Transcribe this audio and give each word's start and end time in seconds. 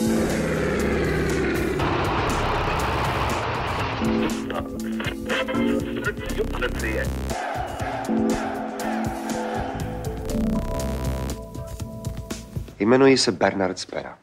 Jmenuji 0.00 0.08
se 13.18 13.32
Bernard 13.32 13.78
Spera. 13.78 14.18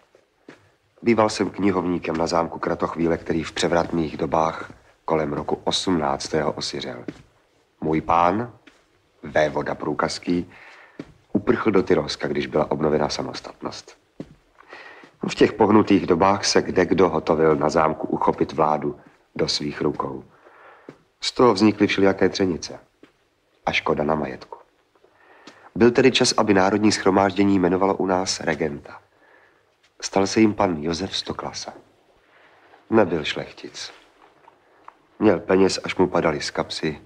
Býval 1.01 1.29
jsem 1.29 1.49
knihovníkem 1.49 2.17
na 2.17 2.27
zámku 2.27 2.59
Kratochvíle, 2.59 3.17
který 3.17 3.43
v 3.43 3.51
převratných 3.51 4.17
dobách 4.17 4.73
kolem 5.05 5.33
roku 5.33 5.61
18. 5.63 6.33
osiřel. 6.55 7.05
Můj 7.81 8.01
pán, 8.01 8.53
vévoda 9.23 9.75
průkazký, 9.75 10.51
uprchl 11.33 11.71
do 11.71 11.83
Tyrolska, 11.83 12.27
když 12.27 12.47
byla 12.47 12.71
obnovena 12.71 13.09
samostatnost. 13.09 14.06
V 15.29 15.35
těch 15.35 15.53
pohnutých 15.53 16.05
dobách 16.05 16.45
se 16.45 16.61
kde 16.61 16.85
kdo 16.85 17.09
hotovil 17.09 17.55
na 17.55 17.69
zámku 17.69 18.07
uchopit 18.07 18.53
vládu 18.53 18.99
do 19.35 19.47
svých 19.47 19.81
rukou. 19.81 20.23
Z 21.21 21.31
toho 21.31 21.53
vznikly 21.53 21.87
všelijaké 21.87 22.29
třenice 22.29 22.79
a 23.65 23.71
škoda 23.71 24.03
na 24.03 24.15
majetku. 24.15 24.57
Byl 25.75 25.91
tedy 25.91 26.11
čas, 26.11 26.33
aby 26.37 26.53
Národní 26.53 26.91
schromáždění 26.91 27.55
jmenovalo 27.55 27.95
u 27.95 28.05
nás 28.05 28.39
regenta. 28.39 29.01
Stal 30.01 30.27
se 30.27 30.39
jim 30.39 30.53
pan 30.53 30.83
Josef 30.83 31.17
Stoklasa. 31.17 31.73
Nebyl 32.89 33.23
šlechtic. 33.23 33.91
Měl 35.19 35.39
peněz, 35.39 35.79
až 35.83 35.95
mu 35.95 36.07
padali 36.07 36.41
z 36.41 36.51
kapsy, 36.51 37.01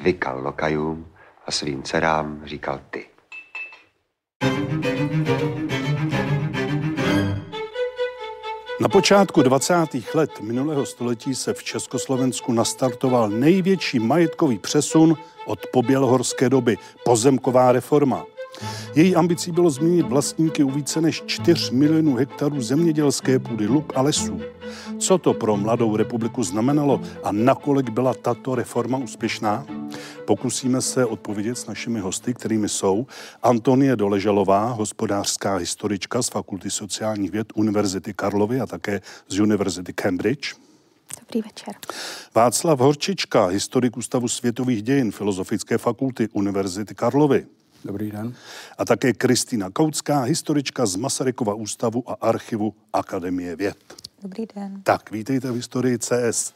vykal 0.00 0.40
lokajům 0.42 1.14
a 1.46 1.50
svým 1.50 1.82
dcerám 1.82 2.42
říkal 2.44 2.80
ty. 2.90 3.08
Na 8.82 8.88
počátku 8.88 9.42
20. 9.42 9.74
let 10.14 10.30
minulého 10.40 10.86
století 10.86 11.34
se 11.34 11.54
v 11.54 11.64
Československu 11.64 12.52
nastartoval 12.52 13.28
největší 13.28 13.98
majetkový 13.98 14.58
přesun 14.58 15.16
od 15.46 15.58
pobělohorské 15.72 16.48
doby, 16.48 16.78
pozemková 17.04 17.72
reforma. 17.72 18.24
Její 18.94 19.16
ambicí 19.16 19.52
bylo 19.52 19.70
změnit 19.70 20.06
vlastníky 20.06 20.64
u 20.64 20.70
více 20.70 21.00
než 21.00 21.22
4 21.26 21.74
milionů 21.74 22.16
hektarů 22.16 22.62
zemědělské 22.62 23.38
půdy, 23.38 23.66
luk 23.66 23.92
a 23.96 24.02
lesů. 24.02 24.40
Co 24.98 25.18
to 25.18 25.34
pro 25.34 25.56
mladou 25.56 25.96
republiku 25.96 26.42
znamenalo 26.42 27.00
a 27.24 27.32
nakolik 27.32 27.90
byla 27.90 28.14
tato 28.14 28.54
reforma 28.54 28.98
úspěšná? 28.98 29.66
Pokusíme 30.24 30.82
se 30.82 31.06
odpovědět 31.06 31.58
s 31.58 31.66
našimi 31.66 32.00
hosty, 32.00 32.34
kterými 32.34 32.68
jsou 32.68 33.06
Antonie 33.42 33.96
Doležalová, 33.96 34.70
hospodářská 34.70 35.56
historička 35.56 36.22
z 36.22 36.28
Fakulty 36.28 36.70
sociálních 36.70 37.30
věd 37.30 37.46
Univerzity 37.54 38.14
Karlovy 38.14 38.60
a 38.60 38.66
také 38.66 39.00
z 39.28 39.40
Univerzity 39.40 39.92
Cambridge. 39.92 40.54
Dobrý 41.20 41.42
večer. 41.42 41.74
Václav 42.34 42.78
Horčička, 42.78 43.46
historik 43.46 43.96
Ústavu 43.96 44.28
světových 44.28 44.82
dějin 44.82 45.12
Filozofické 45.12 45.78
fakulty 45.78 46.28
Univerzity 46.32 46.94
Karlovy. 46.94 47.46
Dobrý 47.84 48.10
den. 48.10 48.34
A 48.78 48.84
také 48.84 49.12
Kristýna 49.12 49.70
Koucká, 49.70 50.22
historička 50.22 50.86
z 50.86 50.96
Masarykova 50.96 51.54
ústavu 51.54 52.10
a 52.10 52.16
archivu 52.20 52.74
Akademie 52.92 53.56
věd. 53.56 53.76
Dobrý 54.22 54.46
den. 54.54 54.80
Tak, 54.82 55.10
vítejte 55.10 55.50
v 55.50 55.54
historii 55.54 55.98
CS. 55.98 56.54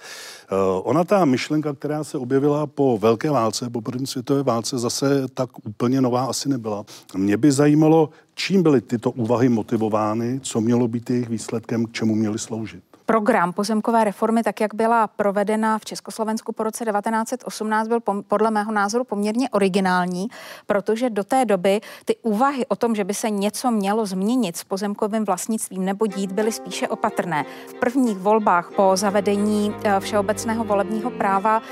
Uh, 0.52 0.58
ona 0.82 1.04
ta 1.04 1.24
myšlenka, 1.24 1.74
která 1.74 2.04
se 2.04 2.18
objevila 2.18 2.66
po 2.66 2.98
Velké 2.98 3.30
válce, 3.30 3.70
po 3.70 3.80
první 3.80 4.06
světové 4.06 4.42
válce, 4.42 4.78
zase 4.78 5.28
tak 5.34 5.66
úplně 5.66 6.00
nová 6.00 6.24
asi 6.24 6.48
nebyla. 6.48 6.84
Mě 7.16 7.36
by 7.36 7.52
zajímalo, 7.52 8.10
čím 8.34 8.62
byly 8.62 8.80
tyto 8.80 9.10
úvahy 9.10 9.48
motivovány, 9.48 10.40
co 10.40 10.60
mělo 10.60 10.88
být 10.88 11.10
jejich 11.10 11.28
výsledkem, 11.28 11.86
k 11.86 11.92
čemu 11.92 12.14
měly 12.14 12.38
sloužit 12.38 12.84
program 13.06 13.52
pozemkové 13.52 14.04
reformy, 14.04 14.42
tak 14.42 14.60
jak 14.60 14.74
byla 14.74 15.06
provedena 15.06 15.78
v 15.78 15.84
Československu 15.84 16.52
po 16.52 16.62
roce 16.62 16.84
1918, 16.84 17.88
byl 17.88 18.00
podle 18.28 18.50
mého 18.50 18.72
názoru 18.72 19.04
poměrně 19.04 19.50
originální, 19.50 20.28
protože 20.66 21.10
do 21.10 21.24
té 21.24 21.44
doby 21.44 21.80
ty 22.04 22.16
úvahy 22.22 22.66
o 22.66 22.76
tom, 22.76 22.94
že 22.94 23.04
by 23.04 23.14
se 23.14 23.30
něco 23.30 23.70
mělo 23.70 24.06
změnit 24.06 24.56
s 24.56 24.64
pozemkovým 24.64 25.24
vlastnictvím 25.24 25.84
nebo 25.84 26.06
dít, 26.06 26.32
byly 26.32 26.52
spíše 26.52 26.88
opatrné. 26.88 27.44
V 27.68 27.74
prvních 27.74 28.18
volbách 28.18 28.70
po 28.76 28.90
zavedení 28.94 29.74
eh, 29.84 30.00
všeobecného 30.00 30.64
volebního 30.64 31.10
práva 31.10 31.62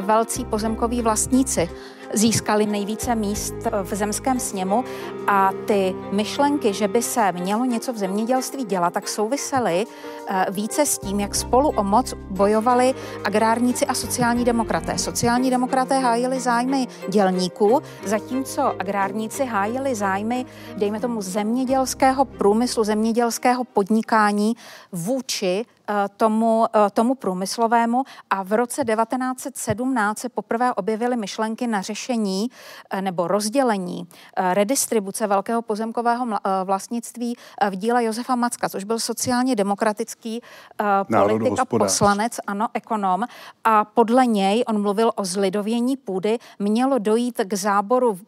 velcí 0.00 0.44
pozemkoví 0.44 1.02
vlastníci 1.02 1.68
získali 2.12 2.66
nejvíce 2.66 3.14
míst 3.14 3.54
v 3.82 3.94
zemském 3.94 4.40
sněmu 4.40 4.84
a 5.26 5.50
ty 5.66 5.94
myšlenky, 6.12 6.72
že 6.72 6.88
by 6.88 7.02
se 7.02 7.32
mělo 7.32 7.64
něco 7.64 7.92
v 7.92 7.96
zemědělství 7.96 8.64
dělat, 8.64 8.92
tak 8.92 9.08
souvisely 9.08 9.86
eh, 10.28 10.46
více 10.50 10.86
s 10.86 10.98
tím, 10.98 11.20
jak 11.20 11.34
spolu 11.34 11.68
o 11.68 11.84
moc 11.84 12.14
bojovali 12.30 12.94
agrárníci 13.24 13.86
a 13.86 13.94
sociální 13.94 14.44
demokraté. 14.44 14.98
Sociální 14.98 15.50
demokraté 15.50 15.98
hájili 15.98 16.40
zájmy 16.40 16.86
dělníků, 17.08 17.82
zatímco 18.04 18.62
agrárníci 18.62 19.44
hájili 19.44 19.94
zájmy, 19.94 20.46
dejme 20.76 21.00
tomu, 21.00 21.22
zemědělského 21.22 22.24
průmyslu, 22.24 22.84
zemědělského 22.84 23.64
podnikání 23.64 24.56
vůči 24.92 25.64
tomu, 26.16 26.66
eh, 26.74 26.90
tomu 26.90 27.14
průmyslovému 27.14 28.02
a 28.30 28.42
v 28.42 28.52
roce 28.52 28.84
1917 28.84 30.18
se 30.18 30.28
poprvé 30.28 30.74
objevily 30.74 31.16
myšlenky 31.16 31.66
na 31.66 31.82
řešení 31.82 32.50
eh, 32.90 33.02
nebo 33.02 33.28
rozdělení 33.28 34.08
redistribuce 34.36 35.26
velkého 35.26 35.62
pozemkového 35.62 36.26
vlastnictví 36.64 37.36
v 37.70 37.76
díle 37.76 38.04
Josefa 38.04 38.36
Macka, 38.36 38.68
což 38.68 38.84
byl 38.84 38.98
sociálně 38.98 39.56
demokratický 39.56 40.40
politik 41.06 41.58
a 41.58 41.64
poslanec, 41.64 42.40
ano, 42.46 42.66
ekonom. 42.74 43.24
A 43.64 43.84
podle 43.84 44.26
něj, 44.26 44.64
on 44.66 44.82
mluvil 44.82 45.10
o 45.14 45.24
zlidovění 45.24 45.96
půdy, 45.96 46.38
mělo 46.58 46.98
dojít 46.98 47.40
k 47.44 47.54
záboru 47.54 48.18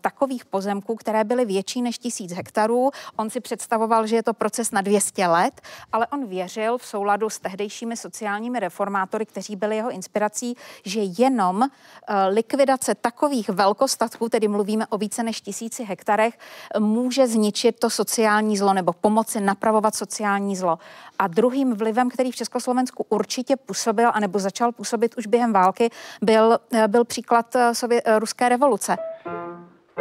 takových 0.00 0.44
pozemků, 0.44 0.96
které 0.96 1.24
byly 1.24 1.44
větší 1.44 1.82
než 1.82 1.98
tisíc 1.98 2.32
hektarů. 2.32 2.90
On 3.16 3.30
si 3.30 3.40
představoval, 3.40 4.06
že 4.06 4.16
je 4.16 4.22
to 4.22 4.34
proces 4.34 4.70
na 4.70 4.80
200 4.80 5.26
let, 5.26 5.60
ale 5.92 6.06
on 6.06 6.26
věřil 6.26 6.78
v 6.78 6.86
souladu 6.86 6.97
souladu 6.98 7.30
s 7.30 7.38
tehdejšími 7.38 7.96
sociálními 7.96 8.60
reformátory, 8.60 9.26
kteří 9.26 9.56
byli 9.56 9.76
jeho 9.76 9.90
inspirací, 9.90 10.56
že 10.84 11.00
jenom 11.18 11.62
eh, 11.62 12.26
likvidace 12.26 12.94
takových 12.94 13.48
velkostatků, 13.48 14.28
tedy 14.28 14.48
mluvíme 14.48 14.86
o 14.86 14.98
více 14.98 15.22
než 15.22 15.40
tisíci 15.40 15.84
hektarech, 15.84 16.38
může 16.78 17.26
zničit 17.26 17.78
to 17.78 17.90
sociální 17.90 18.56
zlo 18.56 18.74
nebo 18.74 18.92
pomoci 18.92 19.40
napravovat 19.40 19.94
sociální 19.94 20.56
zlo. 20.56 20.78
A 21.18 21.26
druhým 21.26 21.74
vlivem, 21.74 22.10
který 22.10 22.32
v 22.32 22.36
Československu 22.36 23.06
určitě 23.08 23.56
působil, 23.56 24.10
anebo 24.14 24.38
začal 24.38 24.72
působit 24.72 25.14
už 25.18 25.26
během 25.26 25.52
války, 25.52 25.90
byl, 26.22 26.58
eh, 26.72 26.88
byl 26.88 27.04
příklad 27.04 27.56
eh, 27.56 27.70
Sově- 27.74 28.02
ruské 28.18 28.48
revoluce. 28.48 28.96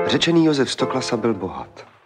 Řečený 0.06 0.46
Josef 0.46 0.72
Stoklasa 0.72 1.18
byl 1.18 1.34
bohat. 1.34 1.97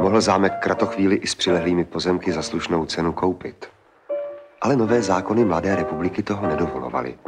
Mohl 0.00 0.20
zámek 0.20 0.52
Kratochvíli 0.58 1.16
i 1.16 1.26
s 1.26 1.34
přilehlými 1.34 1.84
pozemky 1.84 2.32
za 2.32 2.42
slušnou 2.42 2.86
cenu 2.86 3.12
koupit. 3.12 3.68
Ale 4.60 4.76
nové 4.76 5.02
zákony 5.02 5.44
Mladé 5.44 5.76
republiky 5.76 6.22
toho 6.22 6.46
nedovolovaly. 6.46 7.18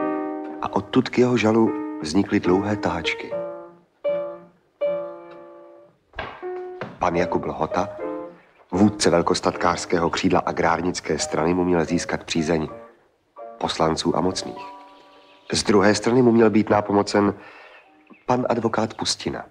A 0.62 0.72
odtud 0.72 1.08
k 1.08 1.18
jeho 1.18 1.36
žalu 1.36 1.72
vznikly 2.02 2.40
dlouhé 2.40 2.76
táčky. 2.76 3.30
Pan 6.98 7.16
Jakub 7.16 7.44
Lhota, 7.44 7.88
vůdce 8.72 9.10
velkostatkářského 9.10 10.10
křídla 10.10 10.40
agrárnické 10.40 11.18
strany, 11.18 11.54
mu 11.54 11.64
měl 11.64 11.84
získat 11.84 12.24
přízeň 12.24 12.68
poslanců 13.58 14.16
a 14.16 14.20
mocných. 14.20 14.66
Z 15.52 15.62
druhé 15.62 15.94
strany 15.94 16.22
mu 16.22 16.32
měl 16.32 16.50
být 16.50 16.70
nápomocen 16.70 17.34
pan 18.26 18.46
advokát 18.48 18.94
Pustina, 18.94 19.44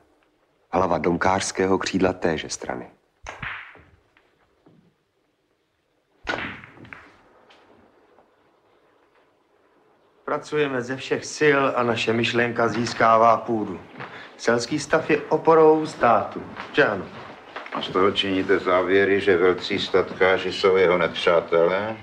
hlava 0.72 0.98
domkářského 0.98 1.78
křídla 1.78 2.14
téže 2.14 2.50
strany. 2.50 2.90
Pracujeme 10.34 10.82
ze 10.82 10.96
všech 10.96 11.26
sil 11.38 11.62
a 11.76 11.84
naše 11.84 12.14
myšlenka 12.14 12.68
získává 12.68 13.38
půdu. 13.38 13.80
Selský 14.38 14.80
stav 14.80 15.10
je 15.10 15.22
oporou 15.30 15.86
státu. 15.86 16.44
Že 16.72 16.86
ano? 16.86 17.06
A 17.74 17.82
z 17.82 17.90
toho 17.90 18.12
činíte 18.12 18.60
závěry, 18.60 19.22
že 19.22 19.38
velcí 19.38 19.80
statkáři 19.80 20.54
jsou 20.54 20.76
jeho 20.76 20.98
nepřátelé? 20.98 21.98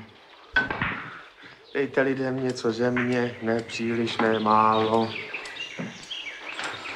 Dejte 1.74 2.02
lidem 2.02 2.44
něco 2.44 2.72
země, 2.72 3.36
ne 3.42 3.60
příliš, 3.60 4.18
ne 4.18 4.38
málo. 4.38 5.08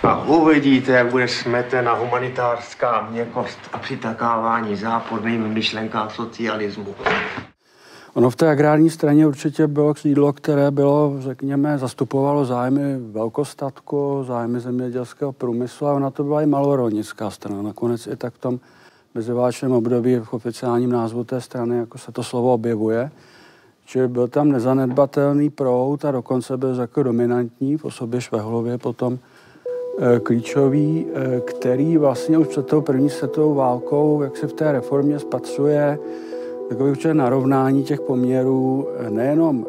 A 0.03 0.25
uvidíte, 0.25 0.93
jak 0.93 1.07
bude 1.07 1.29
smetena 1.29 1.95
humanitářská 1.95 3.07
měkost 3.11 3.59
a 3.73 3.79
přitakávání 3.79 4.77
záporným 4.77 5.49
myšlenkám 5.49 6.11
socialismu. 6.11 6.95
Ono 8.15 8.31
v 8.31 8.37
té 8.37 8.51
agrární 8.51 8.91
straně 8.91 9.27
určitě 9.27 9.67
bylo 9.67 9.95
křídlo, 9.95 10.33
které 10.33 10.71
bylo, 10.71 11.15
řekněme, 11.19 11.79
zastupovalo 11.79 12.45
zájmy 12.45 12.99
velkostatku, 12.99 14.25
zájmy 14.27 14.61
zemědělského 14.61 15.33
průmyslu 15.33 15.87
a 15.87 15.95
ona 15.95 16.11
to 16.11 16.25
byla 16.25 16.43
i 16.43 16.47
malorolnická 16.47 17.31
strana. 17.31 17.63
Nakonec 17.63 18.07
i 18.07 18.17
tak 18.17 18.35
v 18.35 18.39
tom 18.39 18.61
meziválečném 19.15 19.73
období 19.73 20.17
v 20.17 20.35
oficiálním 20.35 20.91
názvu 20.91 21.25
té 21.25 21.41
strany, 21.41 21.77
jako 21.77 21.99
se 21.99 22.13
to 22.13 22.23
slovo 22.23 22.53
objevuje. 22.53 23.11
Čili 23.85 24.09
byl 24.09 24.29
tam 24.29 24.53
nezanedbatelný 24.53 25.51
proud 25.51 26.05
a 26.05 26.11
dokonce 26.11 26.57
byl 26.57 26.81
jako 26.81 27.03
dominantní 27.03 27.77
v 27.77 27.85
osobě 27.85 28.21
Švehlově 28.21 28.79
potom 28.79 29.19
e, 29.99 30.21
klíčový, 30.21 31.07
e, 31.15 31.41
který 31.41 31.97
vlastně 31.97 32.39
už 32.39 32.47
před 32.47 32.67
tou 32.67 32.81
první 32.81 33.11
světovou 33.11 33.55
válkou, 33.55 34.23
jak 34.23 34.37
se 34.37 34.47
v 34.47 34.53
té 34.53 34.73
reformě 34.73 35.19
spatřuje, 35.19 35.99
takový 36.69 36.91
určitě 36.91 37.15
narovnání 37.15 37.85
těch 37.85 38.01
poměrů 38.01 38.89
e, 38.99 39.11
nejenom 39.11 39.67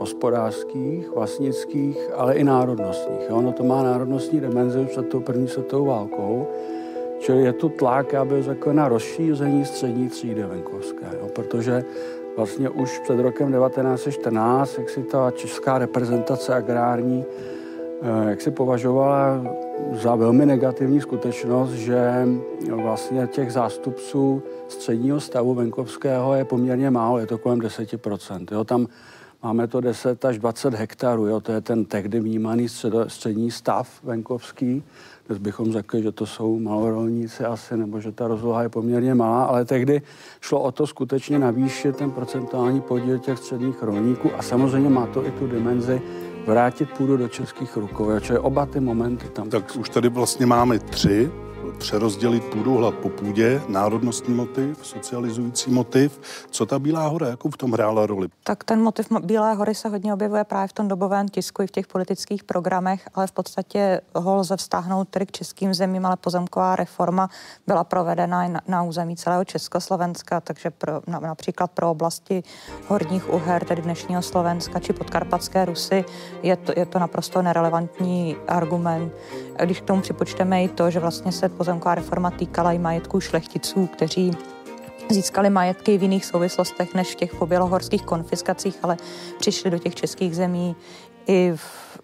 hospodářských, 0.00 1.10
vlastnických, 1.14 2.10
ale 2.16 2.34
i 2.34 2.44
národnostních. 2.44 3.30
Ono 3.30 3.52
to 3.52 3.64
má 3.64 3.82
národnostní 3.82 4.40
dimenzi 4.40 4.86
před 4.86 5.08
tou 5.08 5.20
první 5.20 5.48
světovou 5.48 5.84
válkou. 5.84 6.46
Čili 7.18 7.42
je 7.42 7.52
tu 7.52 7.68
tlak, 7.68 8.14
aby 8.14 8.42
řekl, 8.42 8.72
na 8.72 8.88
rozšíření 8.88 9.64
střední 9.64 10.08
třídy 10.08 10.42
venkovské, 10.42 11.06
jo, 11.20 11.28
protože 11.34 11.84
vlastně 12.36 12.68
už 12.68 12.98
před 12.98 13.20
rokem 13.20 13.52
1914, 13.52 14.78
jak 14.78 14.90
si 14.90 15.02
ta 15.02 15.30
česká 15.30 15.78
reprezentace 15.78 16.54
agrární, 16.54 17.24
eh, 18.02 18.30
jak 18.30 18.40
si 18.40 18.50
považovala 18.50 19.42
za 19.92 20.14
velmi 20.14 20.46
negativní 20.46 21.00
skutečnost, 21.00 21.70
že 21.70 22.28
vlastně 22.70 23.26
těch 23.26 23.52
zástupců 23.52 24.42
středního 24.68 25.20
stavu 25.20 25.54
venkovského 25.54 26.34
je 26.34 26.44
poměrně 26.44 26.90
málo, 26.90 27.18
je 27.18 27.26
to 27.26 27.38
kolem 27.38 27.60
10%. 27.60 28.46
Jo, 28.52 28.64
tam 28.64 28.86
máme 29.42 29.66
to 29.66 29.80
10 29.80 30.24
až 30.24 30.38
20 30.38 30.74
hektarů, 30.74 31.26
jo, 31.26 31.40
to 31.40 31.52
je 31.52 31.60
ten 31.60 31.84
tehdy 31.84 32.20
vnímaný 32.20 32.68
střední 33.06 33.50
stav 33.50 34.00
venkovský. 34.04 34.82
Dnes 35.26 35.38
bychom 35.38 35.72
řekli, 35.72 36.02
že 36.02 36.12
to 36.12 36.26
jsou 36.26 36.58
malorolníci 36.58 37.44
asi, 37.44 37.76
nebo 37.76 38.00
že 38.00 38.12
ta 38.12 38.28
rozloha 38.28 38.62
je 38.62 38.68
poměrně 38.68 39.14
malá, 39.14 39.44
ale 39.44 39.64
tehdy 39.64 40.02
šlo 40.40 40.62
o 40.62 40.72
to 40.72 40.86
skutečně 40.86 41.38
navýšit 41.38 41.96
ten 41.96 42.10
procentuální 42.10 42.80
podíl 42.80 43.18
těch 43.18 43.38
středních 43.38 43.82
rolníků 43.82 44.30
a 44.38 44.42
samozřejmě 44.42 44.90
má 44.90 45.06
to 45.06 45.26
i 45.26 45.30
tu 45.30 45.46
dimenzi 45.46 46.02
vrátit 46.46 46.90
půdu 46.90 47.16
do 47.16 47.28
českých 47.28 47.76
rukou. 47.76 48.20
Čili 48.20 48.38
oba 48.38 48.66
ty 48.66 48.80
momenty 48.80 49.28
tam. 49.28 49.50
Tak 49.50 49.76
už 49.76 49.88
tady 49.88 50.08
vlastně 50.08 50.46
máme 50.46 50.78
tři 50.78 51.30
přerozdělit 51.78 52.44
půdu 52.44 52.76
hlad 52.76 52.94
po 52.94 53.08
půdě, 53.08 53.62
národnostní 53.68 54.34
motiv, 54.34 54.78
socializující 54.82 55.70
motiv. 55.70 56.20
Co 56.50 56.66
ta 56.66 56.78
Bílá 56.78 57.06
hora, 57.06 57.28
jakou 57.28 57.50
v 57.50 57.56
tom 57.56 57.72
hrála 57.72 58.06
roli? 58.06 58.28
Tak 58.44 58.64
ten 58.64 58.82
motiv 58.82 59.06
Bílé 59.22 59.54
hory 59.54 59.74
se 59.74 59.88
hodně 59.88 60.14
objevuje 60.14 60.44
právě 60.44 60.68
v 60.68 60.72
tom 60.72 60.88
dobovém 60.88 61.28
tisku 61.28 61.62
i 61.62 61.66
v 61.66 61.70
těch 61.70 61.86
politických 61.86 62.44
programech, 62.44 63.08
ale 63.14 63.26
v 63.26 63.32
podstatě 63.32 64.00
ho 64.14 64.36
lze 64.36 64.56
vztáhnout 64.56 65.08
tedy 65.08 65.26
k 65.26 65.32
českým 65.32 65.74
zemím, 65.74 66.06
ale 66.06 66.16
pozemková 66.16 66.76
reforma 66.76 67.30
byla 67.66 67.84
provedena 67.84 68.48
na, 68.48 68.60
na 68.68 68.82
území 68.82 69.16
celého 69.16 69.44
Československa, 69.44 70.40
takže 70.40 70.70
pro, 70.70 71.00
na, 71.06 71.20
například 71.20 71.70
pro 71.70 71.90
oblasti 71.90 72.42
horních 72.88 73.32
Uher, 73.32 73.64
tedy 73.64 73.82
dnešního 73.82 74.22
Slovenska, 74.22 74.80
či 74.80 74.92
podkarpatské 74.92 75.64
Rusy, 75.64 76.04
je 76.42 76.56
to, 76.56 76.72
je 76.76 76.86
to 76.86 76.98
naprosto 76.98 77.42
nerelevantní 77.42 78.36
argument. 78.48 79.12
Když 79.64 79.80
k 79.80 79.84
tomu 79.84 80.00
připočteme 80.00 80.64
i 80.64 80.68
to, 80.68 80.90
že 80.90 81.00
vlastně 81.00 81.32
se 81.32 81.48
pozemková 81.64 81.94
reforma 81.94 82.30
týkala 82.30 82.72
i 82.72 82.78
majetků 82.78 83.20
šlechticů, 83.20 83.86
kteří 83.86 84.30
získali 85.10 85.50
majetky 85.50 85.98
v 85.98 86.02
jiných 86.02 86.24
souvislostech 86.24 86.94
než 86.94 87.12
v 87.12 87.14
těch 87.14 87.34
pobělohorských 87.34 88.02
konfiskacích, 88.02 88.78
ale 88.82 88.96
přišli 89.38 89.70
do 89.70 89.78
těch 89.78 89.94
českých 89.94 90.36
zemí 90.36 90.76
i 91.26 91.52
v, 91.56 91.98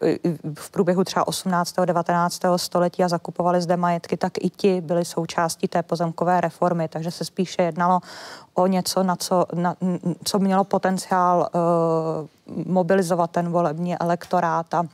v 0.55 0.71
průběhu 0.71 1.05
třeba 1.05 1.29
18. 1.29 1.79
a 1.79 1.85
19. 1.85 2.43
století 2.57 3.05
a 3.05 3.09
zakupovali 3.09 3.61
zde 3.61 3.77
majetky, 3.77 4.17
tak 4.17 4.33
i 4.41 4.51
ti 4.51 4.81
byli 4.81 5.05
součástí 5.05 5.69
té 5.69 5.83
pozemkové 5.83 6.41
reformy, 6.41 6.89
takže 6.89 7.11
se 7.11 7.25
spíše 7.25 7.62
jednalo 7.62 8.01
o 8.55 8.67
něco, 8.67 9.03
na 9.03 9.17
co, 9.17 9.47
na, 9.55 9.77
co 10.25 10.39
mělo 10.39 10.65
potenciál 10.65 11.49
uh, 11.53 12.67
mobilizovat 12.67 13.31
ten 13.31 13.49
volební 13.49 13.97
elektorát 13.97 14.75
a 14.75 14.85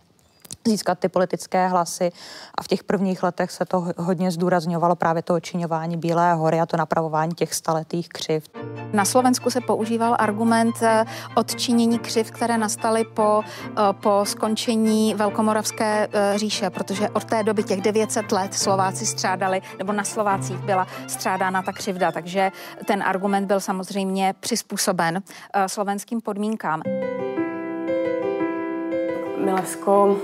získat 0.71 0.99
ty 0.99 1.09
politické 1.09 1.69
hlasy 1.69 2.13
a 2.59 2.63
v 2.63 2.69
těch 2.69 2.85
prvních 2.85 3.23
letech 3.23 3.51
se 3.51 3.65
to 3.65 3.87
hodně 3.97 4.31
zdůrazňovalo 4.31 4.97
právě 4.97 5.23
to 5.23 5.35
očiňování 5.35 5.97
Bílé 5.97 6.35
hory 6.35 6.61
a 6.61 6.67
to 6.67 6.77
napravování 6.77 7.35
těch 7.35 7.55
staletých 7.55 8.09
křivd. 8.09 8.51
Na 8.93 9.05
Slovensku 9.05 9.51
se 9.51 9.61
používal 9.61 10.17
argument 10.19 10.75
eh, 10.83 11.05
odčinění 11.35 11.99
křiv, 11.99 12.31
které 12.31 12.59
nastaly 12.59 13.05
po, 13.05 13.43
eh, 13.43 13.73
po 13.93 14.21
skončení 14.25 15.15
Velkomoravské 15.15 16.09
eh, 16.13 16.39
říše, 16.39 16.71
protože 16.71 17.09
od 17.09 17.25
té 17.25 17.43
doby 17.43 17.63
těch 17.63 17.81
900 17.81 18.33
let 18.33 18.55
Slováci 18.55 19.07
střádali, 19.07 19.63
nebo 19.79 19.93
na 19.93 20.05
Slovácích 20.05 20.59
byla 20.59 20.87
střádána 21.07 21.63
ta 21.63 21.73
křivda, 21.73 22.13
takže 22.13 22.53
ten 22.87 23.03
argument 23.03 23.47
byl 23.47 23.61
samozřejmě 23.61 24.35
přizpůsoben 24.41 25.23
slovenským 25.67 26.21
podmínkám. 26.21 26.83
Milevsko 29.45 30.17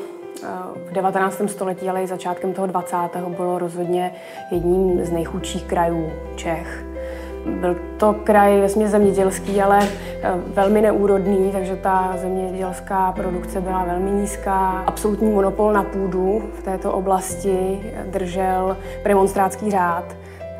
v 0.87 0.93
19. 0.93 1.43
století, 1.47 1.89
ale 1.89 2.03
i 2.03 2.07
začátkem 2.07 2.53
toho 2.53 2.67
20. 2.67 2.97
bylo 3.29 3.59
rozhodně 3.59 4.13
jedním 4.51 5.05
z 5.05 5.11
nejchudších 5.11 5.65
krajů 5.65 6.13
Čech. 6.37 6.85
Byl 7.47 7.77
to 7.97 8.13
kraj 8.25 8.61
vesmě 8.61 8.89
zemědělský, 8.89 9.63
ale 9.63 9.79
eh, 9.83 10.31
velmi 10.47 10.81
neúrodný, 10.81 11.51
takže 11.53 11.77
ta 11.77 12.15
zemědělská 12.17 13.13
produkce 13.13 13.61
byla 13.61 13.85
velmi 13.85 14.11
nízká. 14.11 14.85
Absolutní 14.87 15.31
monopol 15.31 15.73
na 15.73 15.83
půdu 15.83 16.43
v 16.59 16.63
této 16.63 16.93
oblasti 16.93 17.81
držel 18.11 18.77
premonstrátský 19.03 19.71
řád, 19.71 20.05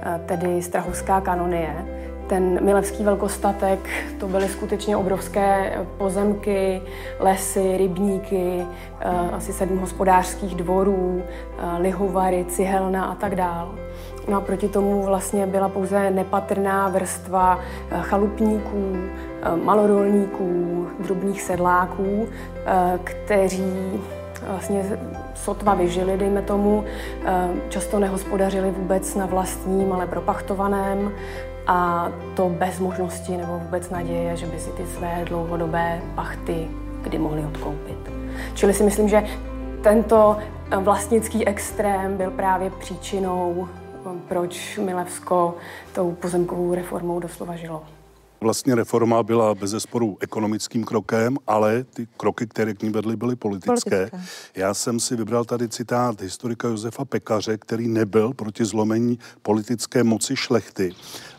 eh, 0.03 0.21
tedy 0.27 0.63
Strahovská 0.63 1.21
kanonie. 1.21 2.02
Ten 2.33 2.65
milevský 2.65 3.05
velkostatek, 3.05 3.79
to 4.21 4.29
byly 4.29 4.49
skutečně 4.49 4.97
obrovské 4.97 5.79
pozemky, 5.99 6.83
lesy, 7.21 7.77
rybníky, 7.77 8.67
eh, 9.01 9.07
asi 9.33 9.53
sedm 9.53 9.79
hospodářských 9.79 10.55
dvorů, 10.55 11.23
eh, 11.23 11.79
lihovary, 11.79 12.45
cihelna 12.49 13.05
a 13.05 13.15
tak 13.15 13.35
dál. 13.35 13.75
No 14.29 14.37
a 14.37 14.41
proti 14.41 14.69
tomu 14.69 15.03
vlastně 15.03 15.47
byla 15.47 15.69
pouze 15.69 16.11
nepatrná 16.11 16.89
vrstva 16.89 17.59
eh, 17.91 17.97
chalupníků, 18.01 18.97
malorolníků, 19.65 20.87
drobných 20.99 21.43
sedláků, 21.43 22.27
kteří 23.05 24.01
vlastně 24.49 24.99
sotva 25.35 25.75
vyžili, 25.75 26.17
dejme 26.17 26.43
tomu, 26.43 26.85
často 27.69 27.99
nehospodařili 27.99 28.71
vůbec 28.71 29.15
na 29.15 29.27
vlastním, 29.27 29.93
ale 29.93 30.07
propachtovaném 30.07 31.13
a 31.67 32.09
to 32.37 32.49
bez 32.49 32.79
možnosti 32.79 33.37
nebo 33.37 33.59
vůbec 33.59 33.91
naděje, 33.91 34.37
že 34.37 34.47
by 34.47 34.59
si 34.59 34.71
ty 34.71 34.87
své 34.87 35.25
dlouhodobé 35.29 36.03
pachty 36.15 36.69
kdy 37.03 37.19
mohli 37.19 37.45
odkoupit. 37.45 37.97
Čili 38.55 38.75
si 38.75 38.83
myslím, 38.83 39.09
že 39.09 39.23
tento 39.83 40.39
vlastnický 40.81 41.47
extrém 41.47 42.17
byl 42.17 42.31
právě 42.31 42.71
příčinou, 42.71 43.69
proč 44.29 44.79
Milevsko 44.79 45.57
tou 45.93 46.13
pozemkovou 46.13 46.75
reformou 46.75 47.21
doslova 47.21 47.57
žilo. 47.57 47.85
Vlastně 48.41 48.75
reforma 48.75 49.23
byla 49.23 49.55
bez 49.55 49.71
zesporu 49.71 50.17
ekonomickým 50.21 50.85
krokem, 50.85 51.37
ale 51.47 51.85
ty 51.85 52.09
kroky, 52.17 52.47
které 52.47 52.75
k 52.75 52.83
ní 52.83 52.91
vedly, 52.91 53.17
byly 53.17 53.37
politické. 53.37 53.91
politické. 53.91 54.21
Já 54.57 54.75
jsem 54.75 55.01
si 55.01 55.17
vybral 55.17 55.45
tady 55.45 55.69
citát 55.69 56.21
historika 56.21 56.69
Josefa 56.69 57.05
Pekaře, 57.05 57.59
který 57.59 57.89
nebyl 57.89 58.33
proti 58.33 58.65
zlomení 58.65 59.19
politické 59.43 60.05
moci 60.05 60.37
šlechty, 60.37 60.93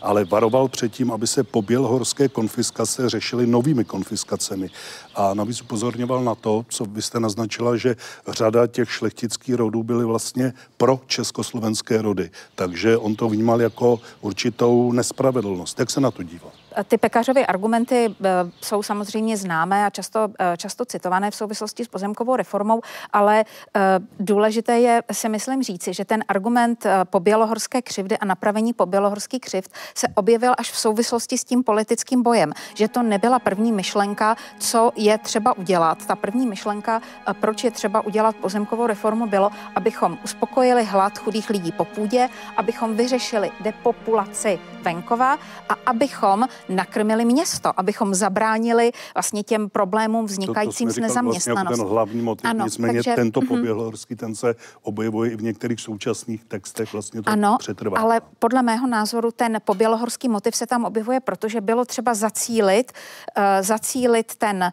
ale 0.04 0.26
varoval 0.26 0.68
předtím, 0.68 1.12
aby 1.12 1.28
se 1.28 1.44
po 1.44 1.62
bělhorské 1.62 2.30
konfiskace 2.30 3.10
řešily 3.10 3.48
novými 3.48 3.86
konfiskacemi. 3.86 4.70
A 5.16 5.34
navíc 5.34 5.62
upozorňoval 5.62 6.24
na 6.24 6.36
to, 6.36 6.66
co 6.70 6.86
byste 6.86 7.20
naznačila, 7.20 7.78
že 7.78 7.96
řada 8.28 8.68
těch 8.68 8.92
šlechtických 8.92 9.56
rodů 9.56 9.84
byly 9.84 10.06
vlastně 10.06 10.54
pro 10.78 11.02
československé 11.08 12.02
rody. 12.02 12.32
Takže 12.56 12.98
on 12.98 13.16
to 13.16 13.30
vnímal 13.30 13.62
jako 13.62 14.00
určitou 14.22 14.92
nespravedlnost. 14.92 15.80
Jak 15.80 15.90
se 15.90 16.02
na 16.02 16.12
to 16.12 16.24
díval? 16.24 16.52
Ty 16.88 16.98
pekařové 16.98 17.46
argumenty 17.46 18.16
eh, 18.24 18.30
jsou 18.62 18.84
samozřejmě 18.84 19.38
známé 19.38 19.86
a 19.86 19.90
často, 19.90 20.28
eh, 20.40 20.58
často 20.58 20.86
citované 20.86 21.32
v 21.32 21.36
souvislosti 21.36 21.86
s 21.86 21.88
pozemkovou 21.88 22.36
reformou, 22.36 22.82
ale 23.14 23.46
eh, 23.76 23.82
důležité 24.20 24.80
je 24.80 25.04
si 25.12 25.30
myslím 25.30 25.64
říci, 25.64 25.94
že 25.94 26.06
ten 26.06 26.24
argument 26.28 26.86
po 27.04 27.20
bělohorské 27.20 27.82
křivdy 27.82 28.18
a 28.18 28.26
napravení 28.26 28.74
po 28.74 28.86
bělohorský 28.86 29.40
křivd 29.40 29.72
se 29.96 30.08
objevil 30.16 30.54
až 30.58 30.72
v 30.72 30.78
souvislosti 30.78 31.38
s 31.38 31.44
tím 31.44 31.64
politickým 31.64 32.24
bojem, 32.24 32.54
že 32.74 32.88
to 32.88 33.04
nebyla 33.04 33.40
první 33.40 33.72
myšlenka, 33.72 34.36
co 34.60 34.92
je 34.96 35.18
třeba 35.18 35.58
udělat. 35.58 36.06
Ta 36.06 36.16
první 36.16 36.48
myšlenka, 36.48 37.02
proč 37.40 37.64
je 37.64 37.72
třeba 37.72 38.02
udělat 38.02 38.36
pozemkovou 38.36 38.88
reformu, 38.88 39.28
bylo, 39.28 39.52
abychom 39.76 40.18
uspokojili 40.24 40.84
hlad 40.84 41.18
chudých 41.18 41.50
lidí 41.50 41.72
po 41.72 41.86
půdě, 41.86 42.30
abychom 42.58 42.96
vyřešili 42.96 43.52
depopulaci 43.62 44.60
venkova 44.84 45.38
a 45.70 45.74
abychom 45.86 46.48
nakrmili 46.70 47.26
město, 47.26 47.72
abychom 47.78 48.14
zabránili 48.16 48.92
vlastně 49.16 49.44
těm 49.44 49.70
problémům 49.70 50.26
vznikajícím 50.26 50.88
to, 50.88 50.94
to 50.94 50.98
s 50.98 51.02
nezaměstnaností. 51.02 51.64
Vlastně 51.64 51.82
jako 51.82 51.84
ten 51.84 51.94
hlavní 51.94 52.22
motiv. 52.22 52.50
Ano, 52.50 52.66
Nicméně 52.66 52.94
takže, 52.94 53.16
tento 53.16 53.40
mhm. 53.42 53.48
pobělohorský, 53.48 54.16
ten 54.16 54.36
se 54.36 54.56
objevuje 54.82 55.32
i 55.32 55.36
v 55.36 55.44
některých 55.44 55.80
současných 55.80 56.46
textech, 56.46 56.94
vlastně 56.94 57.22
to 57.22 57.30
ano, 57.30 57.58
přetrvá. 57.60 57.98
ale 57.98 58.22
podle 58.40 58.62
mého 58.62 58.88
názoru 58.88 59.32
ten 59.32 59.58
pobělohorský 59.66 60.30
motiv 60.30 60.56
se 60.56 60.68
tam 60.68 60.86
objevuje, 60.86 61.20
protože 61.20 61.62
bylo 61.62 61.86
třeba 61.86 62.14
zacílit, 62.14 62.92
uh, 63.38 63.44
zacílit 63.62 64.36
ten, 64.36 64.72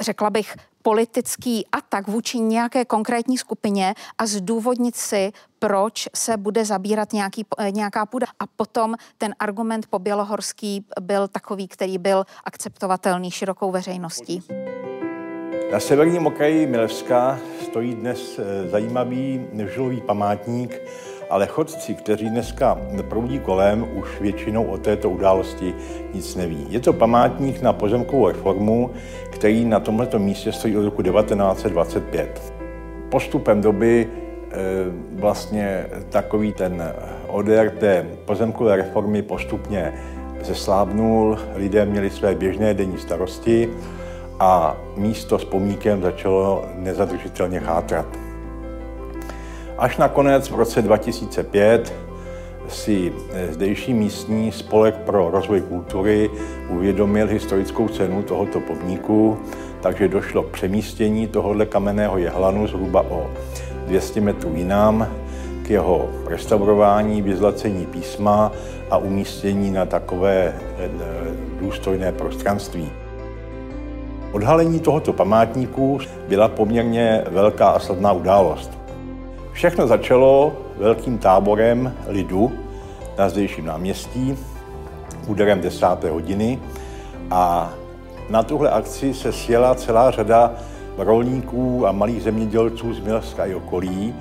řekla 0.00 0.30
bych, 0.30 0.56
politický 0.82 1.66
atak 1.72 2.08
vůči 2.08 2.38
nějaké 2.38 2.84
konkrétní 2.84 3.38
skupině 3.38 3.94
a 4.18 4.26
zdůvodnit 4.26 4.96
si, 4.96 5.32
proč 5.58 6.08
se 6.14 6.36
bude 6.36 6.64
zabírat 6.64 7.12
nějaký, 7.12 7.46
eh, 7.58 7.70
nějaká 7.70 8.06
půda. 8.06 8.26
A 8.40 8.46
potom 8.46 8.94
ten 9.18 9.34
argument 9.38 9.86
po 9.90 9.98
Bělohorský 9.98 10.84
byl 11.00 11.28
takový, 11.28 11.68
který 11.68 11.98
byl 11.98 12.24
akceptovatelný 12.44 13.30
širokou 13.30 13.70
veřejností. 13.70 14.42
Na 15.72 15.80
severním 15.80 16.26
okraji 16.26 16.66
Milevska 16.66 17.38
stojí 17.64 17.94
dnes 17.94 18.38
eh, 18.38 18.68
zajímavý 18.68 19.46
nežilový 19.52 20.00
památník, 20.00 20.80
ale 21.30 21.46
chodci, 21.46 21.94
kteří 21.94 22.30
dneska 22.30 22.78
proudí 23.08 23.38
kolem, 23.38 23.86
už 23.94 24.20
většinou 24.20 24.64
o 24.64 24.78
této 24.78 25.10
události 25.10 25.74
nic 26.14 26.36
neví. 26.36 26.66
Je 26.68 26.80
to 26.80 26.92
památník 26.92 27.62
na 27.62 27.72
pozemkovou 27.72 28.28
reformu, 28.28 28.90
který 29.30 29.64
na 29.64 29.80
tomto 29.80 30.18
místě 30.18 30.52
stojí 30.52 30.76
od 30.76 30.84
roku 30.84 31.02
1925. 31.02 32.52
Postupem 33.10 33.60
doby 33.60 34.08
eh, 34.08 34.54
vlastně 35.12 35.86
takový 36.10 36.52
ten 36.52 36.94
odér 37.28 37.70
té 37.70 38.06
pozemkové 38.24 38.76
reformy 38.76 39.22
postupně 39.22 39.92
zeslábnul, 40.42 41.38
lidé 41.54 41.84
měli 41.84 42.10
své 42.10 42.34
běžné 42.34 42.74
denní 42.74 42.98
starosti 42.98 43.68
a 44.40 44.76
místo 44.96 45.38
s 45.38 45.44
pomníkem 45.44 46.02
začalo 46.02 46.64
nezadržitelně 46.74 47.60
chátrat. 47.60 48.27
Až 49.78 49.96
nakonec 49.96 50.50
v 50.50 50.54
roce 50.54 50.82
2005 50.82 51.94
si 52.68 53.12
eh, 53.32 53.52
zdejší 53.52 53.94
místní 53.94 54.52
spolek 54.52 54.94
pro 54.94 55.30
rozvoj 55.30 55.60
kultury 55.60 56.30
uvědomil 56.68 57.26
historickou 57.26 57.88
cenu 57.88 58.22
tohoto 58.22 58.60
pomníku, 58.60 59.38
takže 59.80 60.08
došlo 60.08 60.42
k 60.42 60.50
přemístění 60.50 61.26
tohohle 61.26 61.66
kamenného 61.66 62.18
jehlanu 62.18 62.66
zhruba 62.66 63.04
o 63.10 63.30
200 63.86 64.20
metrů 64.20 64.52
jinam, 64.54 65.08
k 65.62 65.70
jeho 65.70 66.10
restaurování, 66.26 67.22
vyzlacení 67.22 67.86
písma 67.86 68.52
a 68.90 68.98
umístění 68.98 69.70
na 69.70 69.86
takové 69.86 70.54
eh, 70.78 70.88
důstojné 71.60 72.12
prostranství. 72.12 72.90
Odhalení 74.32 74.80
tohoto 74.80 75.12
památníku 75.12 75.98
byla 76.28 76.48
poměrně 76.48 77.24
velká 77.30 77.68
a 77.68 77.78
slavná 77.78 78.12
událost. 78.12 78.77
Všechno 79.58 79.86
začalo 79.86 80.56
velkým 80.76 81.18
táborem 81.18 81.94
lidu 82.06 82.52
na 83.18 83.28
zdejším 83.28 83.64
náměstí 83.66 84.38
úderem 85.26 85.60
10. 85.60 85.86
hodiny 86.10 86.58
a 87.30 87.74
na 88.30 88.42
tuhle 88.42 88.70
akci 88.70 89.14
se 89.14 89.32
sjela 89.32 89.74
celá 89.74 90.10
řada 90.10 90.54
rolníků 90.98 91.86
a 91.86 91.92
malých 91.92 92.22
zemědělců 92.22 92.94
z 92.94 93.00
Milska 93.00 93.46
i 93.46 93.54
okolí. 93.54 94.14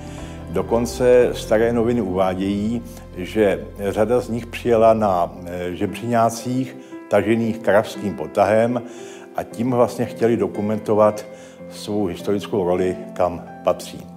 Dokonce 0.49 1.29
staré 1.33 1.73
noviny 1.73 2.01
uvádějí, 2.01 2.81
že 3.17 3.65
řada 3.79 4.19
z 4.19 4.29
nich 4.29 4.45
přijela 4.45 4.93
na 4.93 5.31
eh, 5.45 5.75
žebřiňácích 5.75 6.77
tažených 7.09 7.59
kravským 7.59 8.13
potahem 8.13 8.81
a 9.35 9.43
tím 9.43 9.71
vlastně 9.71 10.05
chtěli 10.05 10.37
dokumentovat 10.37 11.25
svou 11.69 12.05
historickou 12.05 12.63
roli, 12.63 12.97
kam 13.13 13.43
patří 13.63 14.16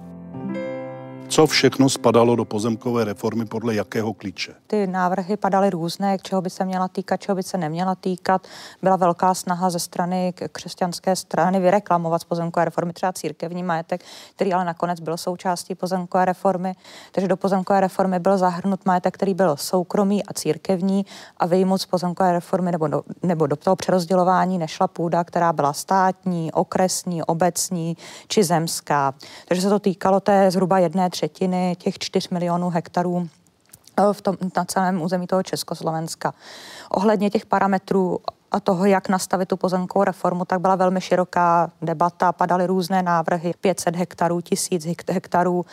co 1.31 1.47
všechno 1.47 1.89
spadalo 1.89 2.35
do 2.35 2.45
pozemkové 2.45 3.05
reformy 3.05 3.45
podle 3.45 3.75
jakého 3.75 4.13
klíče? 4.13 4.53
Ty 4.67 4.87
návrhy 4.87 5.37
padaly 5.37 5.69
různé, 5.69 6.17
k 6.17 6.21
čeho 6.21 6.41
by 6.41 6.49
se 6.49 6.65
měla 6.65 6.87
týkat, 6.87 7.17
čeho 7.17 7.35
by 7.35 7.43
se 7.43 7.57
neměla 7.57 7.95
týkat. 7.95 8.47
Byla 8.81 8.95
velká 8.95 9.33
snaha 9.33 9.69
ze 9.69 9.79
strany 9.79 10.33
křesťanské 10.51 11.15
strany 11.15 11.59
vyreklamovat 11.59 12.21
z 12.21 12.23
pozemkové 12.23 12.65
reformy 12.65 12.93
třeba 12.93 13.13
církevní 13.13 13.63
majetek, 13.63 14.03
který 14.35 14.53
ale 14.53 14.65
nakonec 14.65 14.99
byl 14.99 15.17
součástí 15.17 15.75
pozemkové 15.75 16.25
reformy. 16.25 16.75
Takže 17.11 17.27
do 17.27 17.37
pozemkové 17.37 17.81
reformy 17.81 18.19
byl 18.19 18.37
zahrnut 18.37 18.85
majetek, 18.85 19.13
který 19.13 19.33
byl 19.33 19.57
soukromý 19.57 20.25
a 20.25 20.33
církevní 20.33 21.05
a 21.37 21.45
vyjmout 21.45 21.77
z 21.77 21.85
pozemkové 21.85 22.31
reformy 22.31 22.71
nebo 22.71 22.87
do, 22.87 23.03
nebo 23.23 23.47
do 23.47 23.55
toho 23.55 23.75
přerozdělování 23.75 24.57
nešla 24.57 24.87
půda, 24.87 25.23
která 25.23 25.53
byla 25.53 25.73
státní, 25.73 26.51
okresní, 26.51 27.23
obecní 27.23 27.97
či 28.27 28.43
zemská. 28.43 29.13
Takže 29.47 29.61
se 29.61 29.69
to 29.69 29.79
týkalo 29.79 30.19
té 30.19 30.51
zhruba 30.51 30.79
jedné 30.79 31.09
třetiny 31.21 31.75
těch 31.79 31.99
4 31.99 32.27
milionů 32.31 32.69
hektarů 32.69 33.29
eh, 33.97 34.13
v 34.13 34.21
tom, 34.21 34.37
na 34.57 34.65
celém 34.65 35.01
území 35.01 35.27
toho 35.27 35.43
Československa. 35.43 36.33
Ohledně 36.89 37.29
těch 37.29 37.45
parametrů 37.45 38.19
a 38.51 38.59
toho, 38.59 38.85
jak 38.85 39.09
nastavit 39.09 39.49
tu 39.49 39.57
pozemkovou 39.57 40.03
reformu, 40.03 40.45
tak 40.45 40.61
byla 40.61 40.75
velmi 40.75 41.01
široká 41.01 41.71
debata, 41.81 42.31
padaly 42.31 42.67
různé 42.67 43.03
návrhy, 43.03 43.53
500 43.61 43.95
hektarů, 43.95 44.41
1000 44.41 44.85
hektarů, 45.09 45.65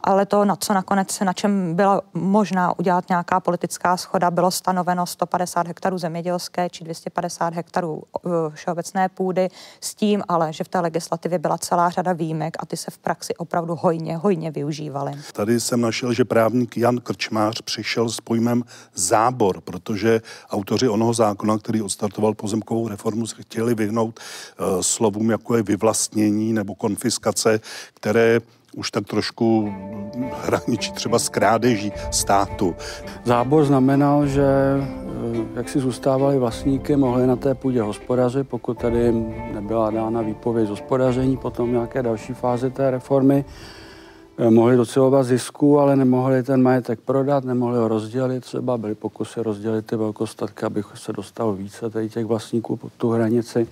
ale 0.00 0.26
to, 0.26 0.44
na 0.44 0.56
co 0.56 0.74
nakonec, 0.74 1.20
na 1.20 1.32
čem 1.32 1.74
byla 1.74 2.02
možná 2.14 2.78
udělat 2.78 3.08
nějaká 3.08 3.40
politická 3.40 3.96
schoda, 3.96 4.30
bylo 4.30 4.50
stanoveno 4.50 5.06
150 5.06 5.66
hektarů 5.66 5.98
zemědělské 5.98 6.70
či 6.70 6.84
250 6.84 7.54
hektarů 7.54 8.02
uh, 8.22 8.32
všeobecné 8.54 9.08
půdy, 9.08 9.48
s 9.80 9.94
tím 9.94 10.22
ale, 10.28 10.52
že 10.52 10.64
v 10.64 10.68
té 10.68 10.80
legislativě 10.80 11.38
byla 11.38 11.58
celá 11.58 11.90
řada 11.90 12.12
výjimek 12.12 12.56
a 12.58 12.66
ty 12.66 12.76
se 12.76 12.90
v 12.90 12.98
praxi 12.98 13.34
opravdu 13.34 13.74
hojně, 13.80 14.16
hojně 14.16 14.50
využívaly. 14.50 15.12
Tady 15.32 15.60
jsem 15.60 15.80
našel, 15.80 16.12
že 16.12 16.24
právník 16.24 16.76
Jan 16.76 17.00
Krčmář 17.00 17.62
přišel 17.62 18.08
s 18.08 18.20
pojmem 18.20 18.62
zábor, 18.94 19.60
protože 19.60 20.20
autoři 20.50 20.88
onoho 20.88 21.14
zákona, 21.14 21.58
který 21.58 21.82
odstartoval 21.82 22.23
inicioval 22.24 22.34
pozemkovou 22.34 22.88
reformu, 22.88 23.26
se 23.26 23.42
chtěli 23.42 23.74
vyhnout 23.74 24.20
uh, 24.20 24.80
slovům, 24.80 25.30
jako 25.30 25.56
je 25.56 25.62
vyvlastnění 25.62 26.52
nebo 26.52 26.74
konfiskace, 26.74 27.60
které 27.94 28.40
už 28.76 28.90
tak 28.90 29.06
trošku 29.06 29.70
hraničí 30.42 30.92
třeba 30.92 31.18
s 31.18 31.28
krádeží 31.28 31.92
státu. 32.10 32.74
Zábor 33.24 33.64
znamenal, 33.64 34.26
že 34.26 34.42
eh, 34.42 35.46
jak 35.54 35.68
si 35.68 35.78
zůstávali 35.78 36.38
vlastníky, 36.38 36.96
mohli 36.96 37.26
na 37.26 37.36
té 37.36 37.54
půdě 37.54 37.82
hospodařit, 37.82 38.48
pokud 38.48 38.78
tady 38.78 39.12
nebyla 39.54 39.90
dána 39.90 40.22
výpověď 40.22 40.66
z 40.66 40.70
hospodaření, 40.70 41.36
potom 41.36 41.72
nějaké 41.72 42.02
další 42.02 42.34
fáze 42.34 42.70
té 42.70 42.90
reformy, 42.90 43.44
mohli 44.50 44.76
docelovat 44.76 45.26
zisku, 45.26 45.78
ale 45.78 45.96
nemohli 45.96 46.42
ten 46.42 46.62
majetek 46.62 47.00
prodat, 47.00 47.44
nemohli 47.44 47.78
ho 47.78 47.88
rozdělit. 47.88 48.40
Třeba 48.40 48.78
byly 48.78 48.94
pokusy 48.94 49.42
rozdělit 49.42 49.86
ty 49.86 49.96
velkostatky, 49.96 50.66
aby 50.66 50.82
se 50.94 51.12
dostalo 51.12 51.52
více 51.52 51.90
tady 51.90 52.08
těch 52.08 52.26
vlastníků 52.26 52.76
pod 52.76 52.92
tu 52.92 53.10
hranici. 53.10 53.66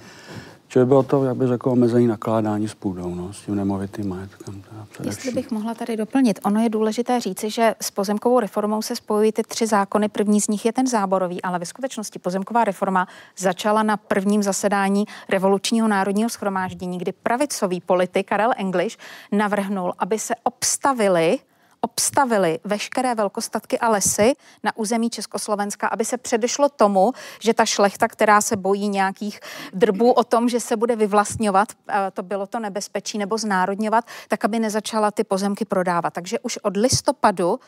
Čili 0.72 0.86
bylo 0.86 1.02
to, 1.02 1.24
jak 1.24 1.36
bych 1.36 1.48
řekl, 1.48 1.70
omezení 1.70 2.06
nakládání 2.06 2.68
s 2.68 2.74
půdou, 2.74 3.14
no, 3.14 3.32
s 3.32 3.40
tím 3.40 3.54
nemovitým 3.54 4.08
majetkem. 4.08 4.62
Jestli 5.04 5.32
bych 5.32 5.50
mohla 5.50 5.74
tady 5.74 5.96
doplnit, 5.96 6.40
ono 6.44 6.62
je 6.62 6.68
důležité 6.68 7.20
říci, 7.20 7.50
že 7.50 7.74
s 7.80 7.90
pozemkovou 7.90 8.40
reformou 8.40 8.82
se 8.82 8.96
spojují 8.96 9.32
ty 9.32 9.42
tři 9.42 9.66
zákony. 9.66 10.08
První 10.08 10.40
z 10.40 10.48
nich 10.48 10.64
je 10.64 10.72
ten 10.72 10.86
záborový, 10.86 11.42
ale 11.42 11.58
ve 11.58 11.66
skutečnosti 11.66 12.18
pozemková 12.18 12.64
reforma 12.64 13.08
začala 13.38 13.82
na 13.82 13.96
prvním 13.96 14.42
zasedání 14.42 15.04
revolučního 15.28 15.88
národního 15.88 16.30
schromáždění, 16.30 16.98
kdy 16.98 17.12
pravicový 17.12 17.80
politik 17.80 18.28
Karel 18.28 18.50
English 18.56 18.96
navrhnul, 19.32 19.92
aby 19.98 20.18
se 20.18 20.34
obstavili 20.42 21.38
obstavili 21.84 22.58
veškeré 22.64 23.14
velkostatky 23.14 23.78
a 23.78 23.88
lesy 23.88 24.32
na 24.62 24.76
území 24.76 25.10
Československa, 25.10 25.88
aby 25.88 26.04
se 26.04 26.16
předešlo 26.18 26.68
tomu, 26.68 27.12
že 27.40 27.54
ta 27.54 27.64
šlechta, 27.64 28.08
která 28.08 28.40
se 28.40 28.56
bojí 28.56 28.88
nějakých 28.88 29.40
drbů 29.72 30.12
o 30.12 30.24
tom, 30.24 30.48
že 30.48 30.60
se 30.60 30.76
bude 30.76 30.96
vyvlastňovat, 30.96 31.68
to 32.12 32.22
bylo 32.22 32.46
to 32.46 32.60
nebezpečí, 32.60 33.18
nebo 33.18 33.38
znárodňovat, 33.38 34.04
tak 34.28 34.44
aby 34.44 34.58
nezačala 34.58 35.10
ty 35.10 35.24
pozemky 35.24 35.64
prodávat. 35.64 36.12
Takže 36.14 36.38
už 36.40 36.58
od 36.62 36.76
listopadu 36.76 37.58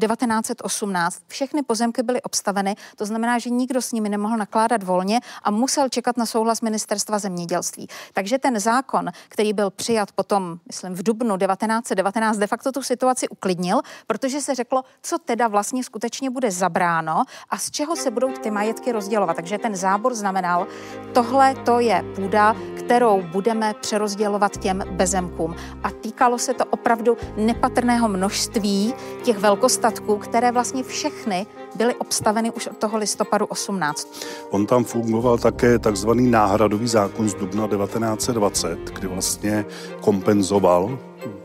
1918 0.00 1.16
eh, 1.16 1.24
všechny 1.28 1.62
pozemky 1.62 2.02
byly 2.02 2.22
obstaveny, 2.22 2.76
to 2.96 3.06
znamená, 3.06 3.38
že 3.38 3.50
nikdo 3.50 3.82
s 3.82 3.92
nimi 3.92 4.08
nemohl 4.08 4.36
nakládat 4.36 4.82
volně 4.82 5.20
a 5.42 5.50
musel 5.50 5.88
čekat 5.88 6.16
na 6.16 6.26
souhlas 6.26 6.60
ministerstva 6.60 7.18
zemědělství. 7.18 7.88
Takže 8.12 8.38
ten 8.38 8.60
zákon, 8.60 9.10
který 9.28 9.52
byl 9.52 9.70
přijat 9.70 10.12
potom, 10.12 10.58
myslím, 10.66 10.94
v 10.94 11.02
dubnu 11.02 11.36
1919, 11.36 12.36
de 12.36 12.46
facto 12.46 12.72
tu 12.72 12.82
situaci 12.82 13.28
uklidnil, 13.46 13.80
protože 14.06 14.40
se 14.40 14.54
řeklo, 14.54 14.82
co 15.02 15.18
teda 15.18 15.48
vlastně 15.48 15.84
skutečně 15.84 16.30
bude 16.30 16.50
zabráno 16.50 17.24
a 17.50 17.58
z 17.58 17.70
čeho 17.70 17.96
se 17.96 18.10
budou 18.10 18.32
ty 18.32 18.50
majetky 18.50 18.92
rozdělovat. 18.92 19.36
Takže 19.36 19.58
ten 19.58 19.76
zábor 19.76 20.14
znamenal, 20.14 20.66
tohle 21.14 21.54
to 21.54 21.80
je 21.80 22.04
půda, 22.16 22.56
kterou 22.78 23.22
budeme 23.22 23.74
přerozdělovat 23.80 24.56
těm 24.56 24.82
bezemkům. 24.90 25.56
A 25.82 25.90
týkalo 25.90 26.38
se 26.38 26.54
to 26.54 26.64
opravdu 26.64 27.16
nepatrného 27.36 28.08
množství 28.08 28.94
těch 29.22 29.38
velkostatků, 29.38 30.16
které 30.16 30.52
vlastně 30.52 30.82
všechny 30.82 31.46
byly 31.74 31.94
obstaveny 31.94 32.50
už 32.50 32.66
od 32.66 32.76
toho 32.76 32.98
listopadu 32.98 33.46
18. 33.46 34.08
On 34.50 34.66
tam 34.66 34.84
fungoval 34.84 35.38
také 35.38 35.78
takzvaný 35.78 36.30
náhradový 36.30 36.88
zákon 36.88 37.28
z 37.28 37.34
dubna 37.34 37.68
1920, 37.68 38.78
kdy 38.90 39.06
vlastně 39.06 39.64
kompenzoval 40.00 40.98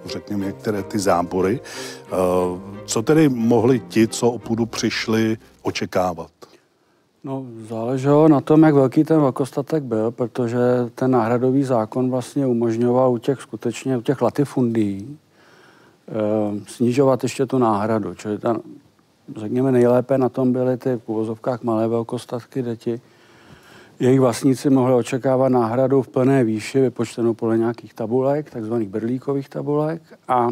řekněme, 0.05 0.45
některé 0.45 0.83
ty 0.83 0.99
zábory. 0.99 1.59
Eh, 1.59 2.15
co 2.85 3.01
tedy 3.01 3.29
mohli 3.29 3.79
ti, 3.79 4.07
co 4.07 4.31
o 4.31 4.39
půdu 4.39 4.65
přišli, 4.65 5.37
očekávat? 5.61 6.31
No, 7.23 7.45
záleželo 7.69 8.27
na 8.27 8.41
tom, 8.41 8.63
jak 8.63 8.73
velký 8.73 9.03
ten 9.03 9.21
velkostatek 9.21 9.83
byl, 9.83 10.11
protože 10.11 10.59
ten 10.95 11.11
náhradový 11.11 11.63
zákon 11.63 12.09
vlastně 12.09 12.47
umožňoval 12.47 13.11
u 13.11 13.17
těch 13.17 13.41
skutečně, 13.41 13.97
u 13.97 14.01
těch 14.01 14.21
latifundí 14.21 15.19
e, 16.07 16.65
snižovat 16.67 17.23
ještě 17.23 17.45
tu 17.45 17.57
náhradu. 17.57 18.13
Čili 18.13 18.37
ta, 18.37 18.57
řekněme, 19.37 19.71
nejlépe 19.71 20.17
na 20.17 20.29
tom 20.29 20.53
byly 20.53 20.77
ty 20.77 20.95
v 20.95 21.09
uvozovkách 21.09 21.63
malé 21.63 21.87
velkostatky, 21.87 22.61
kde 22.61 22.75
ti 22.75 23.01
jejich 23.99 24.19
vlastníci 24.19 24.69
mohli 24.69 24.93
očekávat 24.93 25.49
náhradu 25.49 26.01
v 26.01 26.07
plné 26.07 26.43
výši, 26.43 26.81
vypočtenou 26.81 27.33
podle 27.33 27.57
nějakých 27.57 27.93
tabulek, 27.93 28.49
takzvaných 28.49 28.89
berlíkových 28.89 29.49
tabulek 29.49 30.01
a 30.27 30.49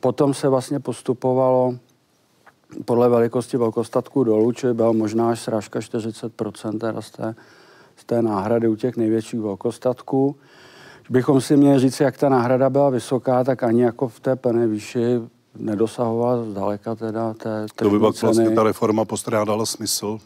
potom 0.00 0.34
se 0.34 0.48
vlastně 0.48 0.80
postupovalo 0.80 1.74
podle 2.84 3.08
velikosti 3.08 3.56
velkostatku 3.56 4.24
dolů, 4.24 4.52
čili 4.52 4.74
byla 4.74 4.92
možná 4.92 5.30
až 5.30 5.40
srážka 5.40 5.78
40% 5.78 6.78
teda 6.78 7.02
z 7.02 7.10
té, 7.10 7.34
z 7.96 8.04
té 8.04 8.22
náhrady 8.22 8.68
u 8.68 8.76
těch 8.76 8.96
největších 8.96 9.40
velkostatků. 9.40 10.36
Bychom 11.10 11.40
si 11.40 11.56
měli 11.56 11.78
říct, 11.78 12.00
jak 12.00 12.18
ta 12.18 12.28
náhrada 12.28 12.70
byla 12.70 12.90
vysoká, 12.90 13.44
tak 13.44 13.62
ani 13.62 13.82
jako 13.82 14.08
v 14.08 14.20
té 14.20 14.36
plné 14.36 14.66
výši 14.66 15.20
nedosahovala 15.58 16.44
zdaleka 16.44 16.94
teda 16.94 17.34
té 17.34 17.66
To 17.76 17.90
by 17.90 17.98
pak 17.98 18.22
vlastně 18.22 18.50
ta 18.50 18.62
reforma 18.62 19.04
postrádala 19.04 19.66
smysl. 19.66 20.18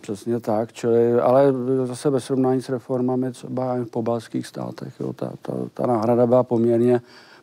Přesně 0.00 0.40
tak, 0.40 0.72
čili, 0.72 1.20
ale 1.20 1.54
zase 1.84 2.10
ve 2.10 2.20
srovnání 2.20 2.62
s 2.62 2.68
reformami 2.68 3.32
třeba 3.32 3.74
v 3.74 3.84
pobalských 3.84 4.46
státech, 4.46 4.94
jo, 5.00 5.12
ta, 5.12 5.32
ta, 5.42 5.52
ta 5.74 5.86
náhrada 5.86 6.26
byla 6.26 6.42
poměrně 6.42 7.00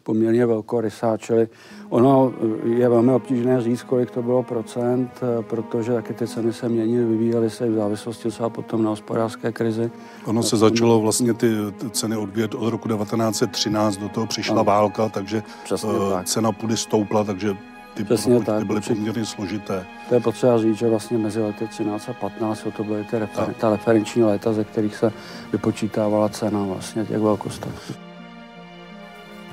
poměrně 0.07 0.45
velkorysá, 0.45 1.17
čili 1.17 1.47
ono 1.89 2.33
je 2.63 2.89
velmi 2.89 3.11
obtížné 3.11 3.61
říct, 3.61 3.83
kolik 3.83 4.11
to 4.11 4.21
bylo 4.23 4.43
procent, 4.43 5.11
protože 5.41 5.93
taky 5.93 6.13
ty 6.13 6.27
ceny 6.27 6.53
se 6.53 6.69
měnily, 6.69 7.05
vyvíjely 7.05 7.49
se 7.49 7.69
v 7.69 7.73
závislosti 7.75 8.29
třeba 8.29 8.49
potom 8.49 8.83
na 8.83 8.89
hospodářské 8.89 9.51
krizi. 9.51 9.91
Ono 10.25 10.43
se 10.43 10.57
začalo 10.57 10.99
vlastně 11.01 11.33
ty 11.33 11.47
ceny 11.91 12.17
odvíjet 12.17 12.55
od 12.55 12.69
roku 12.69 12.87
1913, 12.87 13.97
do 13.97 14.09
toho 14.09 14.27
přišla 14.27 14.55
ano. 14.55 14.63
válka, 14.63 15.09
takže 15.09 15.43
Přesně 15.63 15.89
uh, 15.89 16.11
tak. 16.11 16.25
cena 16.25 16.51
půdy 16.51 16.77
stoupla, 16.77 17.23
takže 17.23 17.57
ty 17.93 18.03
Přesně 18.03 18.39
tak, 18.43 18.65
byly 18.65 18.81
poměrně 18.81 19.25
složité. 19.25 19.85
To 20.09 20.15
je 20.15 20.21
potřeba 20.21 20.57
říct, 20.57 20.77
že 20.77 20.89
vlastně 20.89 21.17
mezi 21.17 21.41
lety 21.41 21.67
13 21.67 22.09
a 22.09 22.13
15 22.13 22.67
to 22.77 22.83
byly 22.83 23.03
ty 23.03 23.15
refer- 23.15 23.53
ta 23.53 23.69
referenční 23.69 24.23
léta, 24.23 24.53
ze 24.53 24.63
kterých 24.63 24.95
se 24.95 25.11
vypočítávala 25.51 26.29
cena 26.29 26.63
vlastně 26.63 27.05
těch 27.05 27.19
velkostatků 27.19 28.06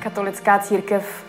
katolická 0.04 0.58
církev 0.58 1.24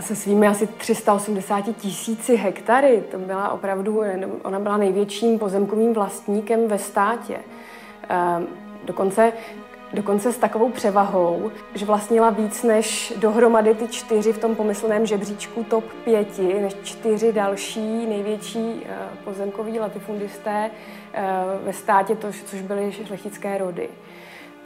se 0.00 0.16
svými 0.16 0.48
asi 0.48 0.66
380 0.66 1.64
tisíci 1.76 2.36
hektary, 2.36 3.04
to 3.10 3.18
byla 3.18 3.48
opravdu, 3.48 4.02
ona 4.42 4.58
byla 4.58 4.76
největším 4.76 5.38
pozemkovým 5.38 5.92
vlastníkem 5.92 6.68
ve 6.68 6.78
státě. 6.78 7.36
Ehm, 8.08 8.46
dokonce, 8.84 9.32
dokonce 9.92 10.32
s 10.32 10.38
takovou 10.38 10.70
převahou, 10.70 11.50
že 11.74 11.86
vlastnila 11.86 12.30
víc 12.30 12.62
než 12.62 13.12
dohromady 13.16 13.74
ty 13.74 13.88
čtyři 13.88 14.32
v 14.32 14.38
tom 14.38 14.54
pomyslném 14.54 15.06
žebříčku 15.06 15.64
top 15.64 15.84
pěti, 16.04 16.60
než 16.60 16.74
čtyři 16.82 17.32
další 17.32 18.06
největší 18.06 18.86
eh, 18.86 18.96
pozemkoví 19.24 19.80
latifundisté 19.80 20.70
eh, 21.12 21.32
ve 21.64 21.72
státě, 21.72 22.16
což 22.44 22.62
byly 22.62 22.92
šlechtické 22.92 23.58
rody. 23.58 23.88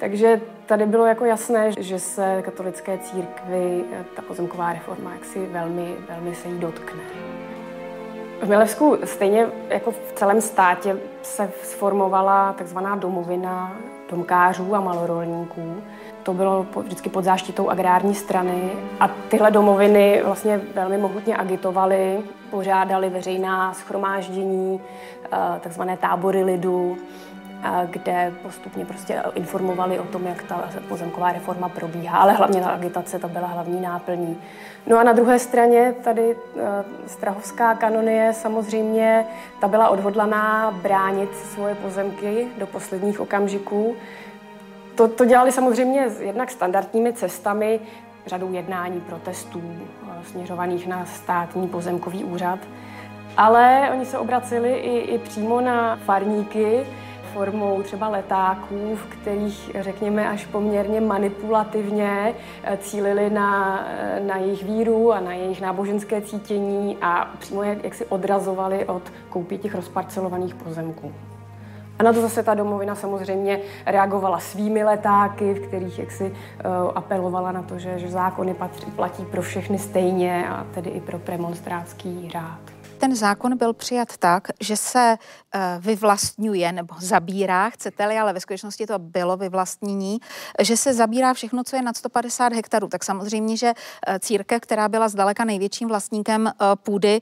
Takže 0.01 0.41
tady 0.67 0.87
bylo 0.87 1.07
jako 1.07 1.25
jasné, 1.25 1.73
že 1.79 1.99
se 1.99 2.43
katolické 2.43 2.99
církvi 2.99 3.85
ta 4.17 4.23
pozemková 4.23 4.73
reforma 4.73 5.13
jaksi 5.13 5.47
velmi, 5.47 5.97
velmi 6.09 6.35
se 6.35 6.49
jí 6.49 6.59
dotkne. 6.59 7.01
V 8.43 8.49
Milevsku 8.49 8.99
stejně 9.05 9.47
jako 9.69 9.91
v 9.91 10.13
celém 10.15 10.41
státě 10.41 10.97
se 11.23 11.51
sformovala 11.63 12.53
takzvaná 12.53 12.97
domovina 12.97 13.77
domkářů 14.11 14.75
a 14.75 14.81
malorolníků. 14.81 15.83
To 16.23 16.35
bylo 16.35 16.67
vždycky 16.77 17.11
pod 17.11 17.25
záštitou 17.25 17.69
agrární 17.69 18.15
strany 18.15 18.73
a 19.01 19.09
tyhle 19.09 19.51
domoviny 19.51 20.23
vlastně 20.25 20.61
velmi 20.75 20.99
mohutně 20.99 21.37
agitovaly, 21.37 22.21
pořádali 22.51 23.09
veřejná 23.09 23.75
schromáždění, 23.75 24.81
eh, 25.25 25.61
takzvané 25.61 25.97
tábory 25.97 26.45
lidu, 26.45 26.97
kde 27.91 28.33
postupně 28.43 28.85
prostě 28.85 29.23
informovali 29.35 29.99
o 29.99 30.05
tom, 30.05 30.27
jak 30.27 30.43
ta 30.43 30.71
pozemková 30.89 31.33
reforma 31.33 31.69
probíhá, 31.69 32.19
ale 32.19 32.33
hlavně 32.33 32.61
ta 32.61 32.71
agitace, 32.71 33.19
to 33.19 33.29
byla 33.29 33.47
hlavní 33.47 33.81
náplní. 33.81 34.39
No 34.87 34.99
a 34.99 35.03
na 35.03 35.13
druhé 35.13 35.39
straně 35.39 35.95
tady 36.05 36.37
eh, 36.57 36.85
Strahovská 37.07 37.75
kanonie 37.75 38.33
samozřejmě, 38.33 39.27
ta 39.61 39.69
byla 39.69 39.89
odhodlaná 39.89 40.71
bránit 40.83 41.37
svoje 41.37 41.75
pozemky 41.75 42.47
do 42.59 42.67
posledních 42.67 43.21
okamžiků. 43.21 43.97
To, 44.95 45.09
to 45.09 45.25
dělali 45.25 45.53
samozřejmě 45.53 46.07
jednak 46.21 46.51
standardními 46.51 47.13
cestami, 47.13 47.81
řadou 48.27 48.53
jednání, 48.53 49.01
protestů 49.01 49.63
eh, 49.63 50.25
směřovaných 50.25 50.87
na 50.87 51.07
státní 51.07 51.69
pozemkový 51.69 52.25
úřad, 52.25 52.59
ale 53.37 53.91
oni 53.93 54.07
se 54.07 54.19
obraceli 54.19 54.75
i, 54.75 54.99
i 54.99 55.19
přímo 55.19 55.61
na 55.61 55.97
farníky, 55.97 56.87
formou 57.33 57.83
třeba 57.83 58.09
letáků, 58.09 58.97
v 58.97 59.07
kterých, 59.07 59.71
řekněme, 59.81 60.29
až 60.29 60.47
poměrně 60.47 61.01
manipulativně 61.01 62.35
eh, 62.63 62.77
cílili 62.77 63.31
na, 63.31 63.81
eh, 63.89 64.21
na 64.27 64.37
jejich 64.37 64.65
víru 64.65 65.13
a 65.13 65.21
na 65.21 65.33
jejich 65.33 65.61
náboženské 65.61 66.21
cítění 66.21 66.99
a 67.03 67.31
přímo 67.39 67.63
jak, 67.63 67.85
jak 67.85 67.95
si 67.95 68.07
odrazovali 68.07 68.85
od 68.85 69.03
koupí 69.29 69.59
těch 69.59 69.75
rozparcelovaných 69.75 70.55
pozemků. 70.55 71.13
A 71.99 72.03
na 72.03 72.13
to 72.13 72.21
zase 72.21 72.43
ta 72.43 72.55
domovina 72.55 72.95
samozřejmě 72.95 73.61
reagovala 73.87 74.39
svými 74.39 74.85
letáky, 74.85 75.55
v 75.55 75.69
kterých 75.69 75.99
jaksi 75.99 76.25
uh, 76.25 76.93
apelovala 76.95 77.53
na 77.53 77.63
to, 77.63 77.79
že, 77.79 77.99
že 77.99 78.09
zákony 78.09 78.55
patří, 78.55 78.91
platí 78.91 79.25
pro 79.25 79.43
všechny 79.43 79.79
stejně 79.79 80.49
a 80.49 80.67
tedy 80.75 80.91
i 80.91 81.01
pro 81.01 81.19
premonstrátský 81.19 82.29
řád 82.33 82.70
ten 83.01 83.17
zákon 83.17 83.57
byl 83.57 83.73
přijat 83.73 84.17
tak, 84.17 84.49
že 84.61 84.77
se 84.77 85.17
eh, 85.55 85.79
vyvlastňuje 85.81 86.73
nebo 86.73 86.95
zabírá, 86.99 87.71
chcete-li, 87.71 88.19
ale 88.19 88.33
ve 88.33 88.41
skutečnosti 88.41 88.87
to 88.87 88.99
bylo 88.99 89.37
vyvlastnění, 89.37 90.21
že 90.61 90.77
se 90.77 90.95
zabírá 90.95 91.35
všechno, 91.35 91.65
co 91.65 91.77
je 91.77 91.83
nad 91.83 91.97
150 91.97 92.53
hektarů. 92.53 92.89
Tak 92.89 93.05
samozřejmě, 93.05 93.57
že 93.57 93.73
eh, 94.07 94.19
církev, 94.19 94.61
která 94.61 94.89
byla 94.89 95.09
zdaleka 95.09 95.45
největším 95.45 95.89
vlastníkem 95.89 96.47
eh, 96.47 96.53
půdy 96.77 97.21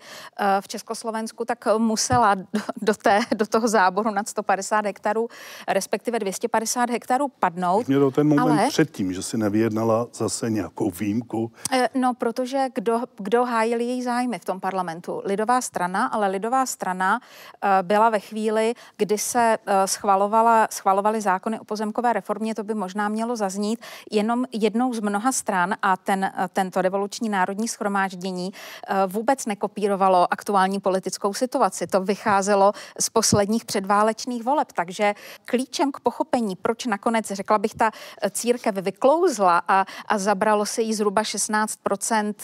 v 0.60 0.68
Československu, 0.68 1.44
tak 1.44 1.64
musela 1.78 2.36
do, 2.82 2.94
té, 2.94 3.20
do 3.34 3.46
toho 3.46 3.68
záboru 3.68 4.10
nad 4.10 4.28
150 4.28 4.86
hektarů, 4.86 5.28
respektive 5.68 6.18
250 6.18 6.90
hektarů 6.90 7.28
padnout. 7.28 7.88
Měl 7.88 8.10
ten 8.10 8.28
moment 8.28 8.60
ale... 8.60 8.68
předtím, 8.68 9.12
že 9.12 9.22
si 9.22 9.38
nevyjednala 9.38 10.06
zase 10.14 10.50
nějakou 10.50 10.90
výjimku. 10.90 11.52
No, 11.94 12.14
protože 12.14 12.66
kdo, 12.74 13.00
kdo 13.18 13.44
hájil 13.44 13.80
její 13.80 14.02
zájmy 14.02 14.38
v 14.38 14.44
tom 14.44 14.60
parlamentu? 14.60 15.22
Lidová 15.24 15.60
strana, 15.68 16.06
ale 16.06 16.28
lidová 16.28 16.66
strana 16.66 17.20
eh, 17.20 17.82
byla 17.82 18.10
ve 18.10 18.20
chvíli, 18.20 18.74
kdy 18.96 19.18
se 19.18 19.58
eh, 19.58 19.86
schvalovala, 19.86 20.68
schvalovaly 20.70 21.20
zákony 21.20 21.60
o 21.60 21.64
pozemkové 21.64 22.12
reformě, 22.12 22.54
to 22.54 22.64
by 22.64 22.74
možná 22.74 23.08
mělo 23.08 23.36
zaznít, 23.36 23.80
jenom 24.10 24.44
jednou 24.52 24.94
z 24.94 25.00
mnoha 25.00 25.32
stran 25.32 25.76
a 25.82 25.96
ten, 25.96 26.24
eh, 26.24 26.32
tento 26.52 26.82
revoluční 26.82 27.28
národní 27.28 27.68
schromáždění 27.68 28.52
vůbec 29.06 29.46
nekopírovalo 29.46 30.32
aktuální 30.32 30.80
politickou 30.80 31.34
situaci. 31.34 31.86
To 31.86 32.00
vycházelo 32.00 32.72
z 33.00 33.10
posledních 33.10 33.64
předválečných 33.64 34.42
voleb, 34.44 34.72
takže 34.72 35.14
klíčem 35.44 35.92
k 35.92 36.00
pochopení, 36.00 36.56
proč 36.56 36.86
nakonec, 36.86 37.26
řekla 37.26 37.58
bych, 37.58 37.74
ta 37.74 37.90
církev 38.30 38.74
vyklouzla 38.74 39.62
a, 39.68 39.84
a 40.08 40.18
zabralo 40.18 40.66
se 40.66 40.82
jí 40.82 40.94
zhruba 40.94 41.22
16%, 41.22 42.34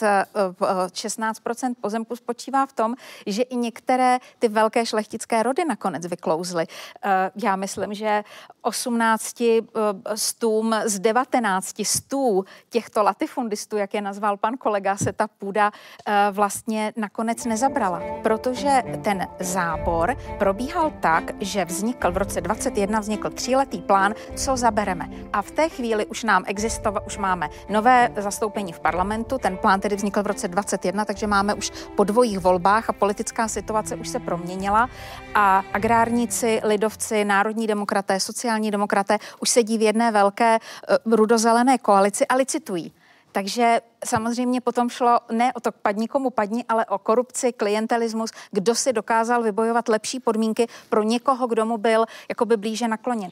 16% 0.93 1.73
pozemku 1.81 2.15
spočívá 2.15 2.65
v 2.65 2.73
tom, 2.73 2.95
že 3.25 3.41
i 3.41 3.55
některé 3.55 4.19
ty 4.39 4.47
velké 4.47 4.85
šlechtické 4.85 5.43
rody 5.43 5.65
nakonec 5.65 6.05
vyklouzly. 6.05 6.65
Eh, 7.03 7.31
já 7.43 7.55
myslím, 7.55 7.93
že 7.93 8.23
18 8.61 9.41
eh, 9.41 10.17
stům 10.17 10.75
z 10.85 10.99
19 10.99 11.85
stů 11.85 12.45
těchto 12.69 13.03
latifundistů, 13.03 13.77
jak 13.77 13.93
je 13.93 14.01
nazval 14.01 14.37
pan 14.37 14.57
kolega, 14.57 14.97
se 14.97 15.13
ta 15.13 15.27
půda 15.27 15.71
eh, 16.07 16.27
vlastně 16.31 16.93
nakonec 16.97 17.45
nezabrala, 17.45 18.01
protože 18.23 18.83
ten 19.03 19.27
zábor 19.39 20.15
probíhal 20.39 20.91
tak, 20.99 21.31
že 21.39 21.65
vznikl 21.65 22.11
v 22.11 22.17
roce 22.17 22.41
21 22.41 22.99
vznikl 22.99 23.29
tříletý 23.29 23.81
plán, 23.81 24.13
co 24.35 24.57
zabereme. 24.57 25.09
A 25.33 25.41
v 25.41 25.51
té 25.51 25.69
chvíli 25.69 26.05
už 26.05 26.23
nám 26.23 26.43
existoval, 26.47 27.03
už 27.05 27.17
máme 27.17 27.49
nové 27.69 28.09
zastoupení 28.17 28.73
v 28.73 28.79
parlamentu, 28.79 29.37
ten 29.37 29.57
plán 29.57 29.79
tedy 29.79 29.95
vznikl 29.95 30.23
v 30.23 30.27
roce 30.27 30.47
21, 30.47 31.05
takže 31.05 31.27
máme 31.27 31.53
už 31.53 31.71
po 31.95 32.03
dvojích 32.03 32.39
volbách 32.39 32.89
a 32.89 32.93
po 32.93 33.04
politická 33.05 33.47
situace 33.47 33.95
už 33.95 34.09
se 34.09 34.19
proměnila 34.19 34.89
a 35.35 35.63
agrárníci, 35.73 36.61
lidovci, 36.63 37.25
národní 37.25 37.67
demokraté, 37.67 38.19
sociální 38.19 38.71
demokraté 38.71 39.17
už 39.39 39.49
sedí 39.49 39.77
v 39.77 39.81
jedné 39.81 40.11
velké 40.11 40.57
uh, 40.57 41.13
rudozelené 41.13 41.77
koalici 41.77 42.25
a 42.27 42.35
licitují. 42.35 42.93
Takže 43.31 43.81
samozřejmě 44.05 44.61
potom 44.61 44.89
šlo 44.89 45.19
ne 45.31 45.53
o 45.53 45.59
to 45.59 45.71
padni 45.71 46.07
komu 46.07 46.29
padni, 46.29 46.65
ale 46.69 46.85
o 46.85 46.97
korupci, 46.97 47.53
klientelismus, 47.53 48.31
kdo 48.51 48.75
si 48.75 48.93
dokázal 48.93 49.43
vybojovat 49.43 49.89
lepší 49.89 50.19
podmínky 50.19 50.67
pro 50.89 51.03
někoho, 51.03 51.47
kdo 51.47 51.65
mu 51.65 51.77
byl 51.77 52.05
jakoby 52.29 52.57
blíže 52.57 52.87
nakloněn. 52.87 53.29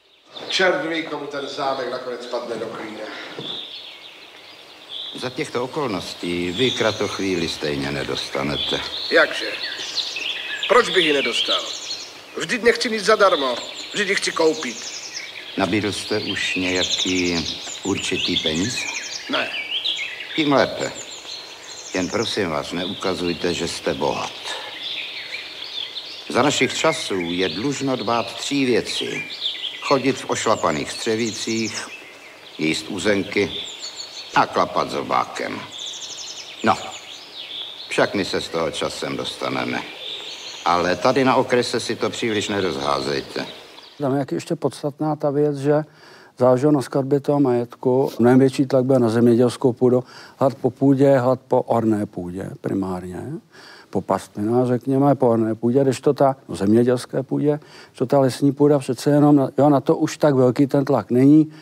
Čert 0.48 0.86
ví, 0.86 1.02
komu 1.02 1.26
ten 1.26 1.48
zámek 1.48 1.90
nakonec 1.90 2.26
padne 2.26 2.56
do 2.56 2.66
klíne. 2.66 3.02
Za 5.14 5.30
těchto 5.30 5.64
okolností 5.64 6.50
vy 6.50 6.70
kratochvíli 6.70 7.48
stejně 7.48 7.90
nedostanete. 7.90 8.80
Jakže? 9.10 9.46
Proč 10.68 10.88
bych 10.88 11.04
ji 11.04 11.12
nedostal? 11.12 11.62
Vždyť 12.36 12.62
nechci 12.62 12.90
nic 12.90 13.04
zadarmo. 13.04 13.54
Vždyť 13.92 14.08
ji 14.08 14.14
chci 14.14 14.32
koupit. 14.32 14.76
Nabídl 15.56 15.92
jste 15.92 16.18
už 16.18 16.54
nějaký 16.54 17.46
určitý 17.82 18.36
peníz? 18.36 18.78
Ne. 19.30 19.50
Tím 20.36 20.52
lépe. 20.52 20.92
Jen 21.94 22.08
prosím 22.08 22.50
vás, 22.50 22.72
neukazujte, 22.72 23.54
že 23.54 23.68
jste 23.68 23.94
bohat. 23.94 24.32
Za 26.28 26.42
našich 26.42 26.74
časů 26.74 27.20
je 27.20 27.48
dlužno 27.48 27.96
dbát 27.96 28.34
tří 28.36 28.64
věcí. 28.64 29.24
Chodit 29.80 30.16
v 30.16 30.30
ošlapaných 30.30 30.90
střevících, 30.90 31.88
jíst 32.58 32.86
uzenky 32.88 33.50
a 34.34 34.46
klapat 34.46 34.90
zobákem. 34.90 35.60
No, 36.64 36.74
však 37.88 38.14
my 38.14 38.24
se 38.24 38.40
z 38.40 38.48
toho 38.48 38.70
časem 38.70 39.16
dostaneme. 39.16 39.78
Ale 40.64 40.96
tady 40.96 41.24
na 41.24 41.34
okrese 41.34 41.80
si 41.80 41.96
to 41.96 42.10
příliš 42.10 42.48
nerozházejte. 42.48 43.46
Tam 43.98 44.16
je 44.16 44.26
ještě 44.32 44.56
podstatná 44.56 45.16
ta 45.16 45.30
věc, 45.30 45.56
že 45.56 45.84
záleželo 46.38 46.72
na 46.72 46.82
skladbě 46.82 47.20
toho 47.20 47.40
majetku. 47.40 48.10
Mnohem 48.18 48.38
větší 48.38 48.66
tlak 48.66 48.84
byl 48.84 48.98
na 48.98 49.08
zemědělskou 49.08 49.72
půdu, 49.72 50.04
hlad 50.38 50.54
po 50.54 50.70
půdě, 50.70 51.18
hlad 51.18 51.40
po 51.48 51.62
orné 51.62 52.06
půdě 52.06 52.50
primárně 52.60 53.32
po 53.94 54.00
pastvinách, 54.00 54.66
řekněme, 54.66 55.14
po 55.14 55.28
orné 55.28 55.54
půdě, 55.54 55.82
když 55.82 56.00
to 56.00 56.14
ta 56.14 56.36
no, 56.48 56.54
zemědělské 56.54 57.22
půdě, 57.22 57.60
to 57.98 58.06
ta 58.06 58.18
lesní 58.18 58.52
půda 58.52 58.78
přece 58.78 59.10
jenom, 59.10 59.48
jo, 59.58 59.70
na 59.70 59.80
to 59.80 59.96
už 59.96 60.18
tak 60.18 60.34
velký 60.34 60.66
ten 60.66 60.84
tlak 60.84 61.10
není. 61.10 61.52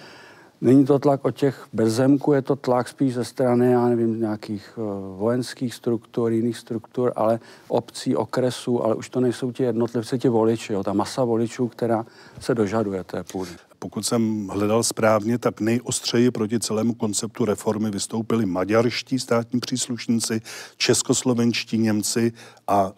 Není 0.63 0.85
to 0.85 0.99
tlak 0.99 1.25
od 1.25 1.31
těch 1.31 1.67
bezzemků, 1.73 2.33
je 2.33 2.43
to 2.43 2.57
tlak 2.57 2.89
spíš 2.89 3.15
ze 3.15 3.25
strany, 3.25 3.73
já 3.73 3.89
nevím, 3.89 4.21
nějakých 4.21 4.79
uh, 4.79 4.85
vojenských 5.19 5.75
struktur, 5.75 6.33
jiných 6.33 6.59
struktur, 6.59 7.13
ale 7.17 7.41
obcí, 7.69 8.17
okresů, 8.17 8.85
ale 8.85 8.95
už 8.95 9.09
to 9.09 9.21
nejsou 9.21 9.53
ti 9.53 9.63
jednotlivci, 9.63 10.19
ti 10.19 10.29
voliči, 10.29 10.73
jo, 10.73 10.83
ta 10.83 10.93
masa 10.93 11.25
voličů, 11.25 11.69
která 11.69 12.07
se 12.41 12.55
dožaduje 12.55 13.05
té 13.05 13.25
půdy. 13.25 13.51
Pokud 13.79 14.07
jsem 14.07 14.49
hledal 14.49 14.83
správně, 14.83 15.39
tak 15.39 15.61
nejostřeji 15.61 16.31
proti 16.31 16.61
celému 16.61 16.95
konceptu 16.95 17.45
reformy 17.45 17.91
vystoupili 17.91 18.47
maďarští 18.47 19.19
státní 19.19 19.61
příslušníci, 19.61 20.41
českoslovenští 20.77 21.79
Němci 21.79 22.33
a 22.69 22.93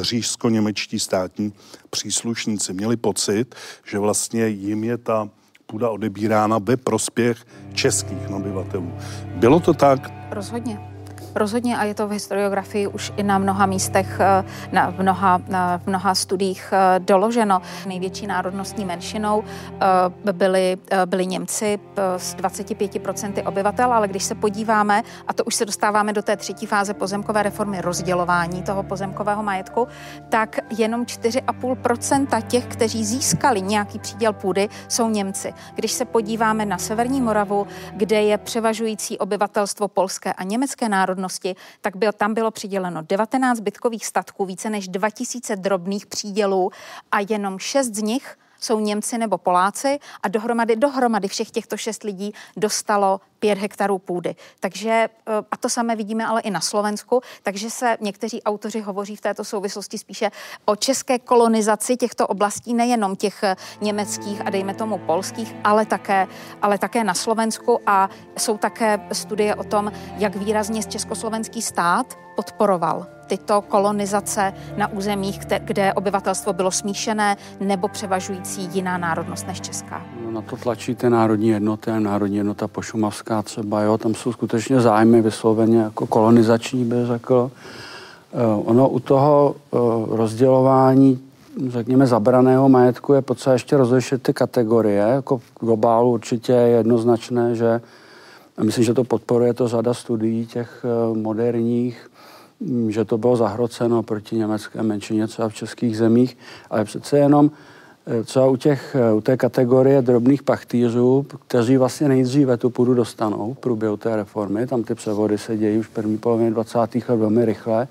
říšsko-němečtí 0.00 0.98
státní 0.98 1.52
příslušníci. 1.90 2.72
Měli 2.72 2.96
pocit, 2.96 3.54
že 3.84 3.98
vlastně 3.98 4.48
jim 4.48 4.84
je 4.84 4.98
ta 4.98 5.30
půda 5.70 5.90
odebírána 5.90 6.58
ve 6.58 6.76
prospěch 6.76 7.44
českých 7.72 8.30
obyvatelů. 8.30 8.92
Bylo 9.34 9.60
to 9.60 9.74
tak? 9.74 10.12
Rozhodně. 10.30 10.80
Rozhodně 11.34 11.78
a 11.78 11.84
je 11.84 11.94
to 11.94 12.08
v 12.08 12.10
historiografii 12.10 12.86
už 12.86 13.12
i 13.16 13.22
na 13.22 13.38
mnoha 13.38 13.66
místech, 13.66 14.20
eh, 14.20 14.44
na, 14.72 14.94
mnoha, 14.98 15.40
na, 15.48 15.80
mnoha 15.86 16.14
studiích 16.14 16.72
eh, 16.72 16.98
doloženo. 16.98 17.62
Největší 17.86 18.26
národnostní 18.26 18.84
menšinou 18.84 19.44
eh, 20.26 20.32
byli, 20.32 20.76
byli 21.06 21.26
Němci 21.26 21.78
s 22.16 22.36
25% 22.36 23.48
obyvatel, 23.48 23.92
ale 23.92 24.08
když 24.08 24.24
se 24.24 24.34
podíváme, 24.34 25.02
a 25.28 25.32
to 25.32 25.44
už 25.44 25.54
se 25.54 25.64
dostáváme 25.64 26.12
do 26.12 26.22
té 26.22 26.36
třetí 26.36 26.66
fáze 26.66 26.94
pozemkové 26.94 27.42
reformy 27.42 27.80
rozdělování 27.80 28.62
toho 28.62 28.82
pozemkového 28.82 29.42
majetku, 29.42 29.88
tak 30.28 30.58
jenom 30.78 31.04
4,5% 31.04 32.42
těch, 32.42 32.66
kteří 32.66 33.04
získali 33.04 33.62
nějaký 33.62 33.98
příděl 33.98 34.32
půdy, 34.32 34.68
jsou 34.88 35.08
Němci. 35.08 35.54
Když 35.74 35.92
se 35.92 36.04
podíváme 36.04 36.66
na 36.66 36.78
Severní 36.78 37.20
Moravu, 37.20 37.66
kde 37.92 38.22
je 38.22 38.38
převažující 38.38 39.18
obyvatelstvo 39.18 39.88
polské 39.88 40.32
a 40.32 40.44
německé 40.44 40.88
národnosti, 40.88 41.17
společnosti, 41.18 41.56
tak 41.80 41.96
byl, 41.96 42.12
tam 42.12 42.34
bylo 42.34 42.50
přiděleno 42.50 43.02
19 43.02 43.60
bytkových 43.60 44.06
statků, 44.06 44.44
více 44.44 44.70
než 44.70 44.88
2000 44.88 45.56
drobných 45.56 46.06
přídělů 46.06 46.70
a 47.12 47.16
jenom 47.28 47.58
6 47.58 47.94
z 47.94 48.02
nich 48.02 48.38
jsou 48.60 48.80
Němci 48.80 49.18
nebo 49.18 49.38
Poláci 49.38 49.98
a 50.22 50.28
dohromady, 50.28 50.76
dohromady 50.76 51.28
všech 51.28 51.50
těchto 51.50 51.76
šest 51.76 52.02
lidí 52.02 52.34
dostalo 52.56 53.20
pět 53.38 53.58
hektarů 53.58 53.98
půdy. 53.98 54.34
Takže, 54.60 54.90
eh, 54.90 55.32
a 55.50 55.56
to 55.56 55.68
samé 55.68 55.96
vidíme 55.96 56.26
ale 56.26 56.40
i 56.40 56.50
na 56.50 56.60
Slovensku, 56.60 57.20
takže 57.42 57.70
se 57.70 57.96
někteří 58.00 58.42
autoři 58.42 58.80
hovoří 58.80 59.16
v 59.16 59.20
této 59.20 59.44
souvislosti 59.44 59.98
spíše 59.98 60.30
o 60.64 60.76
české 60.76 61.18
kolonizaci 61.18 61.96
těchto 61.96 62.26
oblastí, 62.26 62.74
nejenom 62.74 63.16
těch 63.16 63.42
eh, 63.42 63.56
německých 63.80 64.46
a 64.46 64.50
dejme 64.50 64.74
tomu 64.74 64.98
polských, 64.98 65.54
ale 65.64 65.86
také, 65.86 66.26
ale 66.62 66.78
také 66.78 67.04
na 67.04 67.14
Slovensku 67.14 67.80
a 67.86 68.10
jsou 68.38 68.58
také 68.58 69.00
studie 69.12 69.54
o 69.54 69.64
tom, 69.64 69.92
jak 70.18 70.36
výrazně 70.36 70.82
československý 70.82 71.62
stát 71.62 72.18
podporoval 72.36 73.06
tyto 73.28 73.62
kolonizace 73.62 74.52
na 74.76 74.88
územích, 74.88 75.38
kde 75.58 75.94
obyvatelstvo 75.94 76.52
bylo 76.52 76.70
smíšené 76.70 77.36
nebo 77.60 77.88
převažující 77.88 78.68
jiná 78.72 78.98
národnost 78.98 79.46
než 79.46 79.60
česká. 79.60 80.02
No, 80.24 80.30
na 80.30 80.42
to 80.42 80.56
tlačí 80.56 80.96
národní 81.08 81.48
jednoty, 81.48 81.90
národní 81.98 82.36
jednota 82.36 82.68
pošumovská 83.28 83.42
třeba, 83.42 83.82
jo, 83.82 83.98
tam 83.98 84.14
jsou 84.14 84.32
skutečně 84.32 84.80
zájmy 84.80 85.22
vysloveně 85.22 85.78
jako 85.78 86.06
kolonizační, 86.06 86.84
by 86.84 87.06
řekl. 87.06 87.50
Uh, 88.32 88.70
ono 88.70 88.88
u 88.88 89.00
toho 89.00 89.54
uh, 89.70 90.16
rozdělování 90.16 91.18
řekněme, 91.68 92.06
zabraného 92.06 92.68
majetku 92.68 93.12
je 93.12 93.22
potřeba 93.22 93.52
ještě 93.52 93.76
rozlišit 93.76 94.22
ty 94.22 94.32
kategorie. 94.32 95.02
Jako 95.02 95.38
v 95.38 95.52
globálu 95.60 96.12
určitě 96.12 96.52
je 96.52 96.68
jednoznačné, 96.68 97.54
že 97.54 97.80
myslím, 98.62 98.84
že 98.84 98.94
to 98.94 99.04
podporuje 99.04 99.54
to 99.54 99.68
řada 99.68 99.94
studií 99.94 100.46
těch 100.46 100.84
uh, 100.84 101.16
moderních, 101.16 102.10
že 102.88 103.04
to 103.04 103.18
bylo 103.18 103.36
zahroceno 103.36 104.02
proti 104.02 104.36
německé 104.36 104.82
menšině 104.82 105.26
třeba 105.26 105.48
v 105.48 105.54
českých 105.54 105.96
zemích, 105.96 106.38
ale 106.70 106.84
přece 106.84 107.18
jenom 107.18 107.50
eh, 107.50 107.77
třeba 108.24 108.46
u, 108.46 108.56
těch, 108.56 108.96
eh, 108.98 109.12
u 109.12 109.20
té 109.20 109.36
kategorie 109.36 110.02
drobných 110.02 110.42
pachtýřů, 110.42 111.26
kteří 111.46 111.76
vlastně 111.76 112.08
nejdříve 112.08 112.56
tu 112.56 112.70
půdu 112.70 112.94
dostanou 112.94 113.54
v 113.54 113.58
průběhu 113.58 113.96
té 113.96 114.16
reformy, 114.16 114.66
tam 114.66 114.82
ty 114.82 114.94
převody 114.94 115.38
se 115.38 115.56
dějí 115.56 115.78
už 115.78 115.86
v 115.86 115.90
první 115.90 116.18
polovině 116.18 116.50
20. 116.50 117.08
let 117.08 117.16
velmi 117.16 117.44
rychle, 117.44 117.88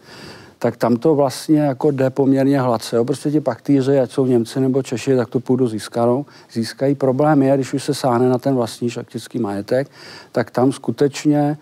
tak 0.59 0.77
tam 0.77 0.95
to 0.95 1.15
vlastně 1.15 1.59
jako 1.59 1.91
jde 1.91 2.09
poměrně 2.09 2.61
hladce. 2.61 2.95
Jo. 2.95 3.05
Prostě 3.05 3.31
ti 3.31 3.39
pachtýři, 3.39 3.99
ať 3.99 4.11
jsou 4.11 4.25
Němci 4.25 4.59
nebo 4.59 4.83
Češi, 4.83 5.15
tak 5.15 5.29
tu 5.29 5.39
půdu 5.39 5.67
získanou. 5.67 6.25
Získají 6.51 6.95
problém 6.95 7.43
je, 7.43 7.55
když 7.55 7.73
už 7.73 7.83
se 7.83 7.93
sáhne 7.93 8.29
na 8.29 8.37
ten 8.37 8.55
vlastní 8.55 8.89
šaktický 8.89 9.39
majetek, 9.39 9.87
tak 10.31 10.51
tam 10.51 10.71
skutečně 10.71 11.57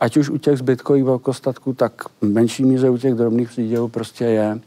ať 0.00 0.16
už 0.16 0.30
u 0.30 0.38
těch 0.38 0.58
zbytkových 0.58 1.04
velkostatků, 1.04 1.72
tak 1.72 1.92
v 2.20 2.28
menší 2.28 2.64
míře 2.64 2.90
u 2.90 2.98
těch 2.98 3.14
drobných 3.14 3.48
přídělů 3.48 3.88
prostě 3.88 4.24
je 4.24 4.60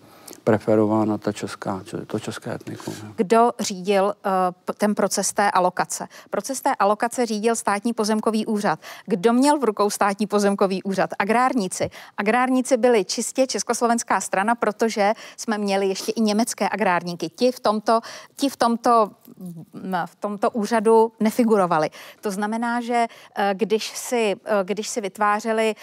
preferována 0.44 1.18
ta 1.18 1.32
česká, 1.32 1.84
to 2.08 2.20
české 2.20 2.54
etnikum. 2.54 2.94
Kdo 3.16 3.52
řídil 3.60 4.06
uh, 4.06 4.32
ten 4.78 4.96
proces 4.96 5.34
té 5.34 5.52
alokace? 5.52 6.08
Proces 6.30 6.62
té 6.62 6.76
alokace 6.76 7.26
řídil 7.26 7.56
státní 7.56 7.94
pozemkový 7.94 8.46
úřad. 8.46 8.80
Kdo 9.06 9.34
měl 9.34 9.60
v 9.60 9.64
rukou 9.64 9.90
státní 9.90 10.28
pozemkový 10.28 10.84
úřad? 10.84 11.10
Agrárníci. 11.20 11.90
Agrárníci 12.18 12.78
byli 12.78 13.06
čistě 13.06 13.48
československá 13.48 14.22
strana, 14.22 14.56
protože 14.56 15.14
jsme 15.38 15.58
měli 15.58 15.88
ještě 15.88 16.12
i 16.12 16.22
německé 16.22 16.70
agrárníky. 16.72 17.30
Ti 17.30 17.52
v 17.52 17.60
tomto, 17.60 18.00
ti 18.36 18.50
v 18.50 18.58
tomto, 18.58 19.12
v 20.06 20.16
tomto 20.16 20.52
úřadu 20.52 21.12
nefigurovali. 21.20 21.90
To 22.22 22.32
znamená, 22.32 22.82
že 22.82 23.06
uh, 23.06 23.44
když 23.54 23.98
si, 23.98 24.36
uh, 24.36 24.52
když 24.64 24.90
si 24.90 25.02
vytvářeli 25.02 25.76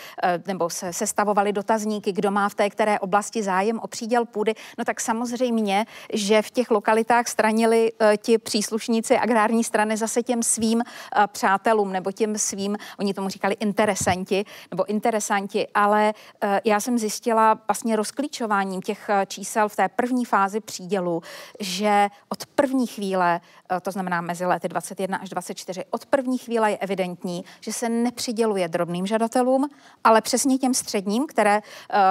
nebo 0.46 0.70
se 0.70 0.92
sestavovali 0.92 1.52
dotazníky, 1.52 2.12
kdo 2.12 2.30
má 2.30 2.48
v 2.48 2.54
té 2.54 2.70
které 2.70 2.98
oblasti 2.98 3.42
zájem 3.42 3.78
o 3.78 3.88
příděl 3.88 4.24
půdy, 4.24 4.49
půdy, 4.54 4.64
no 4.78 4.84
tak 4.84 5.00
samozřejmě, 5.00 5.86
že 6.12 6.42
v 6.42 6.50
těch 6.50 6.70
lokalitách 6.70 7.28
stranili 7.28 7.92
uh, 7.92 8.16
ti 8.16 8.38
příslušníci 8.38 9.18
agrární 9.18 9.64
strany 9.64 9.96
zase 9.96 10.22
těm 10.22 10.42
svým 10.42 10.78
uh, 10.78 11.26
přátelům 11.26 11.92
nebo 11.92 12.12
těm 12.12 12.38
svým, 12.38 12.76
oni 12.98 13.14
tomu 13.14 13.28
říkali 13.28 13.56
interesanti 13.60 14.44
nebo 14.70 14.84
interesanti, 14.84 15.68
ale 15.74 16.14
uh, 16.42 16.50
já 16.64 16.80
jsem 16.80 16.98
zjistila 16.98 17.58
vlastně 17.68 17.96
rozklíčováním 17.96 18.82
těch 18.82 19.10
čísel 19.26 19.68
v 19.68 19.76
té 19.76 19.88
první 19.88 20.24
fázi 20.24 20.60
přídělu, 20.60 21.22
že 21.60 22.08
od 22.28 22.46
první 22.46 22.86
chvíle, 22.86 23.40
to 23.82 23.90
znamená 23.90 24.20
mezi 24.20 24.46
lety 24.46 24.68
21 24.68 25.18
až 25.18 25.28
24, 25.28 25.84
od 25.90 26.06
první 26.06 26.38
chvíle 26.38 26.70
je 26.70 26.78
evidentní, 26.78 27.44
že 27.60 27.72
se 27.72 27.88
nepřiděluje 27.88 28.68
drobným 28.68 29.06
žadatelům, 29.06 29.68
ale 30.04 30.20
přesně 30.20 30.58
těm 30.58 30.74
středním, 30.74 31.26
které 31.26 31.60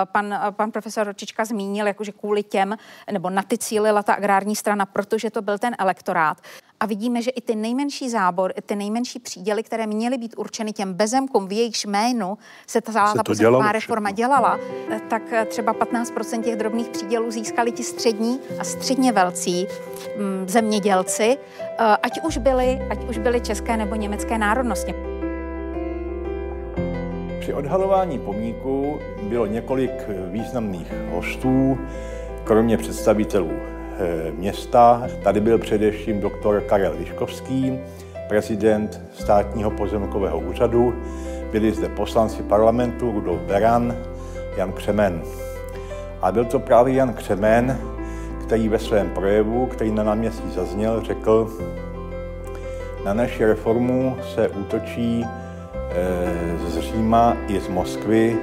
pan, 0.06 0.39
pan 0.52 0.71
profesor 0.71 1.08
Ročička 1.08 1.45
zmínil, 1.45 1.88
jakože 1.88 2.12
kvůli 2.12 2.28
těm, 2.35 2.77
nebo 3.11 3.29
na 3.29 3.43
ty 3.43 3.57
cílila 3.57 4.03
ta 4.03 4.13
agrární 4.13 4.55
strana, 4.55 4.85
protože 4.85 5.29
to 5.31 5.41
byl 5.41 5.57
ten 5.57 5.75
elektorát. 5.79 6.37
A 6.79 6.85
vidíme, 6.85 7.21
že 7.21 7.31
i 7.31 7.41
ty 7.41 7.55
nejmenší 7.55 8.09
zábor, 8.09 8.53
i 8.55 8.61
ty 8.61 8.75
nejmenší 8.75 9.19
příděly, 9.19 9.63
které 9.63 9.87
měly 9.87 10.17
být 10.17 10.35
určeny 10.37 10.73
těm 10.73 10.93
bezemkům, 10.93 11.47
v 11.47 11.51
jejichž 11.51 11.85
jménu 11.85 12.37
se 12.67 12.81
ta 12.81 12.91
celá 12.91 13.13
ta 13.13 13.23
pozemková 13.23 13.71
reforma 13.71 14.11
dělala, 14.11 14.59
tak 15.07 15.21
třeba 15.47 15.73
15% 15.73 16.43
těch 16.43 16.55
drobných 16.55 16.89
přídělů 16.89 17.31
získali 17.31 17.71
ti 17.71 17.83
střední 17.83 18.39
a 18.59 18.63
středně 18.63 19.11
velcí 19.11 19.67
mm, 20.17 20.49
zemědělci, 20.49 21.37
eh, 21.61 21.97
ať 22.03 22.21
už 22.21 22.37
byli, 22.37 22.81
ať 22.89 23.09
už 23.09 23.17
byli 23.17 23.41
české 23.41 23.77
nebo 23.77 23.95
německé 23.95 24.37
národnosti. 24.37 24.93
Při 27.39 27.53
odhalování 27.53 28.19
pomníku 28.19 28.99
bylo 29.21 29.45
několik 29.45 29.91
významných 30.31 30.93
hostů, 31.11 31.77
kromě 32.49 32.77
představitelů 32.77 33.51
eh, 33.51 34.31
města. 34.31 35.07
Tady 35.23 35.39
byl 35.39 35.57
především 35.57 36.21
doktor 36.21 36.62
Karel 36.62 36.93
Liškovský, 36.99 37.79
prezident 38.27 39.01
státního 39.13 39.71
pozemkového 39.71 40.39
úřadu. 40.39 40.93
Byli 41.51 41.71
zde 41.71 41.89
poslanci 41.89 42.43
parlamentu 42.43 43.12
Rudolf 43.12 43.41
Beran, 43.41 43.95
Jan 44.57 44.71
Křemen. 44.71 45.21
A 46.21 46.31
byl 46.31 46.45
to 46.45 46.59
právě 46.59 46.93
Jan 46.93 47.13
Křemen, 47.13 47.77
který 48.41 48.69
ve 48.69 48.79
svém 48.79 49.09
projevu, 49.09 49.65
který 49.65 49.91
na 49.91 50.03
náměstí 50.03 50.51
zazněl, 50.51 51.01
řekl, 51.01 51.49
na 53.05 53.13
naši 53.13 53.45
reformu 53.45 54.17
se 54.35 54.49
útočí 54.49 55.25
Eh, 55.91 56.69
z 56.69 56.79
Říma 56.79 57.38
i 57.47 57.59
z 57.59 57.67
Moskvy, 57.67 58.38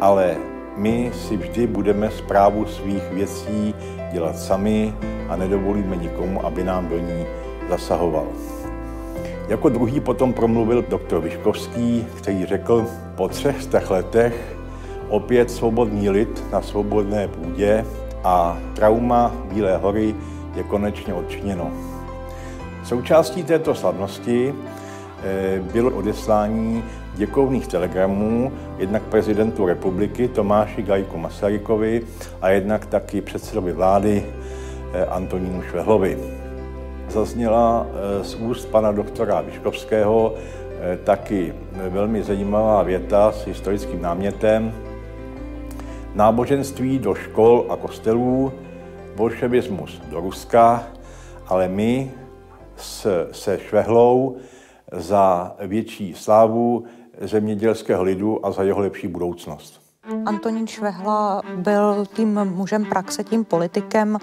ale 0.00 0.36
my 0.80 1.12
si 1.12 1.36
vždy 1.36 1.66
budeme 1.66 2.10
zprávu 2.10 2.66
svých 2.66 3.12
věcí 3.12 3.74
dělat 4.12 4.38
sami 4.38 4.94
a 5.28 5.36
nedovolíme 5.36 5.96
nikomu, 5.96 6.46
aby 6.46 6.64
nám 6.64 6.88
do 6.88 6.98
ní 6.98 7.26
zasahoval. 7.68 8.26
Jako 9.48 9.68
druhý 9.68 10.00
potom 10.00 10.32
promluvil 10.32 10.84
doktor 10.88 11.20
Vyškovský, 11.20 12.06
který 12.16 12.46
řekl, 12.46 12.86
po 13.16 13.28
třech 13.28 13.90
letech 13.90 14.56
opět 15.08 15.50
svobodný 15.50 16.10
lid 16.10 16.44
na 16.52 16.62
svobodné 16.62 17.28
půdě 17.28 17.84
a 18.24 18.58
trauma 18.74 19.34
Bílé 19.52 19.76
hory 19.76 20.14
je 20.56 20.62
konečně 20.62 21.14
odčiněno. 21.14 21.70
Součástí 22.84 23.44
této 23.44 23.74
slavnosti 23.74 24.54
Eh, 25.24 25.60
bylo 25.72 25.90
odeslání 25.90 26.84
děkovných 27.20 27.66
telegramů 27.66 28.52
jednak 28.78 29.02
prezidentu 29.02 29.66
republiky 29.66 30.28
Tomáši 30.28 30.82
Gajku 30.82 31.18
Masarykovi 31.18 32.02
a 32.40 32.48
jednak 32.48 32.86
taky 32.86 33.20
předsedovi 33.20 33.72
vlády 33.72 34.24
eh, 34.92 35.04
Antonínu 35.04 35.62
Švehlovi. 35.62 36.18
Zazněla 37.08 37.86
eh, 37.86 38.24
z 38.24 38.34
úst 38.34 38.64
pana 38.64 38.92
doktora 38.92 39.40
Vyškovského 39.40 40.34
taky 41.04 41.54
velmi 41.88 42.22
zajímavá 42.22 42.82
věta 42.82 43.32
s 43.32 43.46
historickým 43.46 44.02
námětem. 44.02 44.72
Náboženství 46.14 46.98
do 46.98 47.14
škol 47.14 47.66
a 47.68 47.76
kostelů, 47.76 48.52
bolševismus 49.16 50.00
do 50.10 50.20
Ruska, 50.20 50.82
ale 51.46 51.68
my 51.68 52.10
se 53.32 53.58
Švehlou 53.58 54.36
za 54.92 55.56
větší 55.66 56.14
slávu 56.14 56.84
zemědělského 57.20 58.02
lidu 58.02 58.46
a 58.46 58.52
za 58.52 58.62
jeho 58.62 58.80
lepší 58.80 59.08
budoucnost. 59.08 59.80
Antonín 60.26 60.66
Švehla 60.66 61.42
byl 61.56 62.06
tím 62.14 62.44
mužem 62.44 62.84
praxe, 62.84 63.24
tím 63.24 63.44
politikem, 63.44 64.18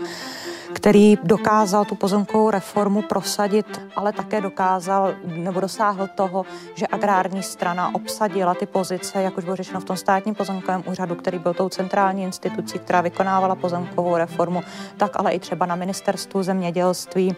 který 0.73 1.17
dokázal 1.23 1.85
tu 1.85 1.95
pozemkovou 1.95 2.49
reformu 2.49 3.01
prosadit, 3.01 3.81
ale 3.95 4.13
také 4.13 4.41
dokázal 4.41 5.13
nebo 5.25 5.59
dosáhl 5.59 6.07
toho, 6.15 6.45
že 6.75 6.87
agrární 6.87 7.43
strana 7.43 7.95
obsadila 7.95 8.53
ty 8.53 8.65
pozice, 8.65 9.21
jak 9.21 9.37
už 9.37 9.43
bylo 9.43 9.55
řečeno 9.55 9.79
v 9.79 9.85
tom 9.85 9.97
státním 9.97 10.35
pozemkovém 10.35 10.83
úřadu, 10.87 11.15
který 11.15 11.39
byl 11.39 11.53
tou 11.53 11.69
centrální 11.69 12.23
institucí, 12.23 12.79
která 12.79 13.01
vykonávala 13.01 13.55
pozemkovou 13.55 14.17
reformu, 14.17 14.61
tak 14.97 15.11
ale 15.15 15.31
i 15.31 15.39
třeba 15.39 15.65
na 15.65 15.75
ministerstvu 15.75 16.43
zemědělství. 16.43 17.35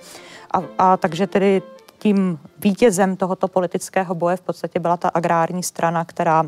A, 0.52 0.62
a 0.78 0.98
takže 0.98 1.28
tedy 1.28 1.62
tím 2.00 2.40
vítězem 2.58 3.16
tohoto 3.16 3.48
politického 3.48 4.16
boje 4.16 4.38
v 4.38 4.42
podstatě 4.42 4.80
byla 4.80 4.98
ta 4.98 5.10
agrární 5.10 5.64
strana, 5.64 6.06
která, 6.06 6.44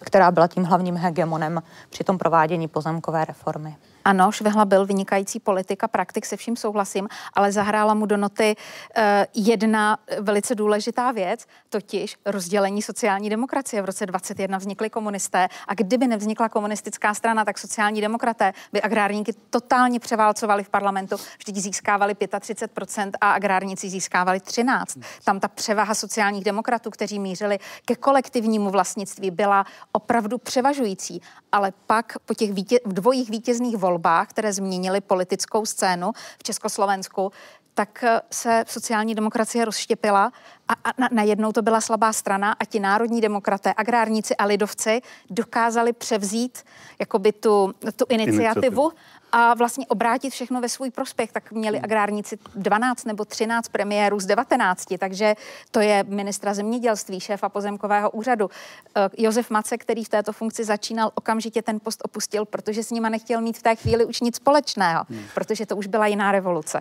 která 0.00 0.30
byla 0.30 0.46
tím 0.46 0.64
hlavním 0.64 0.96
hegemonem 0.96 1.62
při 1.90 2.04
tom 2.04 2.18
provádění 2.18 2.68
pozemkové 2.68 3.24
reformy. 3.24 3.76
Ano, 4.04 4.32
Švehla 4.32 4.64
byl 4.64 4.86
vynikající 4.86 5.40
politik 5.40 5.84
a 5.84 5.88
praktik, 5.88 6.26
se 6.26 6.36
vším 6.36 6.56
souhlasím, 6.56 7.08
ale 7.34 7.52
zahrála 7.52 7.94
mu 7.94 8.06
do 8.06 8.16
noty 8.16 8.56
uh, 8.56 9.02
jedna 9.34 9.98
velice 10.20 10.54
důležitá 10.54 11.12
věc, 11.12 11.46
totiž 11.68 12.16
rozdělení 12.26 12.82
sociální 12.82 13.30
demokracie. 13.30 13.82
V 13.82 13.84
roce 13.84 14.06
21 14.06 14.58
vznikly 14.58 14.90
komunisté 14.90 15.48
a 15.68 15.74
kdyby 15.74 16.06
nevznikla 16.06 16.48
komunistická 16.48 17.14
strana, 17.14 17.44
tak 17.44 17.58
sociální 17.58 18.00
demokraté 18.00 18.52
by 18.72 18.82
agrárníky 18.82 19.32
totálně 19.50 20.00
převálcovali 20.00 20.64
v 20.64 20.68
parlamentu. 20.68 21.16
Vždyť 21.38 21.56
získávali 21.56 22.14
35% 22.14 23.10
a 23.20 23.32
agrárníci 23.32 23.88
získávali 23.88 24.38
13%. 24.38 25.02
Tam 25.24 25.40
ta 25.40 25.48
převaha 25.48 25.94
sociálních 25.94 26.44
demokratů, 26.44 26.90
kteří 26.90 27.18
mířili 27.18 27.58
ke 27.84 27.96
kolektivnímu 27.96 28.70
vlastnictví, 28.70 29.30
byla 29.30 29.66
opravdu 29.92 30.38
převažující. 30.38 31.22
Ale 31.52 31.72
pak 31.86 32.18
po 32.24 32.34
těch 32.34 32.52
vítě- 32.52 32.80
dvojích 32.86 33.30
vítězných 33.30 33.76
volbách 33.76 33.89
volbách, 33.90 34.28
které 34.28 34.52
změnily 34.52 35.00
politickou 35.00 35.66
scénu 35.66 36.12
v 36.38 36.42
Československu, 36.42 37.32
tak 37.74 38.04
eh, 38.04 38.20
se 38.30 38.64
sociální 38.68 39.14
demokracie 39.14 39.64
rozštěpila 39.64 40.32
a, 40.70 40.90
a 40.90 41.14
najednou 41.14 41.52
to 41.52 41.62
byla 41.62 41.80
slabá 41.80 42.12
strana 42.12 42.52
a 42.52 42.64
ti 42.64 42.80
národní 42.80 43.20
demokraté, 43.20 43.74
agrárníci 43.76 44.36
a 44.36 44.44
lidovci 44.44 45.00
dokázali 45.30 45.92
převzít 45.92 46.58
jakoby 46.98 47.32
tu, 47.32 47.74
tu 47.96 48.04
iniciativu, 48.08 48.42
iniciativu 48.42 48.92
a 49.32 49.54
vlastně 49.54 49.86
obrátit 49.86 50.30
všechno 50.30 50.60
ve 50.60 50.68
svůj 50.68 50.90
prospěch. 50.90 51.32
Tak 51.32 51.52
měli 51.52 51.76
hmm. 51.76 51.84
agrárníci 51.84 52.38
12 52.54 53.04
nebo 53.04 53.24
13 53.24 53.68
premiérů 53.68 54.20
z 54.20 54.26
19, 54.26 54.84
takže 54.98 55.34
to 55.70 55.80
je 55.80 56.04
ministra 56.08 56.54
zemědělství, 56.54 57.20
šéfa 57.20 57.48
pozemkového 57.48 58.10
úřadu. 58.10 58.50
Eh, 58.96 59.08
Josef 59.18 59.50
Mace, 59.50 59.78
který 59.78 60.04
v 60.04 60.08
této 60.08 60.32
funkci 60.32 60.64
začínal, 60.64 61.10
okamžitě 61.14 61.62
ten 61.62 61.80
post 61.80 62.02
opustil, 62.04 62.44
protože 62.44 62.82
s 62.82 62.90
nima 62.90 63.08
nechtěl 63.08 63.40
mít 63.40 63.58
v 63.58 63.62
té 63.62 63.76
chvíli 63.76 64.04
už 64.04 64.20
nic 64.20 64.36
společného, 64.36 65.04
hmm. 65.10 65.22
protože 65.34 65.66
to 65.66 65.76
už 65.76 65.86
byla 65.86 66.06
jiná 66.06 66.32
revoluce. 66.32 66.80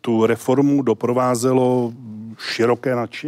Tu 0.00 0.26
reformu 0.26 0.82
doprovázelo 0.82 1.92
široké 2.38 2.94
nadšení, 2.94 3.21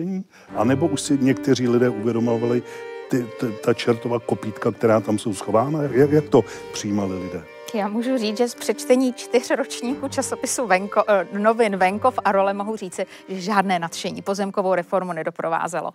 anebo 0.57 0.87
už 0.87 1.01
si 1.01 1.19
někteří 1.21 1.69
lidé 1.69 1.89
uvědomovali, 1.89 2.63
ty, 3.11 3.27
ty, 3.41 3.47
ta 3.65 3.75
čertová 3.75 4.19
kopítka, 4.19 4.73
která 4.73 5.01
tam 5.01 5.19
jsou 5.19 5.35
schována? 5.35 5.83
Jak, 5.83 6.11
jak 6.11 6.29
to 6.29 6.45
přijímali 6.73 7.19
lidé? 7.19 7.54
Já 7.75 7.89
můžu 7.89 8.19
říct, 8.19 8.39
že 8.39 8.49
z 8.49 8.55
přečtení 8.55 9.13
čtyř 9.13 9.51
ročníků 9.51 10.09
časopisu 10.09 10.67
Venko, 10.67 11.05
eh, 11.09 11.39
novin 11.39 11.77
Venkov 11.77 12.19
a 12.25 12.33
role 12.33 12.55
mohu 12.55 12.77
říci, 12.77 13.07
že 13.29 13.41
žádné 13.41 13.79
nadšení 13.79 14.23
pozemkovou 14.23 14.75
reformu 14.75 15.13
nedoprovázelo. 15.13 15.91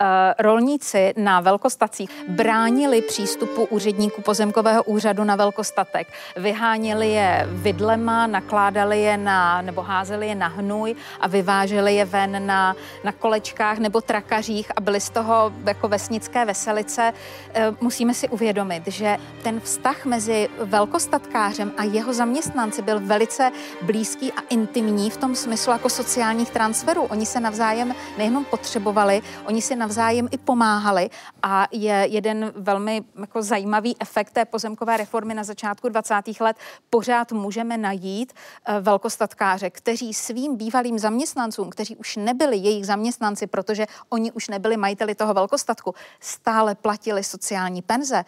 Eh, 0.00 0.34
rolníci 0.38 1.14
na 1.16 1.40
velkostacích 1.40 2.10
bránili 2.28 3.02
přístupu 3.02 3.64
úředníků 3.64 4.22
pozemkového 4.22 4.82
úřadu 4.82 5.24
na 5.24 5.36
velkostatek. 5.36 6.08
Vyháněli 6.36 7.10
je 7.10 7.46
vidlema, 7.50 8.26
nakládali 8.26 9.02
je 9.02 9.16
na, 9.16 9.62
nebo 9.62 9.82
házeli 9.82 10.28
je 10.28 10.34
na 10.34 10.48
hnůj 10.48 10.94
a 11.20 11.28
vyváželi 11.28 11.94
je 11.94 12.04
ven 12.04 12.46
na, 12.46 12.76
na 13.04 13.12
kolečkách 13.12 13.78
nebo 13.78 14.00
trakařích 14.00 14.72
a 14.76 14.80
byly 14.80 15.00
z 15.00 15.10
toho 15.10 15.52
jako 15.66 15.88
vesnické 15.88 16.44
veselice. 16.44 17.12
Eh, 17.54 17.72
musíme 17.80 18.14
si 18.14 18.28
uvědomit, 18.28 18.82
že 18.86 19.16
ten 19.42 19.60
vztah 19.60 20.04
mezi 20.04 20.48
velkostatky 20.58 21.23
velkostatkářem 21.24 21.72
a 21.76 21.84
jeho 21.84 22.14
zaměstnanci 22.14 22.82
byl 22.82 23.00
velice 23.00 23.50
blízký 23.82 24.32
a 24.32 24.40
intimní 24.40 25.10
v 25.10 25.16
tom 25.16 25.34
smyslu 25.34 25.72
jako 25.72 25.88
sociálních 25.88 26.50
transferů. 26.50 27.02
Oni 27.02 27.26
se 27.26 27.40
navzájem 27.40 27.94
nejenom 28.18 28.44
potřebovali, 28.44 29.22
oni 29.46 29.62
si 29.62 29.76
navzájem 29.76 30.28
i 30.30 30.38
pomáhali 30.38 31.10
a 31.42 31.68
je 31.72 32.06
jeden 32.10 32.52
velmi 32.56 33.02
jako 33.20 33.42
zajímavý 33.42 33.96
efekt 34.00 34.30
té 34.30 34.44
pozemkové 34.44 34.96
reformy 34.96 35.34
na 35.34 35.44
začátku 35.44 35.88
20. 35.88 36.14
let. 36.40 36.56
Pořád 36.90 37.32
můžeme 37.32 37.78
najít 37.78 38.32
eh, 38.32 38.80
velkostatkáře, 38.80 39.70
kteří 39.70 40.14
svým 40.14 40.56
bývalým 40.56 40.98
zaměstnancům, 40.98 41.70
kteří 41.70 41.96
už 41.96 42.16
nebyli 42.16 42.56
jejich 42.56 42.86
zaměstnanci, 42.86 43.46
protože 43.46 43.86
oni 44.08 44.32
už 44.32 44.48
nebyli 44.48 44.76
majiteli 44.76 45.14
toho 45.14 45.34
velkostatku, 45.34 45.94
stále 46.20 46.74
platili 46.74 47.24
sociální 47.24 47.82
penze. 47.82 48.24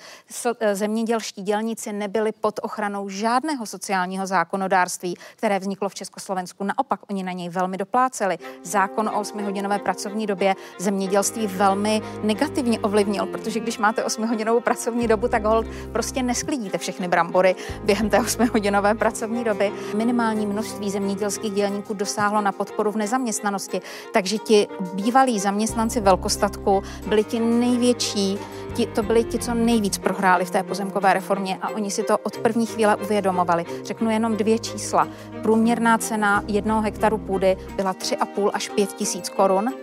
Eh, 0.60 0.74
zemědělští 0.74 1.42
dělníci 1.42 1.92
nebyli 1.92 2.32
pod 2.32 2.60
ochranou 2.62 2.85
žádného 3.08 3.66
sociálního 3.66 4.26
zákonodárství, 4.26 5.16
které 5.36 5.58
vzniklo 5.58 5.88
v 5.88 5.94
Československu. 5.94 6.64
Naopak, 6.64 7.00
oni 7.10 7.22
na 7.22 7.32
něj 7.32 7.48
velmi 7.48 7.76
dopláceli. 7.76 8.38
Zákon 8.62 9.08
o 9.08 9.22
8-hodinové 9.22 9.78
pracovní 9.78 10.26
době 10.26 10.54
zemědělství 10.78 11.46
velmi 11.46 12.02
negativně 12.22 12.80
ovlivnil, 12.80 13.26
protože 13.26 13.60
když 13.60 13.78
máte 13.78 14.02
8-hodinovou 14.02 14.60
pracovní 14.60 15.08
dobu, 15.08 15.28
tak 15.28 15.44
hold 15.44 15.66
prostě 15.92 16.22
nesklidíte 16.22 16.78
všechny 16.78 17.08
brambory 17.08 17.56
během 17.84 18.10
té 18.10 18.18
8-hodinové 18.18 18.98
pracovní 18.98 19.44
doby. 19.44 19.72
Minimální 19.94 20.46
množství 20.46 20.90
zemědělských 20.90 21.52
dělníků 21.52 21.94
dosáhlo 21.94 22.40
na 22.40 22.52
podporu 22.52 22.92
v 22.92 22.96
nezaměstnanosti, 22.96 23.80
takže 24.12 24.38
ti 24.38 24.68
bývalí 24.94 25.40
zaměstnanci 25.40 26.00
velkostatku 26.00 26.82
byli 27.06 27.24
ti 27.24 27.40
největší 27.40 28.38
ti, 28.76 28.86
to 28.86 29.02
byli 29.02 29.24
ti, 29.24 29.38
co 29.38 29.54
nejvíc 29.54 29.98
prohráli 29.98 30.44
v 30.44 30.50
té 30.50 30.62
pozemkové 30.62 31.12
reformě 31.12 31.58
a 31.62 31.68
oni 31.68 31.90
si 31.90 32.02
to 32.02 32.18
od 32.18 32.36
první 32.38 32.66
chvíle 32.66 32.96
uvědomovali. 32.96 33.64
Řeknu 33.84 34.10
jenom 34.10 34.36
dvě 34.36 34.58
čísla. 34.58 35.08
Průměrná 35.42 35.98
cena 35.98 36.44
jednoho 36.48 36.82
hektaru 36.82 37.18
půdy 37.18 37.56
byla 37.76 37.94
3,5 37.94 38.50
až 38.52 38.68
5 38.68 38.92
tisíc 38.92 39.28
korun 39.28 39.74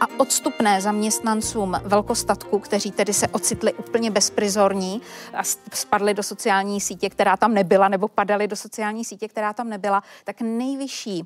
a 0.00 0.06
odstupné 0.16 0.80
zaměstnancům 0.80 1.76
velkostatku, 1.84 2.58
kteří 2.58 2.90
tedy 2.90 3.12
se 3.12 3.28
ocitli 3.28 3.72
úplně 3.72 4.10
bezprizorní 4.10 5.02
a 5.34 5.44
spadli 5.74 6.14
do 6.14 6.22
sociální 6.22 6.80
sítě, 6.80 7.10
která 7.10 7.36
tam 7.36 7.54
nebyla, 7.54 7.88
nebo 7.88 8.08
padali 8.08 8.48
do 8.48 8.56
sociální 8.56 9.04
sítě, 9.04 9.28
která 9.28 9.52
tam 9.52 9.68
nebyla, 9.68 10.02
tak 10.24 10.40
nejvyšší 10.40 11.24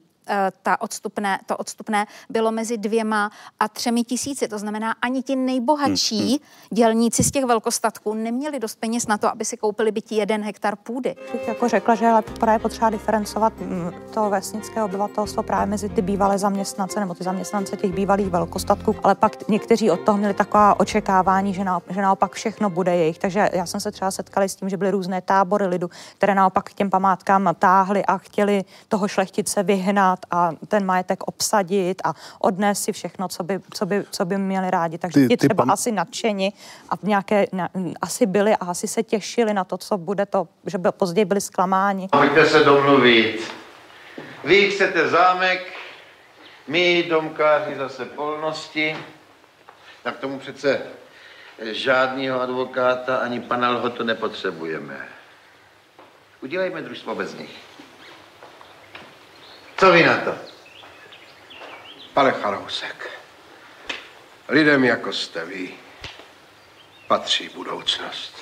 ta 0.62 0.80
odstupné, 0.80 1.40
to 1.46 1.56
odstupné 1.56 2.06
bylo 2.30 2.52
mezi 2.52 2.78
dvěma 2.78 3.30
a 3.60 3.68
třemi 3.68 4.04
tisíci. 4.04 4.48
To 4.48 4.58
znamená, 4.58 4.94
ani 5.02 5.22
ti 5.22 5.36
nejbohatší 5.36 6.18
hmm, 6.18 6.28
hmm. 6.28 6.38
dělníci 6.70 7.24
z 7.24 7.30
těch 7.30 7.44
velkostatků 7.44 8.14
neměli 8.14 8.58
dost 8.58 8.80
peněz 8.80 9.06
na 9.06 9.18
to, 9.18 9.28
aby 9.28 9.44
si 9.44 9.56
koupili 9.56 9.92
byt 9.92 10.12
jeden 10.12 10.44
hektar 10.44 10.76
půdy. 10.76 11.14
Bych 11.32 11.48
jako 11.48 11.68
řekla, 11.68 11.94
že 11.94 12.04
je 12.04 12.22
právě 12.40 12.58
potřeba 12.58 12.90
diferencovat 12.90 13.52
mm, 13.60 13.90
to 14.14 14.30
vesnické 14.30 14.82
obyvatelstvo 14.82 15.42
právě 15.42 15.66
mezi 15.66 15.88
ty 15.88 16.02
bývalé 16.02 16.38
zaměstnance 16.38 17.00
nebo 17.00 17.14
ty 17.14 17.24
zaměstnance 17.24 17.76
těch 17.76 17.92
bývalých 17.92 18.26
velkostatků, 18.26 18.96
ale 19.02 19.14
pak 19.14 19.48
někteří 19.48 19.90
od 19.90 20.00
toho 20.00 20.18
měli 20.18 20.34
taková 20.34 20.80
očekávání, 20.80 21.54
že, 21.54 21.64
na, 21.64 21.80
že 21.88 22.02
naopak 22.02 22.32
všechno 22.32 22.70
bude 22.70 22.96
jejich. 22.96 23.18
Takže 23.18 23.50
já 23.52 23.66
jsem 23.66 23.80
se 23.80 23.90
třeba 23.90 24.10
setkala 24.10 24.48
s 24.48 24.56
tím, 24.56 24.68
že 24.68 24.76
byly 24.76 24.90
různé 24.90 25.20
tábory 25.20 25.66
lidu, 25.66 25.90
které 26.16 26.34
naopak 26.34 26.70
k 26.70 26.74
těm 26.74 26.90
památkám 26.90 27.50
táhly 27.58 28.04
a 28.04 28.18
chtěli 28.18 28.64
toho 28.88 29.08
šlechtice 29.08 29.62
vyhnat 29.62 30.13
vydělat 30.14 30.26
a 30.30 30.66
ten 30.68 30.86
majetek 30.86 31.22
obsadit 31.26 32.02
a 32.04 32.14
odnést 32.38 32.82
si 32.82 32.92
všechno, 32.92 33.28
co 33.28 33.42
by, 33.42 33.60
co 33.74 33.86
by, 33.86 34.04
co 34.10 34.24
by 34.24 34.38
měli 34.38 34.70
rádi. 34.70 34.98
Takže 34.98 35.20
ty, 35.20 35.28
ti 35.28 35.36
třeba 35.36 35.62
pam... 35.62 35.70
asi 35.70 35.92
nadšeni 35.92 36.52
a 36.90 36.94
nějaké, 37.02 37.46
na, 37.52 37.68
asi 38.00 38.26
byli 38.26 38.52
a 38.56 38.64
asi 38.64 38.88
se 38.88 39.02
těšili 39.02 39.54
na 39.54 39.64
to, 39.64 39.78
co 39.78 39.98
bude 39.98 40.26
to, 40.26 40.48
že 40.66 40.78
by, 40.78 40.88
později 40.92 41.24
byli 41.24 41.40
zklamáni. 41.40 42.08
Pojďte 42.08 42.46
se 42.46 42.64
domluvit. 42.64 43.52
Vy 44.44 44.70
chcete 44.70 45.08
zámek, 45.08 45.60
my 46.68 47.02
domkáři 47.08 47.76
zase 47.76 48.04
polnosti, 48.04 48.96
tak 50.02 50.16
tomu 50.18 50.38
přece 50.38 50.80
žádného 51.72 52.40
advokáta 52.40 53.16
ani 53.16 53.40
pana 53.40 53.70
Lhoto 53.70 54.04
nepotřebujeme. 54.04 54.96
Udělejme 56.42 56.82
družstvo 56.82 57.14
bez 57.14 57.34
nich. 57.34 57.73
Co 59.76 59.92
vy 59.92 60.02
na 60.02 60.16
to? 60.16 60.34
Pane 62.14 62.32
Chalousek, 62.32 63.10
lidem 64.48 64.84
jako 64.84 65.12
jste 65.12 65.44
vy 65.44 65.70
patří 67.08 67.50
budoucnost. 67.54 68.32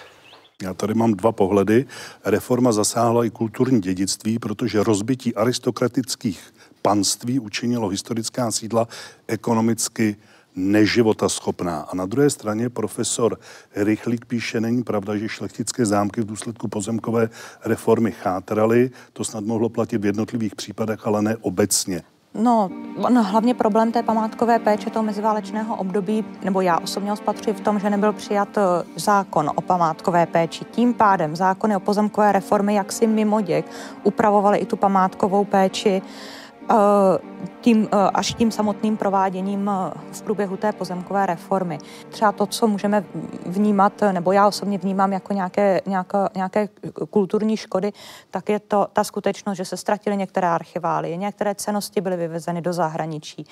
Já 0.62 0.74
tady 0.74 0.94
mám 0.94 1.14
dva 1.14 1.32
pohledy. 1.32 1.86
Reforma 2.24 2.72
zasáhla 2.72 3.24
i 3.24 3.30
kulturní 3.30 3.80
dědictví, 3.80 4.38
protože 4.38 4.82
rozbití 4.82 5.34
aristokratických 5.34 6.54
panství 6.82 7.40
učinilo 7.40 7.88
historická 7.88 8.50
sídla 8.50 8.88
ekonomicky 9.26 10.16
neživotaschopná. 10.56 11.80
A 11.80 11.96
na 11.96 12.06
druhé 12.06 12.30
straně 12.30 12.70
profesor 12.70 13.38
Rychlík 13.76 14.24
píše, 14.24 14.60
není 14.60 14.82
pravda, 14.82 15.16
že 15.16 15.28
šlechtické 15.28 15.86
zámky 15.86 16.20
v 16.20 16.26
důsledku 16.26 16.68
pozemkové 16.68 17.28
reformy 17.64 18.12
chátraly. 18.12 18.90
To 19.12 19.24
snad 19.24 19.44
mohlo 19.44 19.68
platit 19.68 19.98
v 19.98 20.06
jednotlivých 20.06 20.54
případech, 20.54 21.06
ale 21.06 21.22
ne 21.22 21.36
obecně. 21.36 22.02
No, 22.34 22.70
no, 23.10 23.22
hlavně 23.22 23.54
problém 23.54 23.92
té 23.92 24.02
památkové 24.02 24.58
péče 24.58 24.90
toho 24.90 25.02
meziválečného 25.02 25.76
období, 25.76 26.24
nebo 26.44 26.60
já 26.60 26.78
osobně 26.78 27.10
ho 27.10 27.16
spatřuji 27.16 27.52
v 27.52 27.60
tom, 27.60 27.78
že 27.78 27.90
nebyl 27.90 28.12
přijat 28.12 28.58
eh, 28.58 28.62
zákon 28.96 29.50
o 29.54 29.60
památkové 29.60 30.26
péči. 30.26 30.64
Tím 30.64 30.94
pádem 30.94 31.36
zákony 31.36 31.76
o 31.76 31.80
pozemkové 31.80 32.32
reformy 32.32 32.74
jaksi 32.74 33.06
mimo 33.06 33.40
děk 33.40 33.66
upravovaly 34.02 34.58
i 34.58 34.66
tu 34.66 34.76
památkovou 34.76 35.44
péči 35.44 36.02
tím, 37.60 37.88
eh, 37.92 38.10
až 38.14 38.34
tím 38.34 38.50
samotným 38.50 38.96
prováděním 38.96 39.70
eh, 39.70 40.00
v 40.12 40.22
průběhu 40.22 40.56
té 40.56 40.72
pozemkové 40.72 41.26
reformy. 41.26 41.78
Třeba 42.08 42.32
to, 42.32 42.46
co 42.46 42.66
můžeme 42.66 43.04
vnímat, 43.46 43.92
nebo 44.12 44.32
já 44.32 44.46
osobně 44.46 44.78
vnímám 44.78 45.12
jako 45.12 45.32
nějaké, 45.32 45.80
nějaké, 45.86 46.18
nějaké 46.34 46.68
kulturní 47.10 47.56
škody, 47.56 47.92
tak 48.30 48.48
je 48.48 48.60
to 48.60 48.86
ta 48.92 49.04
skutečnost, 49.04 49.56
že 49.56 49.64
se 49.64 49.76
ztratily 49.76 50.16
některé 50.16 50.48
archivály, 50.48 51.18
některé 51.18 51.54
cenosti 51.54 52.00
byly 52.00 52.16
vyvezeny 52.16 52.62
do 52.62 52.72
zahraničí. 52.72 53.46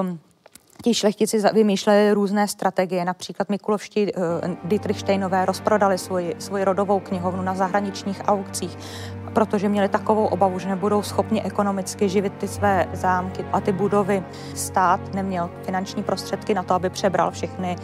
Um, 0.00 0.18
ti 0.82 0.94
šlechtici 0.94 1.42
vymýšleli 1.52 2.12
různé 2.12 2.48
strategie. 2.48 3.04
Například 3.04 3.48
Mikulovští 3.48 4.12
Dietrichsteinové 4.64 5.46
rozprodali 5.46 5.98
svoji, 5.98 6.34
svoji 6.38 6.64
rodovou 6.64 7.00
knihovnu 7.00 7.42
na 7.42 7.54
zahraničních 7.54 8.22
aukcích 8.24 8.78
protože 9.34 9.68
měli 9.68 9.88
takovou 9.88 10.26
obavu, 10.26 10.58
že 10.58 10.68
nebudou 10.68 11.02
schopni 11.02 11.42
ekonomicky 11.42 12.08
živit 12.08 12.32
ty 12.38 12.48
své 12.48 12.88
zámky 12.92 13.44
a 13.52 13.60
ty 13.60 13.72
budovy. 13.72 14.22
Stát 14.54 15.14
neměl 15.14 15.50
finanční 15.62 16.02
prostředky 16.02 16.54
na 16.54 16.62
to, 16.62 16.74
aby 16.74 16.90
přebral 16.90 17.30
všechny 17.30 17.76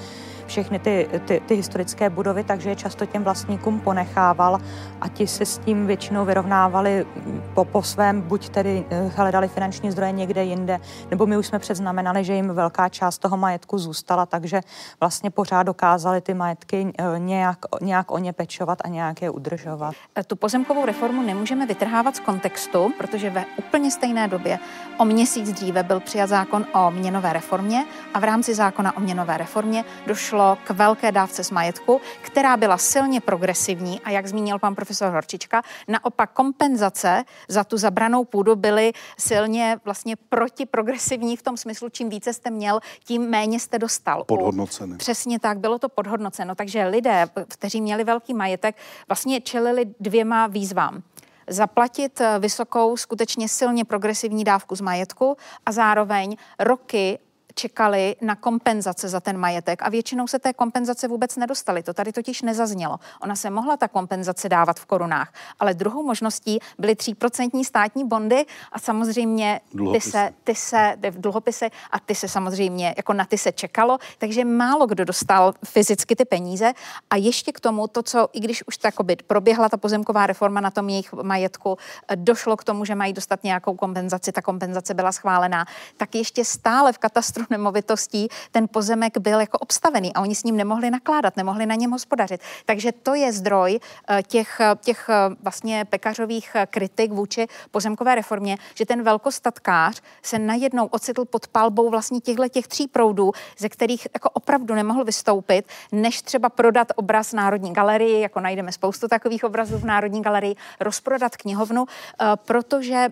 všechny 0.50 0.78
ty, 0.78 1.08
ty, 1.24 1.42
ty 1.46 1.54
historické 1.54 2.10
budovy, 2.10 2.44
takže 2.44 2.70
je 2.70 2.76
často 2.76 3.06
těm 3.06 3.24
vlastníkům 3.24 3.80
ponechával 3.80 4.58
a 5.00 5.08
ti 5.08 5.26
se 5.26 5.46
s 5.46 5.58
tím 5.58 5.86
většinou 5.86 6.24
vyrovnávali 6.24 7.06
po, 7.54 7.64
po 7.64 7.82
svém, 7.82 8.20
buď 8.22 8.48
tedy 8.48 8.84
eh, 8.90 9.10
hledali 9.16 9.48
finanční 9.48 9.90
zdroje 9.90 10.12
někde 10.12 10.44
jinde, 10.44 10.78
nebo 11.10 11.26
my 11.26 11.36
už 11.36 11.46
jsme 11.46 11.58
předznamenali, 11.58 12.24
že 12.24 12.34
jim 12.34 12.48
velká 12.48 12.88
část 12.88 13.18
toho 13.18 13.36
majetku 13.36 13.78
zůstala, 13.78 14.26
takže 14.26 14.60
vlastně 15.00 15.30
pořád 15.30 15.62
dokázali 15.62 16.20
ty 16.20 16.34
majetky 16.34 16.92
eh, 16.98 17.18
nějak, 17.18 17.58
nějak 17.80 18.10
o 18.10 18.18
ně 18.18 18.32
pečovat 18.32 18.78
a 18.84 18.88
nějak 18.88 19.22
je 19.22 19.30
udržovat. 19.30 19.94
Eh, 20.16 20.24
tu 20.24 20.36
pozemkovou 20.36 20.86
reformu 20.86 21.22
nemůžeme 21.22 21.66
vytrhávat 21.66 22.16
z 22.16 22.20
kontextu, 22.20 22.92
protože 22.98 23.30
ve 23.30 23.44
úplně 23.58 23.90
stejné 23.90 24.28
době 24.28 24.58
o 24.98 25.04
měsíc 25.04 25.52
dříve 25.52 25.82
byl 25.82 26.00
přijat 26.00 26.26
zákon 26.26 26.66
o 26.74 26.90
měnové 26.90 27.32
reformě 27.32 27.84
a 28.14 28.20
v 28.20 28.24
rámci 28.24 28.54
zákona 28.54 28.96
o 28.96 29.00
měnové 29.00 29.36
reformě 29.38 29.84
došlo 30.06 30.39
došlo 30.40 30.58
k 30.64 30.70
velké 30.70 31.12
dávce 31.12 31.44
z 31.44 31.50
majetku, 31.50 32.00
která 32.22 32.56
byla 32.56 32.78
silně 32.78 33.20
progresivní 33.20 34.00
a 34.00 34.10
jak 34.10 34.26
zmínil 34.26 34.58
pan 34.58 34.74
profesor 34.74 35.12
Horčička, 35.12 35.62
naopak 35.88 36.30
kompenzace 36.32 37.24
za 37.48 37.64
tu 37.64 37.76
zabranou 37.76 38.24
půdu 38.24 38.56
byly 38.56 38.92
silně 39.18 39.80
vlastně 39.84 40.16
protiprogresivní 40.16 41.36
v 41.36 41.42
tom 41.42 41.56
smyslu, 41.56 41.88
čím 41.88 42.08
více 42.08 42.32
jste 42.32 42.50
měl, 42.50 42.80
tím 43.04 43.22
méně 43.22 43.60
jste 43.60 43.78
dostal. 43.78 44.24
Podhodnocené. 44.24 44.96
Přesně 44.96 45.40
tak, 45.40 45.58
bylo 45.58 45.78
to 45.78 45.88
podhodnoceno. 45.88 46.54
Takže 46.54 46.86
lidé, 46.86 47.26
kteří 47.48 47.80
měli 47.80 48.04
velký 48.04 48.34
majetek, 48.34 48.76
vlastně 49.08 49.40
čelili 49.40 49.84
dvěma 50.00 50.46
výzvám 50.46 51.02
zaplatit 51.48 52.22
vysokou, 52.38 52.96
skutečně 52.96 53.48
silně 53.48 53.84
progresivní 53.84 54.44
dávku 54.44 54.76
z 54.76 54.80
majetku 54.80 55.36
a 55.66 55.72
zároveň 55.72 56.36
roky 56.58 57.18
čekali 57.60 58.16
na 58.20 58.34
kompenzace 58.36 59.08
za 59.08 59.20
ten 59.20 59.36
majetek 59.36 59.82
a 59.82 59.88
většinou 59.88 60.26
se 60.26 60.38
té 60.38 60.52
kompenzace 60.52 61.08
vůbec 61.08 61.36
nedostali. 61.36 61.82
To 61.82 61.92
tady 61.94 62.12
totiž 62.12 62.42
nezaznělo. 62.42 62.96
Ona 63.22 63.36
se 63.36 63.50
mohla 63.50 63.76
ta 63.76 63.88
kompenzace 63.88 64.48
dávat 64.48 64.80
v 64.80 64.86
korunách, 64.86 65.32
ale 65.60 65.74
druhou 65.74 66.02
možností 66.02 66.58
byly 66.78 66.94
3% 66.94 67.64
státní 67.64 68.04
bondy 68.08 68.46
a 68.72 68.78
samozřejmě 68.78 69.60
ty 69.92 70.00
se, 70.00 70.32
ty 70.44 70.54
se, 70.54 70.96
v 71.10 71.20
dluhopisy 71.20 71.70
a 71.90 72.00
ty 72.00 72.14
se 72.14 72.28
samozřejmě, 72.28 72.94
jako 72.96 73.12
na 73.12 73.24
ty 73.24 73.38
se 73.38 73.52
čekalo, 73.52 73.98
takže 74.18 74.44
málo 74.44 74.86
kdo 74.86 75.04
dostal 75.04 75.52
fyzicky 75.64 76.16
ty 76.16 76.24
peníze 76.24 76.72
a 77.10 77.16
ještě 77.16 77.52
k 77.52 77.60
tomu 77.60 77.88
to, 77.88 78.02
co, 78.02 78.28
i 78.32 78.40
když 78.40 78.66
už 78.66 78.76
takoby 78.76 79.16
proběhla 79.26 79.68
ta 79.68 79.76
pozemková 79.76 80.26
reforma 80.26 80.60
na 80.60 80.70
tom 80.70 80.88
jejich 80.88 81.12
majetku, 81.12 81.76
došlo 82.14 82.56
k 82.56 82.64
tomu, 82.64 82.84
že 82.84 82.94
mají 82.94 83.12
dostat 83.12 83.44
nějakou 83.44 83.74
kompenzaci, 83.76 84.32
ta 84.32 84.42
kompenzace 84.42 84.94
byla 84.94 85.12
schválená, 85.12 85.66
tak 85.96 86.14
ještě 86.14 86.44
stále 86.44 86.92
v 86.92 86.98
katastru 86.98 87.49
nemovitostí 87.50 88.28
ten 88.50 88.68
pozemek 88.68 89.18
byl 89.18 89.40
jako 89.40 89.58
obstavený 89.58 90.14
a 90.14 90.20
oni 90.20 90.34
s 90.34 90.44
ním 90.44 90.56
nemohli 90.56 90.90
nakládat, 90.90 91.36
nemohli 91.36 91.66
na 91.66 91.74
něm 91.74 91.90
hospodařit. 91.90 92.40
Takže 92.66 92.92
to 92.92 93.14
je 93.14 93.32
zdroj 93.32 93.80
eh, 94.08 94.22
těch, 94.22 94.60
těch 94.80 95.08
eh, 95.08 95.36
vlastně 95.42 95.84
pekařových 95.84 96.50
eh, 96.54 96.66
kritik 96.66 97.12
vůči 97.12 97.46
pozemkové 97.70 98.14
reformě, 98.14 98.56
že 98.74 98.86
ten 98.86 99.02
velkostatkář 99.02 100.02
se 100.22 100.38
najednou 100.38 100.86
ocitl 100.86 101.24
pod 101.24 101.48
palbou 101.48 101.90
vlastně 101.90 102.20
těchto 102.20 102.48
těch 102.48 102.68
tří 102.68 102.88
proudů, 102.88 103.32
ze 103.58 103.68
kterých 103.68 104.08
jako 104.14 104.30
opravdu 104.30 104.74
nemohl 104.74 105.04
vystoupit, 105.04 105.66
než 105.92 106.22
třeba 106.22 106.48
prodat 106.48 106.88
obraz 106.96 107.32
Národní 107.32 107.72
galerii, 107.72 108.20
jako 108.20 108.40
najdeme 108.40 108.72
spoustu 108.72 109.08
takových 109.08 109.44
obrazů 109.44 109.78
v 109.78 109.84
Národní 109.84 110.22
galerii, 110.22 110.56
rozprodat 110.80 111.36
knihovnu, 111.36 111.86
protože, 112.34 113.08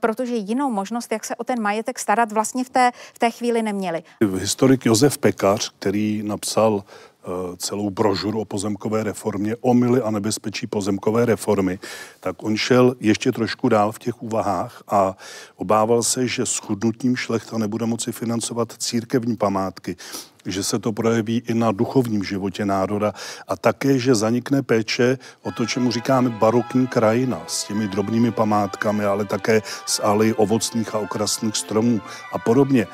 protože 0.00 0.34
jinou 0.34 0.70
možnost, 0.70 1.12
jak 1.12 1.24
se 1.24 1.36
o 1.36 1.44
ten 1.44 1.62
majetek 1.62 1.98
starat, 1.98 2.32
vlastně 2.32 2.64
v 2.64 2.70
té, 2.70 2.90
v 3.14 3.18
té 3.18 3.30
chvíli 3.30 3.62
neměli. 3.72 4.02
Historik 4.38 4.86
Josef 4.86 5.18
Pekař, 5.18 5.72
který 5.78 6.22
napsal 6.22 6.82
Eh, 7.24 7.56
celou 7.56 7.90
brožuru 7.90 8.40
o 8.40 8.44
pozemkové 8.44 9.04
reformě, 9.04 9.56
omily 9.60 10.02
a 10.02 10.10
nebezpečí 10.10 10.66
pozemkové 10.66 11.26
reformy, 11.26 11.78
tak 12.20 12.42
on 12.42 12.56
šel 12.56 12.94
ještě 13.00 13.32
trošku 13.32 13.68
dál 13.68 13.92
v 13.92 13.98
těch 13.98 14.22
úvahách 14.22 14.82
a 14.88 15.16
obával 15.56 16.02
se, 16.02 16.28
že 16.28 16.46
schudnutím 16.46 17.16
šlechta 17.16 17.58
nebude 17.58 17.86
moci 17.86 18.12
financovat 18.12 18.72
církevní 18.78 19.36
památky, 19.36 19.96
že 20.46 20.62
se 20.62 20.78
to 20.78 20.92
projeví 20.92 21.42
i 21.48 21.54
na 21.54 21.72
duchovním 21.72 22.24
životě 22.24 22.66
národa 22.66 23.12
a 23.48 23.56
také, 23.56 23.98
že 23.98 24.14
zanikne 24.14 24.62
péče 24.62 25.18
o 25.42 25.52
to, 25.52 25.66
čemu 25.66 25.90
říkáme 25.90 26.30
barokní 26.30 26.86
krajina 26.86 27.40
s 27.46 27.64
těmi 27.64 27.88
drobnými 27.88 28.30
památkami, 28.30 29.04
ale 29.04 29.24
také 29.24 29.62
s 29.86 30.02
alej 30.02 30.34
ovocných 30.36 30.94
a 30.94 30.98
okrasných 30.98 31.56
stromů 31.56 32.00
a 32.32 32.38
podobně. 32.38 32.86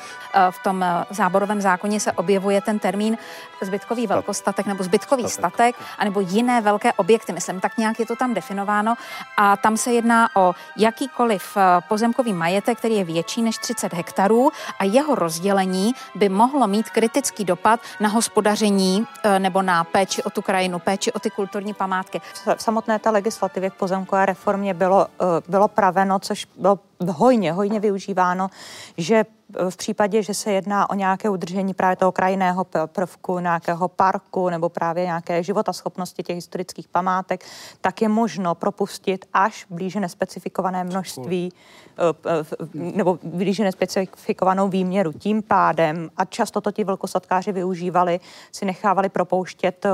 V 0.49 0.63
tom 0.63 0.83
eh, 0.83 1.05
záborovém 1.09 1.61
zákoně 1.61 1.99
se 1.99 2.11
objevuje 2.11 2.61
ten 2.61 2.79
termín 2.79 3.17
zbytkový 3.61 4.07
velkostatek 4.07 4.65
nebo 4.65 4.83
zbytkový 4.83 5.29
statek, 5.29 5.75
anebo 5.97 6.19
jiné 6.19 6.61
velké 6.61 6.93
objekty, 6.93 7.33
myslím, 7.33 7.59
tak 7.59 7.77
nějak 7.77 7.99
je 7.99 8.05
to 8.05 8.15
tam 8.15 8.33
definováno. 8.33 8.95
A 9.37 9.57
tam 9.57 9.77
se 9.77 9.91
jedná 9.91 10.35
o 10.35 10.53
jakýkoliv 10.77 11.57
eh, 11.57 11.61
pozemkový 11.87 12.33
majetek, 12.33 12.77
který 12.77 12.95
je 12.95 13.03
větší 13.03 13.41
než 13.41 13.57
30 13.57 13.93
hektarů 13.93 14.51
a 14.79 14.83
jeho 14.83 15.15
rozdělení 15.15 15.93
by 16.15 16.29
mohlo 16.29 16.67
mít 16.67 16.89
kritický 16.89 17.36
dopad 17.45 17.79
na 17.99 18.09
hospodaření 18.09 19.07
nebo 19.37 19.61
na 19.61 19.83
péči 19.83 20.23
o 20.23 20.29
tu 20.29 20.41
krajinu, 20.41 20.79
péči 20.79 21.11
o 21.11 21.19
ty 21.19 21.29
kulturní 21.29 21.73
památky. 21.73 22.21
V 22.57 22.63
samotné 22.63 22.99
té 22.99 23.09
legislativě 23.09 23.69
k 23.69 23.73
pozemkové 23.73 24.25
reformě 24.25 24.73
bylo, 24.73 25.07
bylo 25.47 25.67
praveno, 25.67 26.19
což 26.19 26.47
bylo 26.57 26.79
hojně, 27.07 27.51
hojně 27.51 27.79
využíváno, 27.79 28.49
že 28.97 29.25
v 29.69 29.77
případě, 29.77 30.23
že 30.23 30.33
se 30.33 30.51
jedná 30.51 30.89
o 30.89 30.93
nějaké 30.93 31.29
udržení 31.29 31.73
právě 31.73 31.95
toho 31.95 32.11
krajinného 32.11 32.65
prvku, 32.85 33.39
nějakého 33.39 33.87
parku 33.87 34.49
nebo 34.49 34.69
právě 34.69 35.05
nějaké 35.05 35.43
životaschopnosti 35.43 36.23
těch 36.23 36.35
historických 36.35 36.87
památek, 36.87 37.45
tak 37.81 38.01
je 38.01 38.09
možno 38.09 38.55
propustit 38.55 39.25
až 39.33 39.65
blíže 39.69 39.99
nespecifikované 39.99 40.83
množství 40.83 41.53
eh, 41.53 42.73
nebo 42.73 43.19
blíže 43.23 43.63
nespecifikovanou 43.63 44.69
výměru. 44.69 45.11
Tím 45.11 45.43
pádem, 45.43 46.09
a 46.17 46.25
často 46.25 46.61
to 46.61 46.71
ti 46.71 46.83
velkosatkáři 46.83 47.51
využívali, 47.51 48.19
si 48.51 48.65
nechávali 48.65 49.09
propouštět 49.09 49.85
eh, 49.85 49.89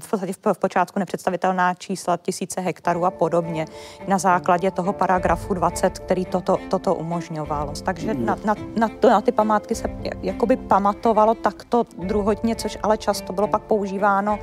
v 0.00 0.10
podstatě 0.10 0.32
v 0.32 0.58
počátku 0.58 0.98
nepředstavitelná 0.98 1.74
čísla 1.74 2.16
tisíce 2.16 2.60
hektarů 2.60 3.04
a 3.04 3.10
podobně 3.10 3.66
na 4.08 4.18
základě 4.18 4.70
toho 4.70 4.92
paragrafu 4.92 5.54
20, 5.54 5.98
který 5.98 6.24
toto, 6.24 6.56
toto 6.70 6.94
umožňoval. 6.94 7.72
Takže 7.84 8.14
na, 8.14 8.36
na, 8.44 8.54
na, 8.76 8.88
to, 8.88 9.10
na 9.10 9.20
ty 9.20 9.32
památky 9.32 9.74
se 9.74 9.88
jakoby 10.22 10.56
pamatovalo 10.56 11.34
takto 11.34 11.84
druhotně, 11.98 12.56
což 12.56 12.78
ale 12.82 12.98
často 12.98 13.32
bylo 13.32 13.48
pak 13.48 13.62
používáno 13.62 14.38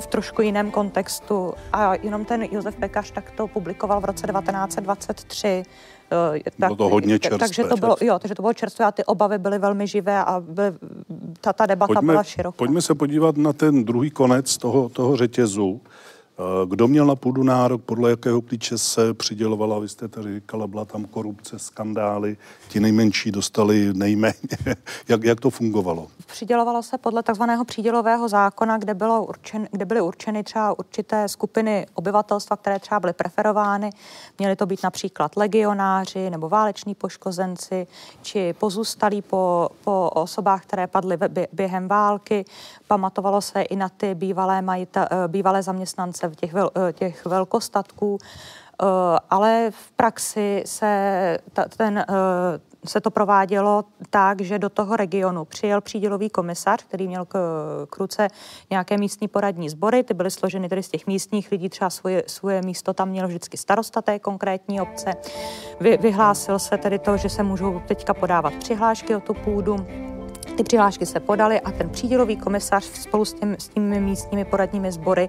v 0.00 0.06
trošku 0.06 0.42
jiném 0.42 0.70
kontextu. 0.70 1.54
A 1.72 1.94
jenom 1.94 2.24
ten 2.24 2.42
Josef 2.42 2.76
Pekař 2.76 3.10
tak 3.10 3.30
to 3.30 3.48
publikoval 3.48 4.00
v 4.00 4.04
roce 4.04 4.26
1923 4.26 5.62
Eh, 5.62 5.62
tak, 6.10 6.52
bylo 6.58 6.76
to 6.76 6.88
hodně 6.88 7.18
čerstvé. 7.18 7.38
Takže 7.38 7.64
to 7.64 7.76
bylo, 7.76 7.96
jo, 8.00 8.18
takže 8.18 8.34
to 8.34 8.42
bylo 8.42 8.54
čerstvé 8.54 8.84
a 8.84 8.92
ty 8.92 9.04
obavy 9.04 9.38
byly 9.38 9.58
velmi 9.58 9.86
živé 9.86 10.24
a 10.24 10.40
byly, 10.40 10.72
ta, 11.40 11.52
ta 11.52 11.66
debata 11.66 11.94
pojďme, 11.94 12.12
byla 12.12 12.22
široká. 12.22 12.56
Pojďme 12.56 12.82
se 12.82 12.94
podívat 12.94 13.36
na 13.36 13.52
ten 13.52 13.84
druhý 13.84 14.10
konec 14.10 14.56
toho, 14.56 14.88
toho 14.88 15.16
řetězu. 15.16 15.80
Eh, 16.38 16.66
kdo 16.66 16.88
měl 16.88 17.06
na 17.06 17.16
půdu 17.16 17.42
nárok, 17.42 17.82
podle 17.82 18.10
jakého 18.10 18.42
klíče 18.42 18.78
se 18.78 19.14
přidělovala, 19.14 19.78
vy 19.78 19.88
jste 19.88 20.08
tady 20.08 20.34
říkala, 20.34 20.66
byla 20.66 20.84
tam 20.84 21.04
korupce, 21.04 21.58
skandály, 21.58 22.36
ti 22.68 22.80
nejmenší 22.80 23.30
dostali 23.32 23.94
nejméně. 23.94 24.34
jak, 25.08 25.24
jak 25.24 25.40
to 25.40 25.50
fungovalo? 25.50 26.06
Přidělovalo 26.26 26.82
se 26.82 26.98
podle 26.98 27.22
takzvaného 27.22 27.64
přídělového 27.64 28.28
zákona, 28.28 28.78
kde, 28.78 28.94
bylo 28.94 29.24
určen, 29.24 29.68
kde 29.70 29.84
byly 29.84 30.00
určeny 30.00 30.42
třeba 30.42 30.78
určité 30.78 31.28
skupiny 31.28 31.86
obyvatelstva, 31.94 32.56
které 32.56 32.78
třeba 32.78 33.00
byly 33.00 33.12
preferovány. 33.12 33.90
Měly 34.38 34.56
to 34.56 34.66
být 34.66 34.82
například 34.82 35.36
legionáři 35.36 36.30
nebo 36.30 36.48
váleční 36.48 36.94
poškozenci, 36.94 37.86
či 38.22 38.52
pozůstalí 38.52 39.22
po, 39.22 39.68
po 39.84 40.10
osobách, 40.14 40.62
které 40.62 40.86
padly 40.86 41.18
během 41.52 41.88
války. 41.88 42.44
Pamatovalo 42.86 43.40
se 43.40 43.62
i 43.62 43.76
na 43.76 43.88
ty 43.88 44.14
bývalé, 44.14 44.62
majita, 44.62 45.08
eh, 45.10 45.28
bývalé 45.28 45.62
zaměstnance 45.62 46.25
těch, 46.34 46.52
vel, 46.52 46.70
eh, 46.88 46.92
těch 46.92 47.26
velkostatků, 47.26 48.18
eh, 48.20 48.86
ale 49.30 49.70
v 49.70 49.92
praxi 49.92 50.62
se 50.66 51.38
ta, 51.52 51.64
ten 51.76 52.04
se 52.88 53.00
to 53.00 53.10
provádělo 53.10 53.84
tak, 54.10 54.40
že 54.40 54.58
do 54.58 54.68
toho 54.68 54.96
regionu 54.96 55.44
přijel 55.44 55.80
přídělový 55.80 56.30
komisař, 56.30 56.82
který 56.82 57.08
měl 57.08 57.24
k, 57.24 57.38
k 57.90 57.96
ruce 57.96 58.28
nějaké 58.70 58.98
místní 58.98 59.28
poradní 59.28 59.68
sbory, 59.68 60.02
ty 60.02 60.14
byly 60.14 60.30
složeny 60.30 60.68
tedy 60.68 60.82
z 60.82 60.88
těch 60.88 61.06
místních 61.06 61.50
lidí, 61.50 61.68
třeba 61.68 61.90
svoje, 61.90 62.22
svoje 62.26 62.62
místo 62.62 62.94
tam 62.94 63.08
měl 63.08 63.28
vždycky 63.28 63.56
starosta 63.56 64.02
té 64.02 64.18
konkrétní 64.18 64.80
obce. 64.80 65.14
Vy, 65.80 65.96
vyhlásil 65.96 66.58
se 66.58 66.78
tedy 66.78 66.98
to, 66.98 67.16
že 67.16 67.28
se 67.28 67.42
můžou 67.42 67.82
teďka 67.88 68.14
podávat 68.14 68.54
přihlášky 68.54 69.16
o 69.16 69.20
tu 69.20 69.34
půdu, 69.34 69.86
ty 70.56 70.62
přihlášky 70.62 71.06
se 71.06 71.20
podaly 71.20 71.60
a 71.60 71.70
ten 71.70 71.90
přídělový 71.90 72.36
komisař 72.36 72.84
spolu 72.84 73.24
s, 73.24 73.32
tím, 73.32 73.56
s 73.58 73.68
těmi 73.68 74.00
místními 74.00 74.44
poradními 74.44 74.92
sbory 74.92 75.28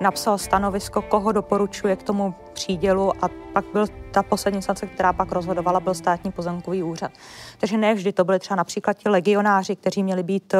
napsal 0.00 0.38
stanovisko, 0.38 1.02
koho 1.02 1.32
doporučuje 1.32 1.96
k 1.96 2.02
tomu 2.02 2.34
přídělu 2.52 3.24
a 3.24 3.28
pak 3.52 3.64
byl 3.72 3.86
ta 4.10 4.22
poslední 4.22 4.56
instance, 4.58 4.86
která 4.86 5.12
pak 5.12 5.32
rozhodovala, 5.32 5.80
byl 5.80 5.94
státní 5.94 6.32
pozemkový 6.32 6.82
úřad. 6.82 7.10
Takže 7.58 7.76
ne 7.76 7.94
vždy 7.94 8.12
to 8.12 8.24
byly 8.24 8.38
třeba 8.38 8.56
například 8.56 8.92
ti 8.92 9.08
legionáři, 9.08 9.76
kteří 9.76 10.02
měli 10.02 10.22
být 10.22 10.54
eh, 10.54 10.58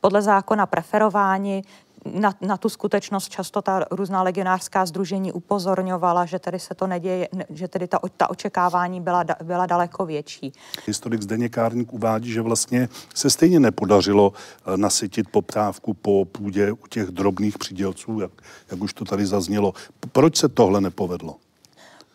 podle 0.00 0.22
zákona 0.22 0.66
preferováni, 0.66 1.62
na, 2.04 2.34
na 2.40 2.56
tu 2.56 2.68
skutečnost 2.68 3.28
často 3.28 3.62
ta 3.62 3.84
různá 3.90 4.22
legionářská 4.22 4.86
združení 4.86 5.32
upozorňovala, 5.32 6.26
že 6.26 6.38
tedy 6.38 6.58
se 6.58 6.74
to 6.74 6.86
neděje, 6.86 7.28
že 7.50 7.68
tedy 7.68 7.88
ta, 7.88 7.98
ta 8.16 8.30
očekávání 8.30 9.00
byla, 9.00 9.24
byla 9.42 9.66
daleko 9.66 10.06
větší. 10.06 10.52
Historik 10.86 11.22
Zdeněk 11.22 11.52
Kárník 11.52 11.92
uvádí, 11.92 12.32
že 12.32 12.42
vlastně 12.42 12.88
se 13.14 13.30
stejně 13.30 13.60
nepodařilo 13.60 14.32
eh, 14.32 14.76
nasytit 14.76 15.28
poptávku 15.28 15.94
po 15.94 16.24
půdě 16.24 16.72
u 16.72 16.86
těch 16.86 17.08
drobných 17.08 17.58
přidělců, 17.58 18.20
jak, 18.20 18.32
jak 18.70 18.80
už 18.82 18.94
to 18.94 19.04
tady 19.04 19.26
zaznělo. 19.26 19.72
Proč 20.12 20.36
se 20.36 20.48
tohle 20.48 20.80
nepovedlo? 20.80 21.36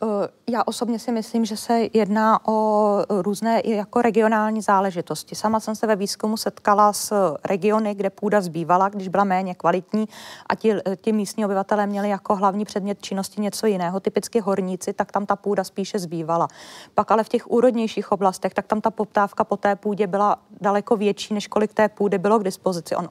Eh, 0.04 0.28
já 0.50 0.64
osobně 0.66 1.00
si 1.00 1.12
myslím, 1.12 1.46
že 1.46 1.58
se 1.58 1.80
jedná 1.94 2.48
o 2.48 2.98
různé 3.10 3.62
jako 3.66 4.02
regionální 4.02 4.62
záležitosti. 4.62 5.36
Sama 5.36 5.60
jsem 5.60 5.76
se 5.76 5.88
ve 5.88 5.96
výzkumu 5.96 6.38
setkala 6.38 6.94
s 6.94 7.36
regiony, 7.46 7.96
kde 7.96 8.10
půda 8.10 8.42
zbývala, 8.42 8.90
když 8.90 9.08
byla 9.08 9.24
méně 9.24 9.56
kvalitní 9.56 10.08
a 10.50 10.56
ti, 10.56 10.76
ti 11.02 11.12
místní 11.12 11.46
obyvatelé 11.46 11.88
měli 11.88 12.10
jako 12.10 12.36
hlavní 12.36 12.66
předmět 12.66 13.02
činnosti 13.02 13.42
něco 13.42 13.68
jiného, 13.68 14.00
typicky 14.00 14.40
horníci, 14.40 14.94
tak 14.94 15.12
tam 15.12 15.26
ta 15.26 15.36
půda 15.36 15.64
spíše 15.64 16.00
zbývala. 16.00 16.48
Pak 16.96 17.12
ale 17.12 17.24
v 17.24 17.30
těch 17.30 17.52
úrodnějších 17.52 18.12
oblastech, 18.12 18.54
tak 18.54 18.68
tam 18.68 18.82
ta 18.82 18.92
poptávka 18.92 19.44
po 19.44 19.58
té 19.58 19.76
půdě 19.76 20.08
byla 20.08 20.36
daleko 20.62 20.96
větší, 20.96 21.34
než 21.34 21.48
kolik 21.48 21.74
té 21.74 21.90
půdy 21.90 22.18
bylo 22.18 22.40
k 22.40 22.44
dispozici. 22.44 22.96
On 22.96 23.10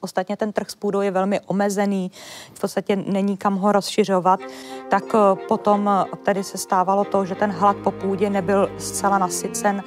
ostatně 0.00 0.36
ten 0.36 0.52
trh 0.52 0.70
s 0.70 0.74
půdou 0.74 1.00
je 1.00 1.10
velmi 1.10 1.40
omezený, 1.40 2.10
v 2.54 2.60
podstatě 2.60 2.96
není 2.96 3.36
kam 3.36 3.56
ho 3.56 3.72
rozšiřovat, 3.72 4.40
tak 4.90 5.04
eh, 5.14 5.46
potom 5.48 5.90
tedy 6.22 6.44
se 6.44 6.58
stávalo 6.58 7.04
to, 7.04 7.24
že 7.24 7.34
ten 7.34 7.50
hlad 7.50 7.76
po 7.76 7.90
půdě 7.90 8.30
nebyl 8.30 8.70
zcela 8.78 9.18
nasycen 9.18 9.82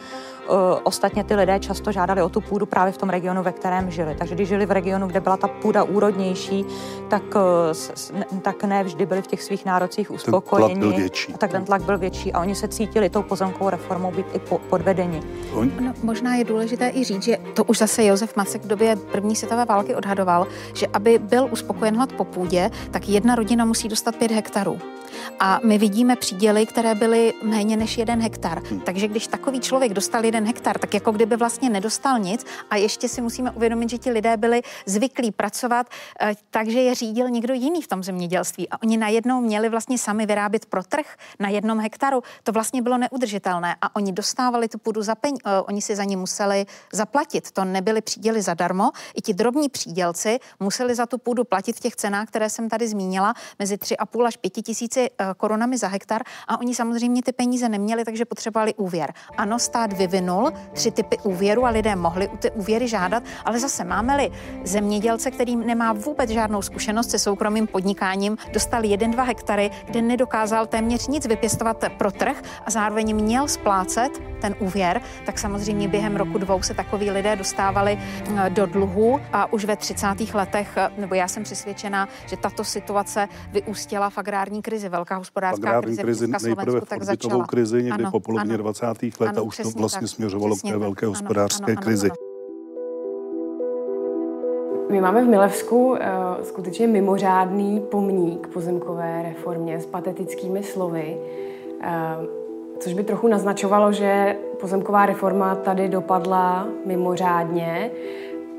ostatně 0.83 1.23
ty 1.23 1.35
lidé 1.35 1.59
často 1.59 1.91
žádali 1.91 2.21
o 2.21 2.29
tu 2.29 2.41
půdu 2.41 2.65
právě 2.65 2.93
v 2.93 2.97
tom 2.97 3.09
regionu, 3.09 3.43
ve 3.43 3.51
kterém 3.51 3.91
žili. 3.91 4.15
Takže 4.15 4.35
když 4.35 4.49
žili 4.49 4.65
v 4.65 4.71
regionu, 4.71 5.07
kde 5.07 5.19
byla 5.19 5.37
ta 5.37 5.47
půda 5.47 5.83
úrodnější, 5.83 6.65
tak, 7.07 7.23
tak 8.41 8.63
ne 8.63 8.83
vždy 8.83 9.05
byli 9.05 9.21
v 9.21 9.27
těch 9.27 9.43
svých 9.43 9.65
nárocích 9.65 10.11
uspokojeni. 10.11 10.73
Ten 10.73 10.79
tlak 10.81 10.89
byl 10.89 10.99
větší. 11.01 11.33
A 11.33 11.37
tak 11.37 11.51
ten 11.51 11.65
tlak 11.65 11.81
byl 11.81 11.97
větší 11.97 12.33
a 12.33 12.41
oni 12.41 12.55
se 12.55 12.67
cítili 12.67 13.09
tou 13.09 13.21
pozemkovou 13.21 13.69
reformou 13.69 14.11
být 14.11 14.25
i 14.33 14.39
podvedeni. 14.69 15.21
No, 15.63 15.93
možná 16.03 16.35
je 16.35 16.43
důležité 16.43 16.91
i 16.95 17.03
říct, 17.03 17.23
že 17.23 17.37
to 17.53 17.63
už 17.63 17.77
zase 17.77 18.03
Josef 18.03 18.35
Macek 18.35 18.63
v 18.63 18.67
době 18.67 18.95
první 18.95 19.35
světové 19.35 19.65
války 19.65 19.95
odhadoval, 19.95 20.47
že 20.73 20.87
aby 20.87 21.19
byl 21.19 21.47
uspokojen 21.51 21.95
hlad 21.95 22.13
po 22.13 22.23
půdě, 22.23 22.71
tak 22.91 23.09
jedna 23.09 23.35
rodina 23.35 23.65
musí 23.65 23.87
dostat 23.87 24.15
pět 24.15 24.31
hektarů. 24.31 24.79
A 25.39 25.59
my 25.63 25.77
vidíme 25.77 26.15
příděly, 26.15 26.65
které 26.65 26.95
byly 26.95 27.33
méně 27.43 27.77
než 27.77 27.97
jeden 27.97 28.21
hektar. 28.21 28.61
Hmm. 28.69 28.79
Takže 28.79 29.07
když 29.07 29.27
takový 29.27 29.59
člověk 29.59 29.93
dostal 29.93 30.25
jeden 30.25 30.45
hektar, 30.45 30.77
tak 30.77 30.93
jako 30.93 31.11
kdyby 31.11 31.35
vlastně 31.35 31.69
nedostal 31.69 32.19
nic. 32.19 32.45
A 32.69 32.75
ještě 32.75 33.07
si 33.09 33.21
musíme 33.21 33.51
uvědomit, 33.51 33.89
že 33.89 33.97
ti 33.97 34.11
lidé 34.11 34.37
byli 34.37 34.61
zvyklí 34.85 35.31
pracovat, 35.31 35.87
eh, 36.21 36.33
takže 36.51 36.79
je 36.81 36.95
řídil 36.95 37.29
někdo 37.29 37.53
jiný 37.53 37.81
v 37.81 37.87
tom 37.87 38.03
zemědělství. 38.03 38.69
A 38.69 38.81
oni 38.81 38.97
najednou 38.97 39.41
měli 39.41 39.69
vlastně 39.69 39.97
sami 39.97 40.25
vyrábět 40.25 40.65
pro 40.65 40.83
trh 40.83 41.15
na 41.39 41.49
jednom 41.49 41.79
hektaru. 41.79 42.23
To 42.43 42.51
vlastně 42.51 42.81
bylo 42.81 42.97
neudržitelné. 42.97 43.75
A 43.81 43.95
oni 43.95 44.11
dostávali 44.11 44.67
tu 44.67 44.77
půdu 44.77 45.01
za 45.01 45.13
peň- 45.13 45.37
eh, 45.44 45.44
oni 45.65 45.81
si 45.81 45.95
za 45.95 46.03
ní 46.03 46.15
museli 46.15 46.65
zaplatit. 46.93 47.51
To 47.51 47.65
nebyly 47.65 48.01
příděly 48.01 48.41
zadarmo. 48.41 48.91
I 49.15 49.21
ti 49.21 49.33
drobní 49.33 49.69
přídělci 49.69 50.39
museli 50.59 50.95
za 50.95 51.05
tu 51.05 51.17
půdu 51.17 51.43
platit 51.43 51.75
v 51.75 51.79
těch 51.79 51.95
cenách, 51.95 52.27
které 52.27 52.49
jsem 52.49 52.69
tady 52.69 52.87
zmínila, 52.87 53.33
mezi 53.59 53.75
3,5 53.75 54.25
až 54.25 54.37
5 54.37 54.49
tisíci 54.49 55.09
Eh, 55.19 55.33
korunami 55.37 55.77
za 55.77 55.87
hektar 55.87 56.21
a 56.47 56.59
oni 56.59 56.75
samozřejmě 56.75 57.23
ty 57.23 57.31
peníze 57.31 57.69
neměli, 57.69 58.05
takže 58.05 58.25
potřebovali 58.25 58.73
úvěr. 58.73 59.13
Ano, 59.37 59.59
stát 59.59 59.93
vyvinul 59.93 60.51
tři 60.73 60.91
typy 60.91 61.17
úvěru 61.23 61.65
a 61.65 61.69
lidé 61.69 61.95
mohli 61.95 62.27
ty 62.27 62.51
úvěry 62.51 62.87
žádat, 62.87 63.23
ale 63.45 63.59
zase 63.59 63.83
máme-li 63.83 64.31
zemědělce, 64.63 65.31
který 65.31 65.55
nemá 65.55 65.93
vůbec 65.93 66.29
žádnou 66.29 66.61
zkušenost 66.61 67.11
se 67.11 67.19
soukromým 67.19 67.67
podnikáním, 67.67 68.37
dostal 68.53 68.85
jeden, 68.85 69.11
dva 69.11 69.23
hektary, 69.23 69.71
kde 69.85 70.01
nedokázal 70.01 70.67
téměř 70.67 71.07
nic 71.07 71.25
vypěstovat 71.25 71.83
pro 71.97 72.11
trh 72.11 72.41
a 72.65 72.71
zároveň 72.71 73.15
měl 73.15 73.47
splácet 73.47 74.21
ten 74.41 74.55
úvěr, 74.59 75.01
tak 75.25 75.34
samozřejmě 75.39 75.87
během 75.87 76.15
roku 76.15 76.37
dvou 76.37 76.61
se 76.61 76.73
takoví 76.73 77.11
lidé 77.11 77.35
dostávali 77.35 77.97
eh, 77.97 78.49
do 78.49 78.65
dluhu 78.65 79.19
a 79.33 79.53
už 79.53 79.65
ve 79.65 79.75
30. 79.75 80.07
letech, 80.33 80.77
eh, 80.77 80.89
nebo 80.97 81.15
já 81.15 81.27
jsem 81.27 81.43
přesvědčena, 81.43 82.09
že 82.25 82.37
tato 82.37 82.63
situace 82.63 83.27
vyústila 83.51 84.09
v 84.09 84.17
agrární 84.17 84.61
krizi 84.61 84.89
velká 84.89 85.15
hospodářská 85.15 85.69
Agrární 85.69 85.97
krizi, 85.97 86.27
krizi 86.27 86.47
nejprve 86.47 86.81
v 86.81 86.85
tak 86.85 87.03
začala. 87.03 87.45
krizi 87.45 87.83
někdy 87.83 88.03
ano, 88.03 88.11
po 88.11 88.19
polovině 88.19 88.53
ano, 88.53 88.63
20. 88.63 88.85
let 89.19 89.29
ano, 89.29 89.39
a 89.39 89.41
už 89.41 89.57
to 89.57 89.69
vlastně 89.69 90.07
tak, 90.07 90.09
směřovalo 90.09 90.55
k 90.55 90.61
té 90.61 90.77
velké 90.77 91.05
hospodářské 91.05 91.71
ano, 91.71 91.81
krizi. 91.81 92.07
Ano, 92.07 92.15
ano. 92.19 92.35
My 94.91 95.01
máme 95.01 95.23
v 95.23 95.27
Milevsku 95.27 95.89
uh, 95.89 95.97
skutečně 96.43 96.87
mimořádný 96.87 97.79
pomník 97.91 98.47
pozemkové 98.47 99.23
reformě 99.23 99.79
s 99.81 99.85
patetickými 99.85 100.63
slovy, 100.63 101.17
uh, 101.79 102.44
což 102.79 102.93
by 102.93 103.03
trochu 103.03 103.27
naznačovalo, 103.27 103.91
že 103.91 104.35
pozemková 104.59 105.05
reforma 105.05 105.55
tady 105.55 105.89
dopadla 105.89 106.67
mimořádně. 106.85 107.91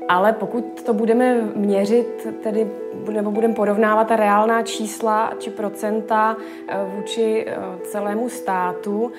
Ale 0.09 0.33
pokud 0.33 0.83
to 0.83 0.93
budeme 0.93 1.41
měřit, 1.55 2.27
tedy 2.43 2.67
nebo 3.11 3.31
budeme 3.31 3.53
porovnávat 3.53 4.07
ta 4.07 4.15
reálná 4.15 4.61
čísla 4.61 5.33
či 5.39 5.49
procenta 5.49 6.37
eh, 6.67 6.77
vůči 6.95 7.45
eh, 7.47 7.55
celému 7.83 8.29
státu, 8.29 9.11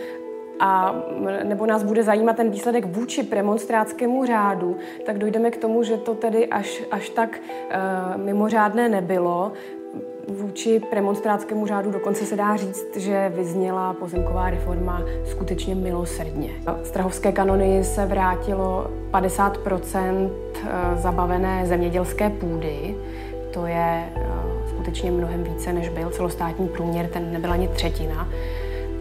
a 0.60 0.94
nebo 1.42 1.66
nás 1.66 1.82
bude 1.82 2.02
zajímat 2.02 2.36
ten 2.36 2.50
výsledek 2.50 2.84
vůči 2.86 3.22
premonstrátskému 3.22 4.26
řádu, 4.26 4.76
tak 5.06 5.18
dojdeme 5.18 5.50
k 5.50 5.56
tomu, 5.56 5.82
že 5.82 5.96
to 5.96 6.14
tedy 6.14 6.46
až, 6.46 6.82
až 6.90 7.08
tak 7.08 7.40
uh, 7.40 8.22
mimořádné 8.22 8.88
nebylo 8.88 9.52
vůči 10.28 10.80
premonstrátskému 10.90 11.66
řádu 11.66 11.90
dokonce 11.90 12.26
se 12.26 12.36
dá 12.36 12.56
říct, 12.56 12.96
že 12.96 13.32
vyzněla 13.36 13.92
pozemková 13.92 14.50
reforma 14.50 15.02
skutečně 15.24 15.74
milosrdně. 15.74 16.50
Strahovské 16.84 17.32
kanony 17.32 17.84
se 17.84 18.06
vrátilo 18.06 18.90
50 19.10 19.58
eh, 19.66 20.30
zabavené 20.96 21.66
zemědělské 21.66 22.30
půdy. 22.30 22.94
To 23.52 23.66
je 23.66 24.12
eh, 24.16 24.22
skutečně 24.68 25.10
mnohem 25.10 25.44
více, 25.44 25.72
než 25.72 25.88
byl 25.88 26.10
celostátní 26.10 26.68
průměr, 26.68 27.06
ten 27.06 27.32
nebyla 27.32 27.54
ani 27.54 27.68
třetina 27.68 28.28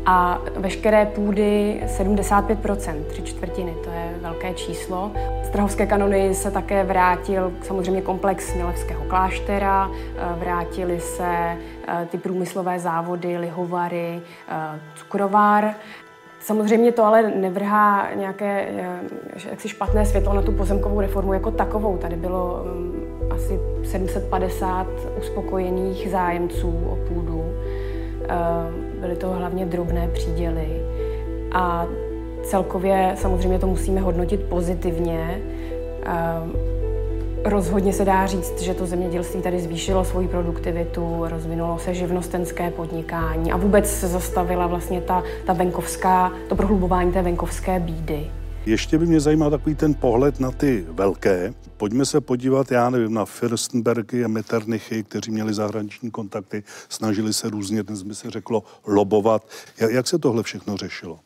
a 0.10 0.41
veškeré 0.55 1.05
půdy 1.05 1.82
75%, 1.86 3.03
tři 3.03 3.22
čtvrtiny, 3.22 3.74
to 3.84 3.89
je 3.89 4.14
velké 4.22 4.53
číslo. 4.53 5.12
Z 5.43 5.76
kanony 5.88 6.36
se 6.36 6.51
také 6.51 6.84
vrátil 6.84 7.53
samozřejmě 7.62 8.01
komplex 8.01 8.55
Milevského 8.55 9.05
kláštera, 9.05 9.91
eh, 9.93 10.39
vrátily 10.39 10.99
se 10.99 11.28
eh, 11.28 12.08
ty 12.12 12.18
průmyslové 12.18 12.80
závody, 12.80 13.38
lihovary, 13.38 14.22
eh, 14.49 14.80
cukrovár. 14.95 15.74
Samozřejmě 16.39 16.91
to 16.91 17.05
ale 17.05 17.32
nevrhá 17.36 18.08
nějaké 18.16 18.68
jaksi 19.49 19.70
špatné 19.70 20.05
světlo 20.05 20.34
na 20.34 20.41
tu 20.41 20.51
pozemkovou 20.51 21.01
reformu 21.01 21.34
jako 21.34 21.51
takovou. 21.51 21.97
Tady 21.97 22.16
bylo 22.16 22.64
mm, 22.66 23.32
asi 23.32 23.60
750 23.84 24.88
uspokojených 25.20 26.12
zájemců 26.12 26.70
o 26.91 26.95
půdu 27.08 27.45
byly 29.00 29.16
to 29.16 29.30
hlavně 29.30 29.66
drobné 29.66 30.08
příděly. 30.08 30.68
A 31.52 31.86
celkově 32.43 33.14
samozřejmě 33.16 33.60
to 33.60 33.68
musíme 33.68 34.02
hodnotit 34.02 34.43
pozitivně. 34.43 35.41
Rozhodně 37.45 37.93
se 37.93 38.06
dá 38.06 38.26
říct, 38.26 38.62
že 38.62 38.74
to 38.74 38.86
zemědělství 38.86 39.41
tady 39.41 39.60
zvýšilo 39.60 40.06
svoji 40.06 40.28
produktivitu, 40.28 41.26
rozvinulo 41.28 41.80
se 41.80 41.93
živnostenské 41.93 42.72
podnikání 42.72 43.52
a 43.52 43.58
vůbec 43.58 43.89
se 43.89 44.08
zastavila 44.08 44.68
vlastně 44.68 45.02
ta, 45.02 45.24
ta 45.45 45.54
venkovská, 45.54 46.32
to 46.50 46.56
prohlubování 46.56 47.12
té 47.12 47.22
venkovské 47.22 47.80
bídy. 47.80 48.32
Ještě 48.68 48.97
by 48.97 49.05
mě 49.05 49.20
zajímal 49.20 49.51
takový 49.51 49.76
ten 49.76 49.93
pohled 49.93 50.39
na 50.39 50.51
ty 50.51 50.86
velké. 50.89 51.53
Pojďme 51.78 52.05
se 52.05 52.22
podívat, 52.22 52.72
já 52.72 52.89
nevím, 52.89 53.13
na 53.13 53.26
Fürstenbergy 53.26 54.26
a 54.26 54.28
Metternichy, 54.28 55.03
kteří 55.03 55.32
měli 55.32 55.53
zahraniční 55.53 56.11
kontakty, 56.11 56.63
snažili 56.89 57.34
se 57.34 57.49
různě, 57.49 57.84
dnes 57.84 58.01
by 58.03 58.15
se 58.15 58.30
řeklo, 58.30 58.63
lobovat. 58.88 59.47
Jak 59.89 60.07
se 60.07 60.20
tohle 60.20 60.43
všechno 60.43 60.78
řešilo? 60.78 61.20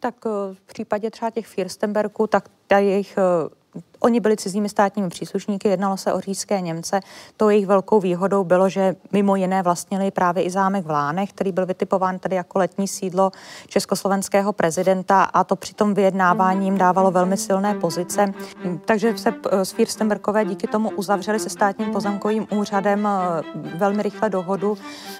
Tak 0.00 0.14
eh, 0.26 0.54
v 0.54 0.60
případě 0.60 1.10
třeba 1.10 1.30
těch 1.30 1.46
Fürstenbergů, 1.46 2.26
tak 2.26 2.48
ta 2.66 2.78
jejich 2.78 3.18
eh, 3.18 3.80
Oni 4.00 4.20
byli 4.20 4.36
cizími 4.36 4.68
státními 4.68 5.08
příslušníky, 5.08 5.68
jednalo 5.68 5.96
se 5.96 6.12
o 6.12 6.20
říšské 6.20 6.60
Němce. 6.60 7.00
To 7.36 7.50
jejich 7.50 7.66
velkou 7.66 8.00
výhodou 8.00 8.44
bylo, 8.44 8.68
že 8.68 8.96
mimo 9.12 9.36
jiné 9.36 9.62
vlastnili 9.62 10.10
právě 10.10 10.42
i 10.42 10.50
zámek 10.50 10.86
v 10.86 10.90
Lánech, 10.90 11.30
který 11.32 11.52
byl 11.52 11.66
vytipován 11.66 12.18
tady 12.18 12.36
jako 12.36 12.58
letní 12.58 12.88
sídlo 12.88 13.32
československého 13.68 14.52
prezidenta 14.52 15.22
a 15.22 15.44
to 15.44 15.56
při 15.56 15.74
tom 15.74 15.94
vyjednávání 15.94 16.64
jim 16.64 16.78
dávalo 16.78 17.10
velmi 17.10 17.36
silné 17.36 17.74
pozice. 17.74 18.32
Takže 18.84 19.18
se 19.18 19.34
s 19.50 19.72
Fürstenberkové 19.72 20.44
díky 20.44 20.66
tomu 20.66 20.90
uzavřeli 20.90 21.38
se 21.40 21.50
státním 21.50 21.92
pozemkovým 21.92 22.46
úřadem 22.50 23.08
eh, 23.08 23.42
velmi 23.76 24.02
rychle 24.02 24.30
dohodu 24.30 24.78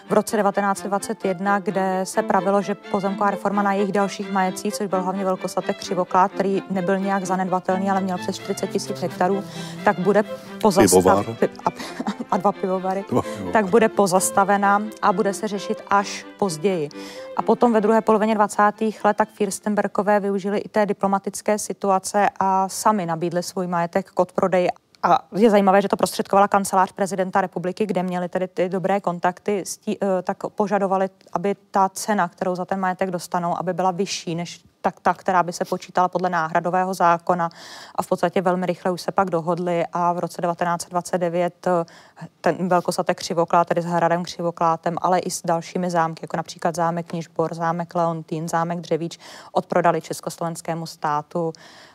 v 0.09 0.13
roce 0.13 0.37
1921, 0.37 1.59
kde 1.59 2.01
se 2.05 2.23
pravilo, 2.23 2.63
že 2.63 2.75
pozemková 2.75 3.31
reforma 3.31 3.63
na 3.63 3.73
jejich 3.73 3.93
dalších 3.93 4.33
majecích, 4.33 4.75
což 4.75 4.87
byl 4.87 5.03
hlavně 5.03 5.25
velkostatek 5.25 5.79
Křivoklát, 5.79 6.33
který 6.33 6.63
nebyl 6.71 6.99
nějak 6.99 7.25
zanedbatelný, 7.25 7.91
ale 7.91 8.01
měl 8.01 8.19
přes 8.19 8.37
40 8.37 8.66
tisíc 8.67 9.01
hektarů, 9.01 9.45
tak 9.85 9.99
bude 9.99 10.23
pozastavena 10.63 11.25
a, 11.65 11.71
a 12.31 12.37
dva 12.37 12.53
pivovary, 12.53 13.05
dva 13.11 13.23
pivovary, 13.23 13.53
tak 13.53 13.67
bude 13.67 13.89
pozastavena 13.89 14.83
a 15.03 15.13
bude 15.13 15.35
se 15.35 15.49
řešit 15.49 15.83
až 15.91 16.27
později. 16.39 16.89
A 17.37 17.43
potom 17.43 17.73
ve 17.73 17.81
druhé 17.81 18.01
polovině 18.01 18.35
20. 18.35 18.63
let 19.05 19.17
tak 19.17 19.29
Fürstenbergové 19.29 20.21
využili 20.21 20.59
i 20.59 20.69
té 20.69 20.87
diplomatické 20.87 21.59
situace 21.59 22.29
a 22.41 22.69
sami 22.69 23.07
nabídli 23.07 23.43
svůj 23.43 23.67
majetek 23.67 24.11
k 24.11 24.21
odprodeji 24.21 24.69
a 25.07 25.21
je 25.37 25.51
zajímavé, 25.51 25.83
že 25.83 25.89
to 25.89 25.97
prostředkovala 25.97 26.49
kancelář 26.49 26.93
prezidenta 26.93 27.41
republiky, 27.41 27.87
kde 27.87 28.03
měli 28.03 28.29
tedy 28.29 28.49
ty 28.49 28.69
dobré 28.69 29.01
kontakty, 29.01 29.65
stí, 29.67 29.99
eh, 30.03 30.23
tak 30.23 30.37
požadovali, 30.47 31.09
aby 31.33 31.57
ta 31.71 31.89
cena, 31.89 32.29
kterou 32.29 32.55
za 32.55 32.65
ten 32.65 32.81
majetek 32.81 33.11
dostanou, 33.11 33.59
aby 33.59 33.73
byla 33.73 33.91
vyšší 33.91 34.35
než 34.35 34.65
tak 34.81 35.01
ta, 35.01 35.15
která 35.15 35.43
by 35.43 35.53
se 35.53 35.65
počítala 35.65 36.09
podle 36.09 36.31
náhradového 36.31 36.95
zákona. 36.95 37.51
A 37.95 38.03
v 38.03 38.07
podstatě 38.07 38.43
velmi 38.43 38.67
rychle 38.67 38.91
už 38.91 39.01
se 39.01 39.13
pak 39.13 39.31
dohodli 39.31 39.85
a 39.93 40.13
v 40.13 40.19
roce 40.19 40.43
1929 40.43 41.67
eh, 41.67 41.85
ten 42.41 42.69
velkostatek 42.69 43.19
Křivoklát, 43.19 43.69
tedy 43.69 43.83
s 43.83 43.85
hradem 43.85 44.23
Křivoklátem, 44.23 44.97
ale 45.03 45.19
i 45.19 45.31
s 45.31 45.43
dalšími 45.43 45.91
zámky, 45.91 46.25
jako 46.25 46.37
například 46.37 46.75
zámek 46.75 47.13
Nižbor, 47.13 47.55
zámek 47.55 47.95
Leontín, 47.95 48.49
zámek 48.49 48.81
Dřevíč, 48.81 49.19
odprodali 49.53 50.01
československému 50.01 50.87
státu 50.87 51.53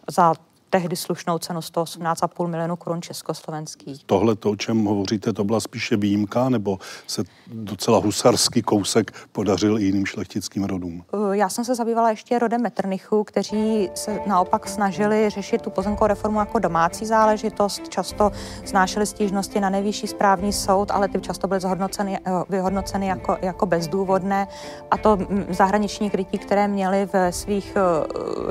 za 0.10 0.34
tehdy 0.72 0.96
slušnou 0.96 1.38
cenu 1.38 1.60
118,5 1.60 2.48
milionů 2.48 2.76
korun 2.76 3.02
československých. 3.02 4.04
Tohle, 4.06 4.36
to, 4.36 4.52
o 4.52 4.56
čem 4.56 4.86
hovoříte, 4.86 5.34
to 5.34 5.44
byla 5.44 5.60
spíše 5.60 5.98
výjimka, 5.98 6.50
nebo 6.50 6.80
se 7.08 7.24
docela 7.48 8.00
husarský 8.00 8.62
kousek 8.62 9.12
podařil 9.32 9.80
i 9.80 9.84
jiným 9.84 10.06
šlechtickým 10.06 10.64
rodům? 10.64 11.04
Eh, 11.14 11.38
já 11.38 11.50
jsem 11.50 11.66
se 11.66 11.76
zabývala 11.76 12.10
ještě 12.10 12.40
rodem 12.40 12.62
Metrnichů, 12.62 13.24
kteří 13.24 13.90
se 13.96 14.20
naopak 14.28 14.68
snažili 14.68 15.30
řešit 15.30 15.62
tu 15.62 15.70
pozemkovou 15.70 16.08
reformu 16.08 16.40
jako 16.40 16.60
domácí 16.60 17.06
záležitost. 17.06 17.90
Často 17.90 18.32
znášeli 18.66 19.06
stížnosti 19.06 19.60
na 19.60 19.70
nejvyšší 19.70 20.08
správní 20.08 20.54
soud, 20.54 20.92
ale 20.92 21.08
ty 21.08 21.22
často 21.22 21.48
byly 21.48 21.60
zhodnoceny, 21.60 22.20
eh, 22.26 22.32
vyhodnoceny 22.50 23.08
jako, 23.08 23.38
jako 23.42 23.66
bezdůvodné. 23.66 24.48
A 24.92 24.98
to 24.98 25.18
mm, 25.18 25.46
zahraniční 25.50 26.10
krytí, 26.10 26.38
které 26.38 26.68
měli 26.68 27.06
ve 27.14 27.32
svých 27.32 27.74
eh, 27.76 27.82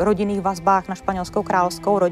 rodinných 0.05 0.41
vazbách 0.41 0.89
na 0.89 0.95
španělskou 0.95 1.43
královskou 1.43 1.99
rodinu, 1.99 2.10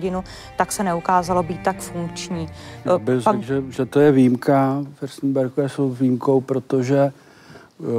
tak 0.56 0.72
se 0.72 0.84
neukázalo 0.84 1.42
být 1.42 1.62
tak 1.62 1.80
funkční. 1.80 2.48
Já 2.84 2.98
bych 2.98 3.24
Pan... 3.24 3.42
řekl, 3.42 3.46
že, 3.46 3.72
že 3.72 3.86
to 3.86 4.00
je 4.00 4.12
výjimka. 4.12 4.84
Fürstenbergové 4.94 5.68
jsou 5.68 5.90
výjimkou, 5.90 6.40
protože 6.40 7.12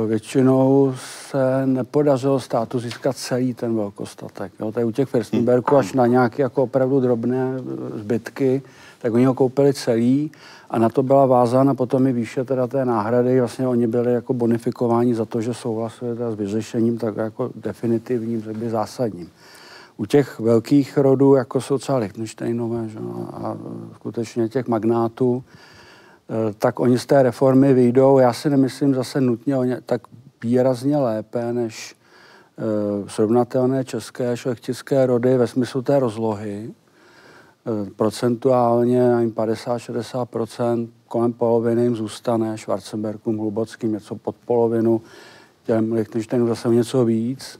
většinou 0.07 0.93
se 1.29 1.65
nepodařilo 1.65 2.39
státu 2.39 2.79
získat 2.79 3.17
celý 3.17 3.53
ten 3.53 3.75
velkostatek. 3.75 4.51
Jo, 4.59 4.71
tady 4.71 4.85
u 4.85 4.91
těch 4.91 5.09
Fürstenbergů 5.09 5.75
až 5.75 5.93
na 5.93 6.07
nějaké 6.07 6.41
jako 6.41 6.63
opravdu 6.63 6.99
drobné 6.99 7.53
zbytky, 7.95 8.61
tak 9.01 9.13
oni 9.13 9.25
ho 9.25 9.33
koupili 9.33 9.73
celý 9.73 10.31
a 10.69 10.79
na 10.79 10.89
to 10.89 11.03
byla 11.03 11.25
vázána 11.25 11.73
potom 11.73 12.07
i 12.07 12.13
výše 12.13 12.43
teda 12.43 12.67
té 12.67 12.85
náhrady. 12.85 13.39
Vlastně 13.39 13.67
oni 13.67 13.87
byli 13.87 14.13
jako 14.13 14.33
bonifikováni 14.33 15.15
za 15.15 15.25
to, 15.25 15.41
že 15.41 15.53
souhlasili 15.53 16.15
teda 16.15 16.31
s 16.31 16.35
vyřešením 16.35 16.97
tak 16.97 17.17
jako 17.17 17.49
definitivním, 17.55 18.41
tak 18.41 18.57
by 18.57 18.69
zásadním. 18.69 19.29
U 19.99 20.05
těch 20.05 20.39
velkých 20.39 20.97
rodů, 20.97 21.35
jako 21.35 21.61
jsou 21.61 21.77
třeba 21.77 21.97
Lichtensteinové 21.97 22.89
že, 22.89 22.99
a 23.33 23.57
skutečně 23.95 24.49
těch 24.49 24.67
magnátů, 24.67 25.43
eh, 26.29 26.53
tak 26.57 26.79
oni 26.79 26.99
z 26.99 27.05
té 27.05 27.23
reformy 27.23 27.73
vyjdou, 27.73 28.19
já 28.19 28.33
si 28.33 28.49
nemyslím 28.49 28.93
zase 28.93 29.21
nutně 29.21 29.57
o 29.57 29.63
ně, 29.63 29.81
tak 29.85 30.01
výrazně 30.43 30.97
lépe 30.97 31.53
než 31.53 31.95
e, 32.57 33.09
srovnatelné 33.09 33.85
české 33.85 34.37
šlechtické 34.37 35.05
rody 35.05 35.37
ve 35.37 35.47
smyslu 35.47 35.81
té 35.81 35.99
rozlohy. 35.99 36.69
E, 36.69 37.89
procentuálně 37.95 39.09
50-60%, 39.09 40.87
kolem 41.07 41.33
poloviny 41.33 41.83
jim 41.83 41.95
zůstane, 41.95 42.57
Schwarzenbergům, 42.57 43.37
Hlubockým 43.37 43.91
něco 43.91 44.15
pod 44.15 44.35
polovinu, 44.45 45.01
těm 45.63 45.91
Lichtensteinům 45.93 46.47
zase 46.47 46.69
něco 46.69 47.05
víc 47.05 47.59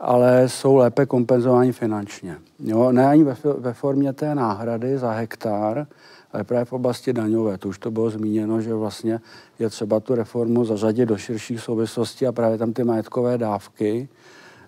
ale 0.00 0.48
jsou 0.48 0.76
lépe 0.76 1.06
kompenzováni 1.06 1.72
finančně. 1.72 2.36
Jo, 2.58 2.92
ne 2.92 3.06
ani 3.06 3.24
ve, 3.24 3.36
ve 3.58 3.72
formě 3.72 4.12
té 4.12 4.34
náhrady 4.34 4.98
za 4.98 5.10
hektar, 5.10 5.86
ale 6.32 6.44
právě 6.44 6.64
v 6.64 6.72
oblasti 6.72 7.12
daňové. 7.12 7.58
To 7.58 7.68
už 7.68 7.78
to 7.78 7.90
bylo 7.90 8.10
zmíněno, 8.10 8.60
že 8.60 8.74
vlastně 8.74 9.20
je 9.58 9.70
třeba 9.70 10.00
tu 10.00 10.14
reformu 10.14 10.64
zařadit 10.64 11.06
do 11.06 11.16
širších 11.16 11.60
souvislostí 11.60 12.26
a 12.26 12.32
právě 12.32 12.58
tam 12.58 12.72
ty 12.72 12.84
majetkové 12.84 13.38
dávky 13.38 14.08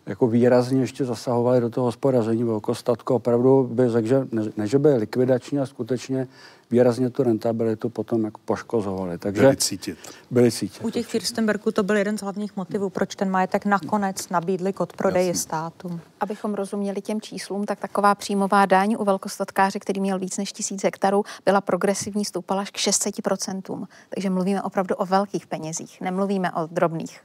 jako 0.07 0.27
výrazně 0.27 0.81
ještě 0.81 1.05
zasahovaly 1.05 1.61
do 1.61 1.71
toho 1.71 1.85
hospodaření 1.85 2.45
velkostatku. 2.45 3.15
Opravdu 3.15 3.69
by 3.73 3.89
řekl, 3.89 4.09
že 4.09 4.27
ne, 4.33 4.43
ne, 4.57 4.67
že 4.67 4.79
by 4.79 4.95
likvidační, 4.95 5.59
a 5.59 5.67
skutečně 5.67 6.29
výrazně 6.71 7.11
tu 7.11 7.23
rentabilitu 7.23 7.89
potom 7.89 8.25
jako 8.25 8.41
poškozovali. 8.45 9.19
Takže 9.19 9.43
byli 9.43 9.57
cítit. 9.57 9.99
Byli 10.31 10.51
cítit. 10.51 10.85
U 10.85 10.91
těch 10.91 11.07
Firstenbergů 11.07 11.71
to 11.71 11.83
byl 11.83 11.97
jeden 11.97 12.19
z 12.19 12.23
hlavních 12.23 12.57
motivů, 12.57 12.91
proč 12.91 13.17
ten 13.17 13.31
majetek 13.31 13.65
nakonec 13.65 14.29
nabídli 14.29 14.73
k 14.73 14.81
odprodeji 14.81 15.35
státu. 15.35 16.01
Abychom 16.21 16.55
rozuměli 16.55 17.01
těm 17.01 17.21
číslům, 17.21 17.67
tak 17.67 17.81
taková 17.81 18.15
příjmová 18.15 18.67
daň 18.67 18.97
u 18.99 19.05
velkostatkáře, 19.05 19.79
který 19.79 20.01
měl 20.01 20.19
víc 20.19 20.37
než 20.37 20.53
tisíc 20.53 20.85
hektarů, 20.85 21.25
byla 21.45 21.61
progresivní, 21.61 22.25
stoupala 22.25 22.63
až 22.63 22.71
k 22.71 22.77
600%. 22.77 23.87
Takže 24.09 24.31
mluvíme 24.31 24.63
opravdu 24.63 24.95
o 24.95 25.07
velkých 25.07 25.47
penězích, 25.47 26.01
nemluvíme 26.01 26.53
o 26.53 26.67
drobných. 26.67 27.21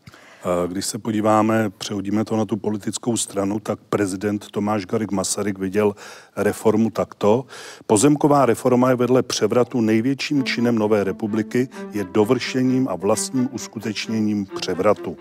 Když 0.67 0.85
se 0.85 0.99
podíváme, 0.99 1.69
přehodíme 1.69 2.25
to 2.25 2.37
na 2.37 2.45
tu 2.45 2.57
politickou 2.57 3.17
stranu, 3.17 3.59
tak 3.59 3.79
prezident 3.89 4.51
Tomáš 4.51 4.85
Garik 4.85 5.11
Masaryk 5.11 5.59
viděl 5.59 5.95
reformu 6.35 6.89
takto. 6.89 7.45
Pozemková 7.85 8.45
reforma 8.45 8.89
je 8.89 8.95
vedle 8.95 9.23
převratu 9.23 9.81
největším 9.81 10.43
činem 10.43 10.75
nové 10.75 11.03
republiky, 11.03 11.69
je 11.91 12.03
dovršením 12.03 12.87
a 12.87 12.95
vlastním 12.95 13.49
uskutečněním 13.51 14.45
převratu. 14.45 15.17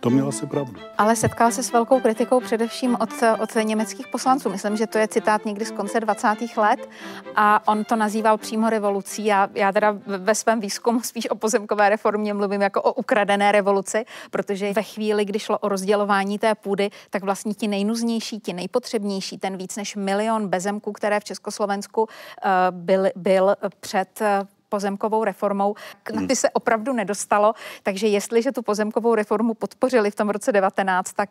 To 0.00 0.10
měl 0.10 0.28
asi 0.28 0.46
pravdu. 0.46 0.80
Ale 0.98 1.16
setkal 1.16 1.50
se 1.50 1.62
s 1.62 1.72
velkou 1.72 2.00
kritikou 2.00 2.40
především 2.40 2.96
od, 3.00 3.10
od 3.40 3.54
německých 3.62 4.08
poslanců. 4.08 4.50
Myslím, 4.50 4.76
že 4.76 4.86
to 4.86 4.98
je 4.98 5.08
citát 5.08 5.44
někdy 5.44 5.64
z 5.64 5.70
konce 5.70 6.00
20. 6.00 6.28
let 6.56 6.88
a 7.36 7.68
on 7.68 7.84
to 7.84 7.96
nazýval 7.96 8.38
přímo 8.38 8.70
revolucí. 8.70 9.24
Já, 9.24 9.48
já 9.54 9.72
teda 9.72 9.96
ve 10.06 10.34
svém 10.34 10.60
výzkumu 10.60 11.02
spíš 11.02 11.30
o 11.30 11.34
pozemkové 11.34 11.88
reformě 11.88 12.34
mluvím 12.34 12.62
jako 12.62 12.82
o 12.82 12.92
ukradené 12.92 13.52
revoluci, 13.52 14.04
protože 14.30 14.72
ve 14.72 14.82
chvíli, 14.82 15.24
kdy 15.24 15.38
šlo 15.38 15.58
o 15.58 15.68
rozdělování 15.68 16.38
té 16.38 16.54
půdy, 16.54 16.90
tak 17.10 17.24
vlastně 17.24 17.54
ti 17.54 17.68
nejnuznější, 17.68 18.40
ti 18.40 18.52
nejpotřebnější, 18.52 19.38
ten 19.38 19.56
víc 19.56 19.76
než 19.76 19.96
milion 19.96 20.48
bezemků, 20.48 20.92
které 20.92 21.20
v 21.20 21.24
Československu 21.24 22.00
uh, 22.02 22.08
byl, 22.70 23.06
byl 23.16 23.56
před 23.80 24.20
uh, 24.20 24.46
pozemkovou 24.72 25.24
reformou. 25.24 25.74
Na 26.14 26.26
ty 26.26 26.36
se 26.36 26.50
opravdu 26.50 26.92
nedostalo, 26.92 27.52
takže 27.82 28.06
jestliže 28.06 28.52
tu 28.52 28.62
pozemkovou 28.62 29.14
reformu 29.14 29.54
podpořili 29.54 30.10
v 30.10 30.14
tom 30.14 30.30
roce 30.30 30.52
19, 30.52 31.12
tak 31.12 31.30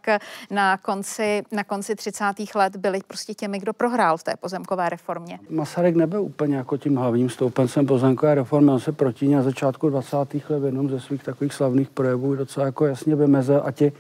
na 0.52 0.78
konci, 0.78 1.44
na 1.52 1.64
konci 1.64 1.96
30. 1.96 2.24
let 2.56 2.76
byli 2.76 3.00
prostě 3.08 3.34
těmi, 3.34 3.60
kdo 3.60 3.74
prohrál 3.74 4.18
v 4.18 4.24
té 4.24 4.34
pozemkové 4.38 4.90
reformě. 4.90 5.40
Masaryk 5.50 5.96
nebyl 5.96 6.22
úplně 6.22 6.56
jako 6.56 6.78
tím 6.78 6.96
hlavním 6.96 7.30
stoupencem 7.30 7.86
pozemkové 7.86 8.36
reformy, 8.36 8.72
on 8.72 8.80
se 8.80 8.92
proti 8.92 9.28
na 9.28 9.42
začátku 9.42 9.90
20. 9.90 10.18
let 10.18 10.60
v 10.60 10.66
jednom 10.66 10.90
ze 10.90 11.00
svých 11.00 11.24
takových 11.24 11.54
slavných 11.54 11.90
projevů 11.90 12.36
docela 12.36 12.66
jako 12.66 12.86
jasně 12.86 13.16
vymezil 13.16 13.62
a 13.66 13.72
ti 13.72 13.92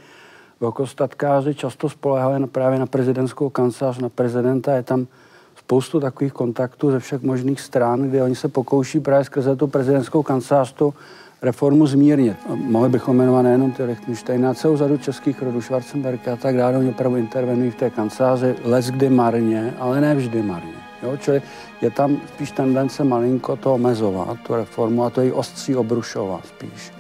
velkostatkáři 0.60 1.56
často 1.56 1.90
spolehali 1.90 2.40
na, 2.40 2.48
právě 2.48 2.80
na 2.80 2.86
prezidentskou 2.86 3.50
kancelář, 3.50 3.98
na 3.98 4.10
prezidenta, 4.10 4.76
je 4.76 4.84
tam 4.84 5.08
spoustu 5.66 6.00
takových 6.00 6.34
kontaktů 6.34 6.92
ze 6.92 7.00
všech 7.00 7.22
možných 7.22 7.62
stran, 7.62 8.10
kdy 8.10 8.22
oni 8.22 8.36
se 8.36 8.48
pokouší 8.48 9.00
právě 9.00 9.26
skrze 9.26 9.56
tu 9.56 9.68
prezidentskou 9.68 10.24
kancelář 10.24 10.74
tu 10.74 10.94
reformu 11.42 11.88
zmírnit. 11.88 12.38
Mohli 12.56 12.90
bychom 12.90 13.18
jmenovat 13.18 13.42
nejenom 13.42 13.72
ty 13.72 13.84
Lichtenstein, 13.84 14.56
celou 14.56 14.78
řadu 14.78 14.98
českých 14.98 15.42
rodů, 15.42 15.62
Schwarzenberg 15.62 16.28
a 16.28 16.36
tak 16.36 16.58
dále, 16.58 16.78
oni 16.78 16.90
opravdu 16.90 17.18
intervenují 17.18 17.72
v 17.72 17.76
té 17.76 17.90
kanceláři, 17.90 18.56
les 18.64 18.90
kdy 18.90 19.10
marně, 19.10 19.74
ale 19.80 20.02
ne 20.02 20.16
vždy 20.16 20.42
marně. 20.42 20.74
Jo? 21.04 21.18
Čili 21.18 21.42
je 21.82 21.92
tam 21.92 22.18
spíš 22.28 22.52
tendence 22.52 23.04
malinko 23.04 23.56
to 23.56 23.74
omezovat, 23.74 24.38
tu 24.48 24.56
reformu, 24.56 25.04
a 25.04 25.10
to 25.10 25.22
ji 25.22 25.32
ostří 25.32 25.76
obrušovat 25.76 26.46
spíš. 26.46 26.92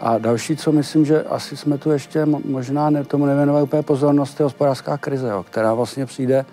A 0.00 0.18
další, 0.18 0.56
co 0.56 0.72
myslím, 0.72 1.04
že 1.04 1.22
asi 1.22 1.56
jsme 1.56 1.78
tu 1.78 1.90
ještě 1.90 2.26
možná 2.26 2.90
ne, 2.90 3.04
tomu 3.04 3.26
nevěnovali 3.26 3.64
úplně 3.64 3.82
pozornost, 3.82 4.40
je 4.40 4.44
hospodářská 4.44 4.98
krize, 4.98 5.28
jo, 5.28 5.44
která 5.50 5.74
vlastně 5.74 6.06
přijde 6.06 6.44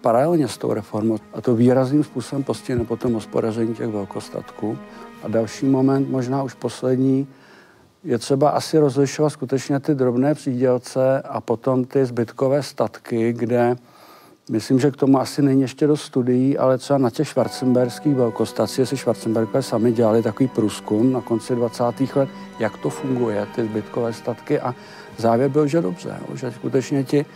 paralelně 0.00 0.48
s 0.48 0.58
tou 0.58 0.72
reformou 0.72 1.18
a 1.32 1.40
to 1.40 1.54
výrazným 1.54 2.04
způsobem 2.04 2.44
postihne 2.44 2.84
potom 2.84 3.12
hospodaření 3.12 3.74
těch 3.74 3.88
velkostatků. 3.88 4.78
A 5.22 5.28
další 5.28 5.66
moment, 5.66 6.10
možná 6.10 6.42
už 6.42 6.54
poslední, 6.54 7.28
je 8.04 8.18
třeba 8.18 8.50
asi 8.50 8.78
rozlišovat 8.78 9.32
skutečně 9.32 9.80
ty 9.80 9.94
drobné 9.94 10.34
přídělce 10.34 11.22
a 11.22 11.40
potom 11.40 11.84
ty 11.84 12.06
zbytkové 12.06 12.62
statky, 12.62 13.32
kde 13.32 13.76
myslím, 14.50 14.80
že 14.80 14.90
k 14.90 14.96
tomu 14.96 15.20
asi 15.20 15.42
není 15.42 15.60
ještě 15.60 15.86
do 15.86 15.96
studií, 15.96 16.58
ale 16.58 16.78
třeba 16.78 16.98
na 16.98 17.10
těch 17.10 17.28
švarcemberských 17.28 18.14
velkostacích 18.14 18.88
si 18.88 18.96
Schwarzenbergové 18.96 19.62
sami 19.62 19.92
dělali 19.92 20.22
takový 20.22 20.48
průzkum 20.48 21.12
na 21.12 21.20
konci 21.20 21.54
20. 21.54 21.84
let, 22.16 22.28
jak 22.58 22.78
to 22.78 22.90
funguje, 22.90 23.46
ty 23.54 23.64
zbytkové 23.64 24.12
statky 24.12 24.60
a 24.60 24.74
závěr 25.18 25.50
byl, 25.50 25.66
že 25.66 25.80
dobře, 25.80 26.16
že 26.34 26.52
skutečně 26.52 27.04
ti 27.04 27.26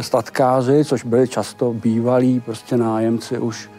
statkáři, 0.00 0.84
což 0.84 1.04
byli 1.04 1.28
často 1.28 1.72
bývalí 1.72 2.40
prostě 2.40 2.76
nájemci 2.76 3.38
už 3.38 3.70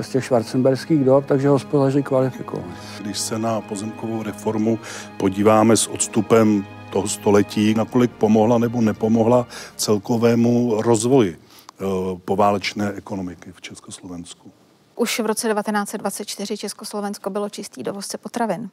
z 0.00 0.08
těch 0.08 0.24
švarcenberských 0.24 1.04
dob, 1.04 1.26
takže 1.26 1.48
hospodaři 1.48 2.02
kvalifikovali. 2.02 2.72
Když 3.00 3.18
se 3.18 3.38
na 3.38 3.60
pozemkovou 3.60 4.22
reformu 4.22 4.78
podíváme 5.16 5.76
s 5.76 5.86
odstupem 5.86 6.66
toho 6.92 7.08
století, 7.08 7.74
nakolik 7.74 8.10
pomohla 8.10 8.58
nebo 8.58 8.80
nepomohla 8.80 9.46
celkovému 9.76 10.82
rozvoji 10.82 11.38
eh, 11.38 11.84
poválečné 12.24 12.92
ekonomiky 12.92 13.52
v 13.52 13.60
Československu. 13.60 14.50
Už 14.96 15.20
v 15.20 15.26
roce 15.26 15.48
1924 15.48 16.56
Československo 16.56 17.30
bylo 17.30 17.48
čistý 17.48 17.82
dovozce 17.82 18.18
potravin 18.18 18.70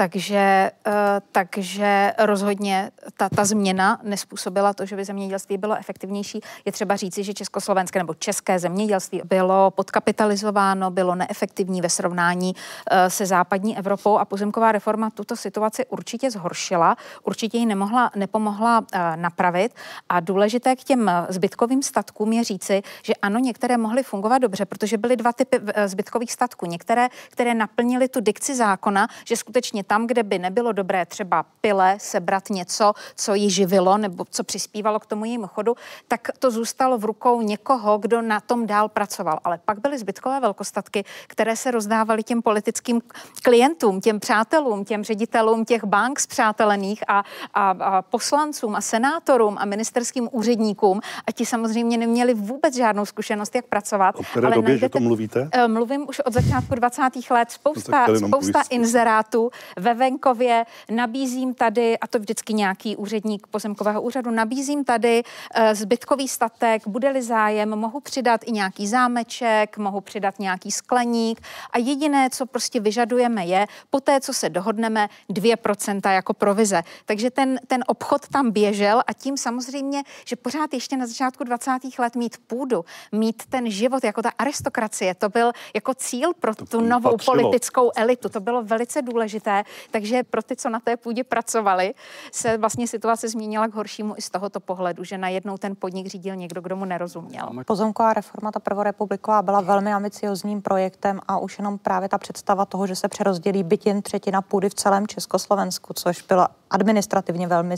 Takže, 0.00 0.70
uh, 0.86 0.92
takže 1.32 2.12
rozhodně 2.18 2.90
ta, 3.16 3.28
ta 3.28 3.44
změna 3.44 4.00
nespůsobila 4.02 4.74
to, 4.74 4.86
že 4.86 4.96
by 4.96 5.04
zemědělství 5.04 5.58
bylo 5.58 5.76
efektivnější. 5.76 6.40
Je 6.64 6.72
třeba 6.72 6.96
říci, 6.96 7.24
že 7.24 7.34
československé 7.34 7.98
nebo 7.98 8.14
české 8.14 8.58
zemědělství 8.58 9.22
bylo 9.24 9.70
podkapitalizováno, 9.70 10.90
bylo 10.90 11.14
neefektivní 11.14 11.80
ve 11.80 11.88
srovnání 11.88 12.54
uh, 12.54 12.98
se 13.08 13.26
západní 13.26 13.78
Evropou 13.78 14.18
a 14.18 14.24
pozemková 14.24 14.72
reforma 14.72 15.10
tuto 15.10 15.36
situaci 15.36 15.86
určitě 15.86 16.30
zhoršila, 16.30 16.96
určitě 17.24 17.58
ji 17.58 17.66
nemohla, 17.66 18.10
nepomohla 18.16 18.78
uh, 18.78 18.86
napravit 19.16 19.74
a 20.08 20.20
důležité 20.20 20.76
k 20.76 20.84
těm 20.84 21.10
zbytkovým 21.28 21.82
statkům 21.82 22.32
je 22.32 22.44
říci, 22.44 22.82
že 23.02 23.14
ano, 23.22 23.38
některé 23.38 23.76
mohly 23.76 24.02
fungovat 24.02 24.38
dobře, 24.38 24.64
protože 24.64 24.98
byly 24.98 25.16
dva 25.16 25.32
typy 25.32 25.60
zbytkových 25.86 26.32
statků. 26.32 26.66
Některé, 26.66 27.08
které 27.30 27.54
naplnily 27.54 28.08
tu 28.08 28.20
dikci 28.20 28.54
zákona, 28.54 29.08
že 29.24 29.36
skutečně 29.36 29.84
tam, 29.90 30.06
kde 30.06 30.22
by 30.22 30.38
nebylo 30.38 30.72
dobré 30.72 31.06
třeba 31.06 31.44
pile 31.60 31.96
sebrat 31.98 32.50
něco, 32.50 32.92
co 33.16 33.34
ji 33.34 33.50
živilo 33.50 33.98
nebo 33.98 34.24
co 34.30 34.44
přispívalo 34.44 35.00
k 35.00 35.06
tomu 35.06 35.24
jejímu 35.24 35.46
chodu, 35.46 35.74
tak 36.08 36.28
to 36.38 36.50
zůstalo 36.50 36.98
v 36.98 37.04
rukou 37.04 37.42
někoho, 37.42 37.98
kdo 37.98 38.22
na 38.22 38.40
tom 38.40 38.66
dál 38.66 38.88
pracoval. 38.88 39.38
Ale 39.44 39.58
pak 39.64 39.80
byly 39.80 39.98
zbytkové 39.98 40.40
velkostatky, 40.40 41.04
které 41.26 41.56
se 41.56 41.70
rozdávaly 41.70 42.22
těm 42.22 42.42
politickým 42.42 43.00
klientům, 43.42 44.00
těm 44.00 44.20
přátelům, 44.20 44.84
těm 44.84 45.04
ředitelům 45.04 45.64
těch 45.64 45.84
bank 45.84 46.20
zpřátelených 46.20 47.04
a, 47.08 47.24
a, 47.54 47.70
a 47.70 48.02
poslancům 48.02 48.76
a 48.76 48.80
senátorům 48.80 49.56
a 49.58 49.64
ministerským 49.64 50.28
úředníkům 50.32 51.00
a 51.26 51.32
ti 51.32 51.46
samozřejmě 51.46 51.98
neměli 51.98 52.34
vůbec 52.34 52.76
žádnou 52.76 53.06
zkušenost, 53.06 53.54
jak 53.54 53.66
pracovat. 53.66 54.14
O 54.18 54.22
které 54.22 54.46
ale 54.46 54.54
době, 54.54 54.68
najdete, 54.68 54.86
že 54.86 54.88
to 54.88 55.00
mluvíte? 55.00 55.48
Eh, 55.52 55.68
mluvím 55.68 56.08
už 56.08 56.20
od 56.20 56.32
začátku 56.32 56.74
20. 56.74 57.02
let. 57.30 57.50
Spousta, 57.50 58.06
spousta 58.26 58.62
inzerátů 58.70 59.50
ve 59.76 59.94
venkově. 59.94 60.64
Nabízím 60.90 61.54
tady, 61.54 61.98
a 61.98 62.06
to 62.06 62.18
vždycky 62.18 62.54
nějaký 62.54 62.96
úředník 62.96 63.46
pozemkového 63.46 64.02
úřadu, 64.02 64.30
nabízím 64.30 64.84
tady 64.84 65.22
uh, 65.22 65.74
zbytkový 65.74 66.28
statek, 66.28 66.88
bude-li 66.88 67.22
zájem, 67.22 67.76
mohu 67.76 68.00
přidat 68.00 68.40
i 68.44 68.52
nějaký 68.52 68.86
zámeček, 68.86 69.78
mohu 69.78 70.00
přidat 70.00 70.38
nějaký 70.38 70.70
skleník 70.70 71.40
a 71.70 71.78
jediné, 71.78 72.30
co 72.30 72.46
prostě 72.46 72.80
vyžadujeme 72.80 73.46
je, 73.46 73.66
po 73.90 74.00
té, 74.00 74.20
co 74.20 74.32
se 74.32 74.48
dohodneme, 74.48 75.08
2% 75.30 76.12
jako 76.12 76.34
provize. 76.34 76.82
Takže 77.04 77.30
ten, 77.30 77.60
ten 77.66 77.84
obchod 77.86 78.28
tam 78.28 78.50
běžel 78.50 79.02
a 79.06 79.12
tím 79.12 79.36
samozřejmě, 79.36 80.02
že 80.26 80.36
pořád 80.36 80.74
ještě 80.74 80.96
na 80.96 81.06
začátku 81.06 81.44
20. 81.44 81.70
let 81.98 82.16
mít 82.16 82.36
půdu, 82.46 82.84
mít 83.12 83.42
ten 83.48 83.70
život 83.70 84.04
jako 84.04 84.22
ta 84.22 84.30
aristokracie, 84.38 85.14
to 85.14 85.28
byl 85.28 85.52
jako 85.74 85.94
cíl 85.94 86.32
pro 86.40 86.54
to 86.54 86.66
tu 86.66 86.80
novou 86.80 87.10
patřilo. 87.10 87.36
politickou 87.36 87.90
elitu. 87.96 88.28
To 88.28 88.40
bylo 88.40 88.62
velice 88.62 89.02
důležité, 89.02 89.59
takže 89.90 90.22
pro 90.22 90.42
ty, 90.42 90.56
co 90.56 90.68
na 90.68 90.80
té 90.80 90.96
půdě 90.96 91.24
pracovali, 91.24 91.94
se 92.32 92.58
vlastně 92.58 92.88
situace 92.88 93.28
změnila 93.28 93.68
k 93.68 93.74
horšímu 93.74 94.14
i 94.16 94.22
z 94.22 94.30
tohoto 94.30 94.60
pohledu, 94.60 95.04
že 95.04 95.18
najednou 95.18 95.58
ten 95.58 95.76
podnik 95.76 96.06
řídil 96.06 96.36
někdo, 96.36 96.60
kdo 96.60 96.76
mu 96.76 96.84
nerozuměl. 96.84 97.50
Pozemková 97.66 98.14
reforma, 98.14 98.52
ta 98.52 98.60
prvorepubliková, 98.60 99.42
byla 99.42 99.60
velmi 99.60 99.92
ambiciozním 99.92 100.62
projektem 100.62 101.20
a 101.28 101.38
už 101.38 101.58
jenom 101.58 101.78
právě 101.78 102.08
ta 102.08 102.18
představa 102.18 102.66
toho, 102.66 102.86
že 102.86 102.96
se 102.96 103.08
přerozdělí 103.08 103.62
byt 103.62 103.86
jen 103.86 104.02
třetina 104.02 104.42
půdy 104.42 104.68
v 104.68 104.74
celém 104.74 105.06
Československu, 105.06 105.94
což 105.94 106.22
byla 106.22 106.48
administrativně 106.70 107.46
velmi 107.46 107.74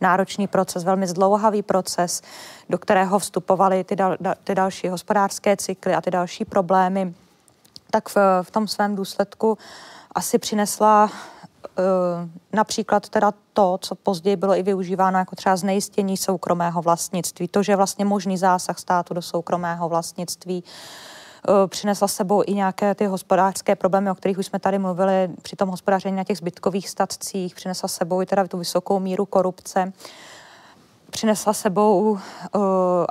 náročný 0.00 0.46
proces, 0.46 0.84
velmi 0.84 1.06
zdlouhavý 1.06 1.62
proces, 1.62 2.22
do 2.68 2.78
kterého 2.78 3.18
vstupovaly 3.18 3.84
ty, 3.84 3.96
dal, 3.96 4.16
ty 4.44 4.54
další 4.54 4.88
hospodářské 4.88 5.56
cykly 5.56 5.94
a 5.94 6.00
ty 6.00 6.10
další 6.10 6.44
problémy, 6.44 7.14
tak 7.90 8.08
v, 8.08 8.16
v 8.42 8.50
tom 8.50 8.68
svém 8.68 8.96
důsledku 8.96 9.58
asi 10.14 10.38
přinesla 10.38 11.04
uh, 11.04 11.10
například 12.52 13.08
teda 13.08 13.32
to, 13.52 13.78
co 13.80 13.94
později 13.94 14.36
bylo 14.36 14.56
i 14.56 14.62
využíváno 14.62 15.18
jako 15.18 15.36
třeba 15.36 15.56
znejistění 15.56 16.16
soukromého 16.16 16.82
vlastnictví, 16.82 17.48
to, 17.48 17.62
že 17.62 17.76
vlastně 17.76 18.04
možný 18.04 18.38
zásah 18.38 18.78
státu 18.78 19.14
do 19.14 19.22
soukromého 19.22 19.88
vlastnictví, 19.88 20.64
uh, 21.48 21.66
přinesla 21.66 22.08
sebou 22.08 22.42
i 22.46 22.54
nějaké 22.54 22.94
ty 22.94 23.06
hospodářské 23.06 23.76
problémy, 23.76 24.10
o 24.10 24.14
kterých 24.14 24.38
už 24.38 24.46
jsme 24.46 24.58
tady 24.58 24.78
mluvili 24.78 25.28
při 25.42 25.56
tom 25.56 25.68
hospodaření 25.68 26.16
na 26.16 26.24
těch 26.24 26.38
zbytkových 26.38 26.88
statcích, 26.88 27.54
přinesla 27.54 27.88
sebou 27.88 28.22
i 28.22 28.26
teda 28.26 28.46
tu 28.46 28.58
vysokou 28.58 29.00
míru 29.00 29.26
korupce. 29.26 29.92
Přinesla 31.10 31.52
sebou, 31.52 32.10
uh, 32.10 32.18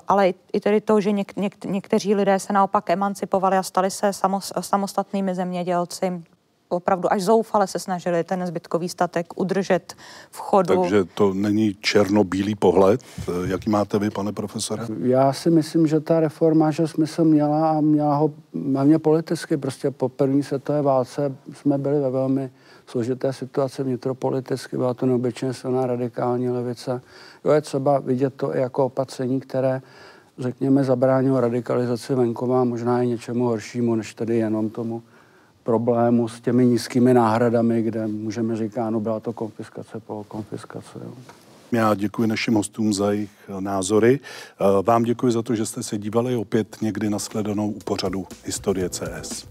ale 0.08 0.34
i 0.54 0.60
tedy 0.60 0.82
to, 0.82 1.02
že 1.02 1.12
něk, 1.12 1.36
něk, 1.36 1.66
někteří 1.66 2.16
lidé 2.16 2.40
se 2.40 2.54
naopak 2.54 2.90
emancipovali 2.90 3.58
a 3.58 3.64
stali 3.64 3.92
se 3.92 4.14
samos, 4.14 4.54
samostatnými 4.62 5.36
zemědělci 5.36 6.24
opravdu 6.70 7.14
až 7.14 7.24
zoufale 7.24 7.68
se 7.68 7.80
snažili 7.80 8.24
ten 8.24 8.48
zbytkový 8.48 8.90
statek 8.90 9.40
udržet 9.40 9.94
v 10.32 10.38
chodu. 10.40 10.82
Takže 10.82 11.06
to 11.06 11.34
není 11.34 11.76
černobílý 11.82 12.56
pohled. 12.56 13.02
Jaký 13.46 13.70
máte 13.70 14.00
vy, 14.00 14.10
pane 14.10 14.32
profesore? 14.32 14.86
Já 15.00 15.34
si 15.34 15.50
myslím, 15.50 15.88
že 15.88 16.00
ta 16.00 16.20
reforma, 16.20 16.72
že 16.72 16.88
smysl 16.88 17.24
měla 17.24 17.70
a 17.70 17.82
měla 17.82 18.16
ho 18.16 18.32
hlavně 18.74 19.00
politicky. 19.00 19.58
Prostě 19.58 19.92
po 19.92 20.10
první 20.10 20.44
světové 20.44 20.82
válce 20.82 21.36
jsme 21.54 21.78
byli 21.78 22.00
ve 22.00 22.10
velmi 22.10 22.52
složité 22.88 23.34
situaci 23.34 23.84
vnitropoliticky. 23.84 24.78
Byla 24.78 24.94
to 24.94 25.06
neobyčejně 25.06 25.54
silná 25.54 25.86
radikální 25.86 26.50
levice. 26.50 27.02
Jo, 27.46 27.52
je 27.52 27.62
třeba 27.62 28.00
vidět 28.00 28.34
to 28.34 28.56
i 28.56 28.60
jako 28.60 28.86
opatření, 28.86 29.40
které 29.40 29.82
řekněme, 30.38 30.84
zabránilo 30.84 31.40
radikalizaci 31.40 32.16
venkova 32.16 32.62
a 32.62 32.64
možná 32.64 33.02
i 33.02 33.08
něčemu 33.08 33.46
horšímu, 33.46 33.96
než 33.96 34.14
tedy 34.14 34.38
jenom 34.38 34.70
tomu 34.70 35.04
problému 35.70 36.28
s 36.28 36.42
těmi 36.42 36.66
nízkými 36.66 37.14
náhradami, 37.14 37.82
kde 37.82 38.08
můžeme 38.08 38.56
říkat, 38.56 38.88
ano, 38.88 39.00
byla 39.00 39.20
to 39.20 39.34
konfiskace 39.34 40.00
po 40.00 40.26
konfiskace. 40.28 41.00
Jo. 41.06 41.12
Já 41.72 41.96
děkuji 41.96 42.28
našim 42.28 42.54
hostům 42.54 42.94
za 42.94 43.12
jejich 43.12 43.30
názory. 43.60 44.20
Eh, 44.20 44.66
vám 44.82 45.04
děkuji 45.04 45.32
za 45.32 45.42
to, 45.42 45.56
že 45.56 45.66
jste 45.66 45.84
se 45.84 45.98
dívali 45.98 46.36
opět 46.36 46.78
někdy 46.82 47.10
na 47.10 47.20
sledanou 47.20 47.70
u 47.70 47.80
pořadu 47.80 48.28
Historie 48.46 48.90
CS. 48.90 49.48